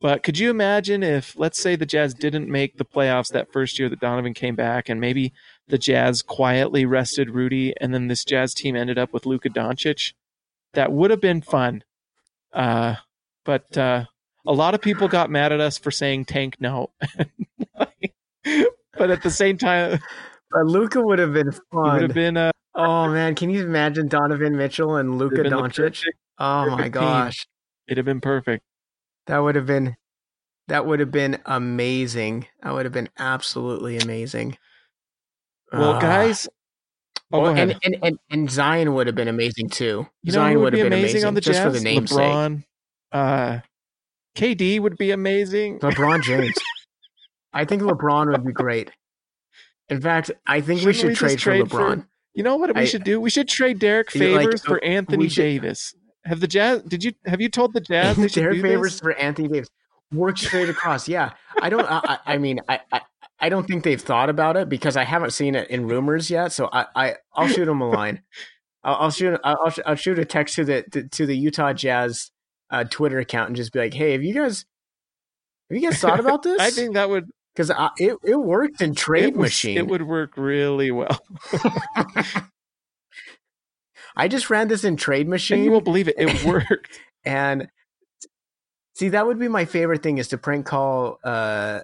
But 0.00 0.22
could 0.22 0.38
you 0.38 0.50
imagine 0.50 1.02
if, 1.02 1.38
let's 1.38 1.60
say, 1.60 1.74
the 1.74 1.86
Jazz 1.86 2.12
didn't 2.12 2.50
make 2.50 2.76
the 2.76 2.84
playoffs 2.84 3.32
that 3.32 3.50
first 3.50 3.78
year 3.78 3.88
that 3.88 4.00
Donovan 4.00 4.34
came 4.34 4.54
back, 4.54 4.88
and 4.88 5.00
maybe 5.00 5.32
the 5.68 5.78
Jazz 5.78 6.22
quietly 6.22 6.84
rested 6.84 7.30
Rudy, 7.30 7.74
and 7.80 7.94
then 7.94 8.08
this 8.08 8.24
Jazz 8.24 8.52
team 8.52 8.76
ended 8.76 8.98
up 8.98 9.12
with 9.12 9.26
Luka 9.26 9.48
Doncic? 9.48 10.12
That 10.74 10.92
would 10.92 11.10
have 11.10 11.20
been 11.20 11.40
fun. 11.40 11.82
Uh, 12.52 12.96
but 13.44 13.76
uh, 13.78 14.04
a 14.46 14.52
lot 14.52 14.74
of 14.74 14.80
people 14.80 15.08
got 15.08 15.30
mad 15.30 15.52
at 15.52 15.60
us 15.60 15.78
for 15.78 15.90
saying 15.90 16.24
tank 16.26 16.56
no. 16.60 16.90
but 18.96 19.10
at 19.10 19.22
the 19.22 19.30
same 19.30 19.58
time, 19.58 19.98
but 20.50 20.66
Luka 20.66 21.00
would 21.02 21.18
have 21.18 21.32
been 21.32 21.48
it 21.48 21.60
would 21.72 22.02
have 22.02 22.14
been 22.14 22.36
uh, 22.36 22.50
oh 22.74 23.08
man, 23.10 23.34
can 23.34 23.50
you 23.50 23.62
imagine 23.62 24.08
Donovan 24.08 24.56
Mitchell 24.56 24.96
and 24.96 25.18
Luka 25.18 25.42
Doncic? 25.42 26.02
Oh 26.38 26.70
my 26.70 26.76
perfect 26.76 26.94
team. 26.94 27.02
gosh, 27.02 27.46
it'd 27.88 27.98
have 27.98 28.04
been 28.06 28.20
perfect. 28.20 28.64
that 29.26 29.38
would 29.38 29.54
have 29.56 29.66
been 29.66 29.96
that 30.68 30.86
would 30.86 31.00
have 31.00 31.10
been 31.10 31.38
amazing. 31.46 32.46
That 32.62 32.74
would 32.74 32.86
have 32.86 32.92
been 32.92 33.08
absolutely 33.18 33.98
amazing. 33.98 34.58
Well, 35.72 35.94
Ah. 35.94 36.00
guys, 36.00 36.48
oh, 37.32 37.40
Well, 37.40 37.54
and, 37.56 37.76
and, 37.84 37.96
and 38.02 38.18
and 38.30 38.50
Zion 38.50 38.94
would 38.94 39.06
have 39.08 39.16
been 39.16 39.28
amazing 39.28 39.68
too. 39.68 40.06
you 40.22 40.32
know 40.32 40.38
Zion 40.38 40.58
would 40.58 40.64
would 40.64 40.72
be 40.74 40.78
have 40.80 40.90
been 40.90 40.98
amazing, 41.00 41.24
on 41.24 41.34
the 41.34 41.40
just 41.40 41.58
Jazz? 41.58 41.64
for 41.64 41.70
the 41.78 41.84
namesake. 41.84 42.18
LeBron, 42.18 42.64
uh, 43.12 43.58
KD 44.36 44.80
would 44.80 44.96
be 44.96 45.10
amazing. 45.10 45.78
LeBron 45.80 46.22
James. 46.22 46.54
I 47.52 47.64
think 47.64 47.82
LeBron 47.82 48.30
would 48.30 48.44
be 48.44 48.52
great. 48.52 48.90
In 49.88 50.00
fact, 50.00 50.30
I 50.46 50.60
think 50.60 50.84
we 50.84 50.92
Shouldn't 50.92 51.16
should 51.16 51.28
we 51.28 51.36
trade, 51.36 51.38
trade 51.38 51.70
for 51.70 51.78
for- 51.78 51.96
LeBron. 51.96 52.06
You 52.34 52.42
know 52.42 52.56
what 52.56 52.74
we 52.74 52.82
I- 52.82 52.84
should 52.84 53.04
do? 53.04 53.20
We 53.20 53.30
should 53.30 53.48
trade 53.48 53.78
Derrick 53.78 54.14
You 54.14 54.28
like, 54.28 54.40
Favors 54.44 54.62
for 54.64 54.82
Anthony 54.84 55.28
should- 55.28 55.42
Davis. 55.42 55.94
Have 56.24 56.40
the 56.40 56.48
Jazz? 56.48 56.82
Did 56.82 57.04
you 57.04 57.12
have 57.24 57.40
you 57.40 57.48
told 57.48 57.72
the 57.72 57.80
Jazz 57.92 58.16
they 58.16 58.26
Derrick 58.26 58.60
favors 58.60 58.92
this? 58.94 59.00
for 59.00 59.12
Anthony 59.14 59.48
Davis. 59.48 59.68
Work 60.12 60.38
straight 60.38 60.68
across. 60.68 61.08
Yeah, 61.08 61.32
I 61.62 61.68
don't. 61.70 61.86
I, 61.88 62.18
I 62.26 62.38
mean, 62.38 62.60
I, 62.68 62.80
I 62.92 63.00
I 63.40 63.48
don't 63.48 63.64
think 63.66 63.84
they've 63.84 64.00
thought 64.00 64.28
about 64.28 64.56
it 64.56 64.68
because 64.68 64.96
I 64.96 65.04
haven't 65.04 65.30
seen 65.30 65.54
it 65.54 65.70
in 65.70 65.86
rumors 65.86 66.28
yet. 66.30 66.50
So 66.52 66.68
I, 66.72 66.86
I 66.96 67.14
I'll 67.34 67.46
shoot 67.48 67.64
them 67.66 67.80
a 67.80 67.88
line. 67.88 68.22
I'll, 68.84 68.94
I'll 68.96 69.10
shoot. 69.10 69.38
I'll, 69.44 69.56
I'll 69.64 69.74
I'll 69.86 69.94
shoot 69.94 70.18
a 70.18 70.24
text 70.24 70.56
to 70.56 70.64
the 70.64 70.82
to, 70.92 71.08
to 71.08 71.26
the 71.26 71.36
Utah 71.36 71.72
Jazz 71.72 72.30
uh, 72.70 72.84
Twitter 72.84 73.18
account 73.18 73.48
and 73.48 73.56
just 73.56 73.72
be 73.72 73.78
like, 73.78 73.94
Hey, 73.94 74.12
have 74.12 74.22
you 74.22 74.34
guys 74.34 74.64
have 75.70 75.78
you 75.80 75.88
guys 75.90 75.98
thought 76.00 76.20
about 76.20 76.42
this? 76.44 76.60
I 76.60 76.70
think 76.70 76.94
that 76.94 77.08
would 77.08 77.30
because 77.54 77.70
it 77.98 78.16
it 78.24 78.36
worked 78.36 78.82
in 78.82 78.94
Trade 78.94 79.24
it 79.24 79.36
was- 79.36 79.46
Machine. 79.50 79.78
It 79.78 79.86
would 79.88 80.02
work 80.02 80.36
really 80.36 80.90
well. 80.90 81.20
I 84.16 84.28
just 84.28 84.48
ran 84.50 84.68
this 84.68 84.84
in 84.84 84.96
Trade 84.96 85.26
And 85.28 85.64
you 85.64 85.70
won't 85.70 85.84
believe 85.84 86.08
it. 86.08 86.14
It 86.18 86.44
worked. 86.46 86.98
And 87.24 87.68
see, 88.94 89.10
that 89.10 89.26
would 89.26 89.38
be 89.38 89.48
my 89.48 89.64
favorite 89.66 90.02
thing 90.02 90.18
is 90.18 90.28
to 90.28 90.38
prank 90.38 90.64
call, 90.66 91.18
uh, 91.22 91.80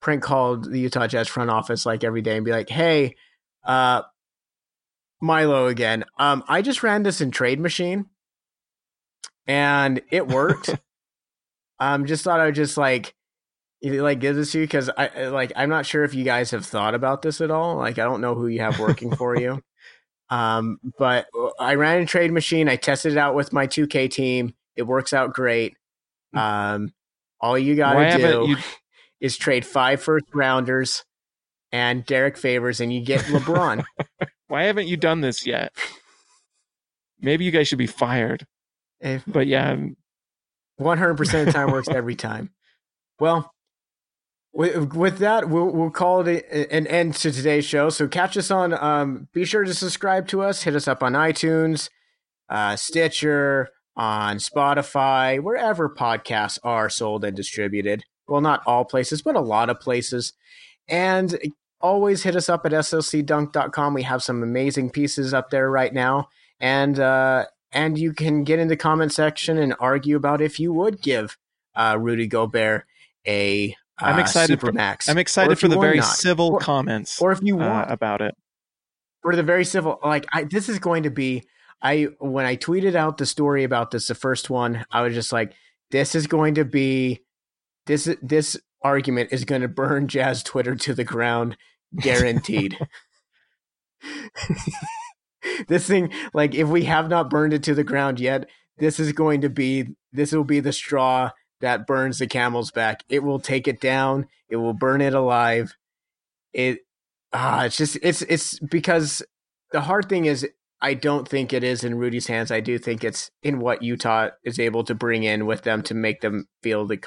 prank 0.00 0.22
call 0.22 0.56
the 0.56 0.80
Utah 0.80 1.06
Jazz 1.06 1.28
front 1.28 1.50
office 1.50 1.86
like 1.86 2.02
every 2.02 2.22
day 2.22 2.36
and 2.36 2.44
be 2.44 2.50
like, 2.50 2.68
"Hey, 2.68 3.14
uh, 3.64 4.02
Milo 5.20 5.66
again. 5.66 6.04
Um, 6.18 6.42
I 6.48 6.60
just 6.62 6.82
ran 6.82 7.02
this 7.04 7.20
in 7.20 7.30
Trade 7.30 7.60
Machine, 7.60 8.06
and 9.46 10.00
it 10.10 10.28
worked. 10.28 10.74
um, 11.80 12.06
just 12.06 12.24
thought 12.24 12.40
I 12.40 12.46
would 12.46 12.54
just 12.54 12.76
like." 12.76 13.14
Like 13.82 14.18
give 14.20 14.34
this 14.34 14.52
to 14.52 14.60
you 14.60 14.64
because 14.64 14.90
I 14.96 15.26
like 15.26 15.52
I'm 15.54 15.68
not 15.68 15.86
sure 15.86 16.02
if 16.02 16.12
you 16.12 16.24
guys 16.24 16.50
have 16.50 16.64
thought 16.66 16.94
about 16.94 17.22
this 17.22 17.40
at 17.42 17.52
all. 17.52 17.76
Like 17.76 17.98
I 17.98 18.04
don't 18.04 18.22
know 18.22 18.34
who 18.34 18.48
you 18.48 18.60
have 18.60 18.80
working 18.80 19.14
for 19.14 19.38
you. 19.38 19.62
Um, 20.28 20.78
but 20.98 21.26
I 21.60 21.74
ran 21.74 22.02
a 22.02 22.06
trade 22.06 22.32
machine. 22.32 22.68
I 22.68 22.76
tested 22.76 23.12
it 23.12 23.18
out 23.18 23.34
with 23.34 23.52
my 23.52 23.66
2K 23.66 24.10
team. 24.10 24.54
It 24.74 24.82
works 24.82 25.12
out 25.12 25.32
great. 25.32 25.76
Um, 26.34 26.92
all 27.40 27.58
you 27.58 27.76
gotta 27.76 28.16
do 28.18 28.48
you? 28.48 28.56
is 29.20 29.36
trade 29.36 29.64
five 29.64 30.02
first 30.02 30.26
rounders 30.34 31.04
and 31.72 32.04
Derrick 32.04 32.36
Favors, 32.36 32.80
and 32.80 32.92
you 32.92 33.04
get 33.04 33.22
LeBron. 33.22 33.84
Why 34.48 34.64
haven't 34.64 34.88
you 34.88 34.96
done 34.96 35.20
this 35.20 35.46
yet? 35.46 35.72
Maybe 37.20 37.44
you 37.44 37.50
guys 37.50 37.68
should 37.68 37.78
be 37.78 37.86
fired. 37.86 38.46
If 39.06 39.22
But 39.26 39.46
yeah, 39.46 39.76
100% 40.80 41.40
of 41.40 41.46
the 41.46 41.52
time 41.52 41.70
works 41.70 41.88
every 41.88 42.16
time. 42.16 42.50
Well, 43.18 43.52
with, 44.52 44.94
with 44.94 45.18
that, 45.18 45.48
we'll, 45.48 45.70
we'll 45.70 45.90
call 45.90 46.26
it 46.26 46.46
an 46.50 46.86
end 46.86 47.14
to 47.16 47.30
today's 47.30 47.64
show. 47.64 47.88
So 47.90 48.08
catch 48.08 48.36
us 48.36 48.50
on, 48.50 48.74
um, 48.74 49.28
be 49.32 49.44
sure 49.44 49.64
to 49.64 49.74
subscribe 49.74 50.28
to 50.28 50.42
us, 50.42 50.62
hit 50.62 50.74
us 50.74 50.88
up 50.88 51.02
on 51.02 51.12
iTunes, 51.12 51.88
uh, 52.48 52.76
Stitcher, 52.76 53.68
on 53.96 54.36
Spotify, 54.36 55.42
wherever 55.42 55.88
podcasts 55.88 56.58
are 56.62 56.90
sold 56.90 57.24
and 57.24 57.36
distributed. 57.36 58.04
Well, 58.28 58.40
not 58.40 58.62
all 58.66 58.84
places, 58.84 59.22
but 59.22 59.36
a 59.36 59.40
lot 59.40 59.70
of 59.70 59.80
places. 59.80 60.32
And 60.88 61.38
always 61.80 62.22
hit 62.22 62.36
us 62.36 62.48
up 62.48 62.66
at 62.66 62.72
slcdunk.com. 62.72 63.94
We 63.94 64.02
have 64.02 64.22
some 64.22 64.42
amazing 64.42 64.90
pieces 64.90 65.32
up 65.32 65.50
there 65.50 65.70
right 65.70 65.92
now. 65.92 66.28
And 66.60 66.98
uh, 66.98 67.46
and 67.76 67.98
you 67.98 68.14
can 68.14 68.42
get 68.42 68.58
in 68.58 68.68
the 68.68 68.76
comment 68.76 69.12
section 69.12 69.58
and 69.58 69.74
argue 69.78 70.16
about 70.16 70.40
if 70.40 70.58
you 70.58 70.72
would 70.72 71.02
give 71.02 71.36
uh, 71.76 71.96
Rudy 72.00 72.26
Gobert 72.26 72.86
a 73.26 73.76
uh, 74.00 74.04
I'm 74.06 74.18
excited 74.18 74.58
for 74.60 74.72
Supermax. 74.72 75.10
I'm 75.10 75.18
excited 75.18 75.58
for 75.58 75.68
the 75.68 75.78
very 75.78 75.98
not. 75.98 76.06
civil 76.06 76.54
Or- 76.54 76.58
comments 76.58 77.20
or 77.20 77.32
if 77.32 77.40
you 77.42 77.60
uh, 77.60 77.68
want 77.68 77.90
about 77.92 78.22
it. 78.22 78.34
for 79.20 79.36
the 79.36 79.42
very 79.42 79.64
civil 79.64 80.00
like 80.02 80.24
I 80.32 80.44
this 80.44 80.70
is 80.70 80.78
going 80.78 81.02
to 81.02 81.10
be 81.10 81.44
I 81.82 82.08
when 82.18 82.46
I 82.46 82.56
tweeted 82.56 82.94
out 82.94 83.18
the 83.18 83.26
story 83.26 83.62
about 83.62 83.90
this 83.90 84.08
the 84.08 84.14
first 84.14 84.48
one 84.48 84.86
I 84.90 85.02
was 85.02 85.12
just 85.12 85.30
like 85.32 85.52
this 85.90 86.14
is 86.14 86.26
going 86.26 86.54
to 86.54 86.64
be 86.64 87.20
this 87.84 88.08
this 88.22 88.56
argument 88.82 89.30
is 89.32 89.44
going 89.44 89.62
to 89.62 89.68
burn 89.68 90.08
Jazz 90.08 90.42
Twitter 90.42 90.74
to 90.76 90.94
the 90.94 91.04
ground 91.04 91.58
guaranteed. 92.00 92.78
this 95.68 95.86
thing 95.86 96.10
like 96.34 96.54
if 96.54 96.68
we 96.68 96.84
have 96.84 97.08
not 97.08 97.30
burned 97.30 97.52
it 97.52 97.62
to 97.62 97.74
the 97.74 97.84
ground 97.84 98.20
yet 98.20 98.48
this 98.78 99.00
is 99.00 99.12
going 99.12 99.40
to 99.40 99.48
be 99.48 99.88
this 100.12 100.32
will 100.32 100.44
be 100.44 100.60
the 100.60 100.72
straw 100.72 101.30
that 101.60 101.86
burns 101.86 102.18
the 102.18 102.26
camel's 102.26 102.70
back. 102.70 103.02
It 103.08 103.22
will 103.22 103.40
take 103.40 103.66
it 103.66 103.80
down. 103.80 104.26
It 104.48 104.56
will 104.56 104.74
burn 104.74 105.00
it 105.00 105.14
alive. 105.14 105.74
It 106.52 106.80
ah, 107.32 107.64
it's 107.64 107.76
just 107.76 107.98
it's 108.02 108.22
it's 108.22 108.58
because 108.58 109.22
the 109.72 109.82
hard 109.82 110.08
thing 110.08 110.26
is 110.26 110.46
I 110.80 110.94
don't 110.94 111.26
think 111.26 111.52
it 111.52 111.64
is 111.64 111.84
in 111.84 111.96
Rudy's 111.96 112.26
hands. 112.26 112.50
I 112.50 112.60
do 112.60 112.78
think 112.78 113.02
it's 113.02 113.30
in 113.42 113.58
what 113.58 113.82
Utah 113.82 114.30
is 114.44 114.58
able 114.58 114.84
to 114.84 114.94
bring 114.94 115.24
in 115.24 115.46
with 115.46 115.62
them 115.62 115.82
to 115.82 115.94
make 115.94 116.20
them 116.20 116.48
feel 116.62 116.86
the 116.86 117.00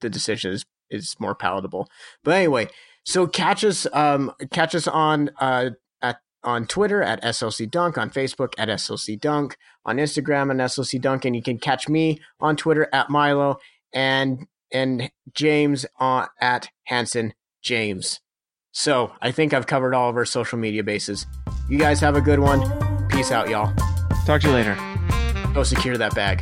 the 0.00 0.10
decision 0.10 0.52
is, 0.52 0.64
is 0.90 1.14
more 1.18 1.34
palatable. 1.34 1.88
But 2.24 2.36
anyway, 2.36 2.68
so 3.04 3.26
catch 3.26 3.64
us 3.64 3.86
um 3.92 4.32
catch 4.50 4.74
us 4.74 4.88
on 4.88 5.30
uh 5.38 5.70
on 6.46 6.66
Twitter 6.66 7.02
at 7.02 7.22
SLC 7.22 7.70
Dunk, 7.70 7.98
on 7.98 8.08
Facebook 8.08 8.54
at 8.56 8.68
SLC 8.68 9.20
Dunk, 9.20 9.56
on 9.84 9.96
Instagram 9.96 10.50
and 10.50 10.60
SLC 10.60 11.00
Dunk, 11.00 11.24
and 11.24 11.36
you 11.36 11.42
can 11.42 11.58
catch 11.58 11.88
me 11.88 12.20
on 12.40 12.56
Twitter 12.56 12.88
at 12.92 13.10
Milo 13.10 13.58
and 13.92 14.46
and 14.72 15.10
James 15.34 15.84
on 15.98 16.28
at 16.40 16.68
Hanson 16.84 17.34
James. 17.62 18.20
So 18.72 19.12
I 19.20 19.32
think 19.32 19.52
I've 19.52 19.66
covered 19.66 19.94
all 19.94 20.08
of 20.08 20.16
our 20.16 20.24
social 20.24 20.58
media 20.58 20.84
bases. 20.84 21.26
You 21.68 21.78
guys 21.78 22.00
have 22.00 22.16
a 22.16 22.20
good 22.20 22.40
one. 22.40 23.08
Peace 23.08 23.30
out, 23.30 23.48
y'all. 23.48 23.74
Talk 24.26 24.42
to 24.42 24.48
you 24.48 24.54
later. 24.54 24.76
Go 25.54 25.62
secure 25.62 25.96
that 25.96 26.14
bag. 26.14 26.40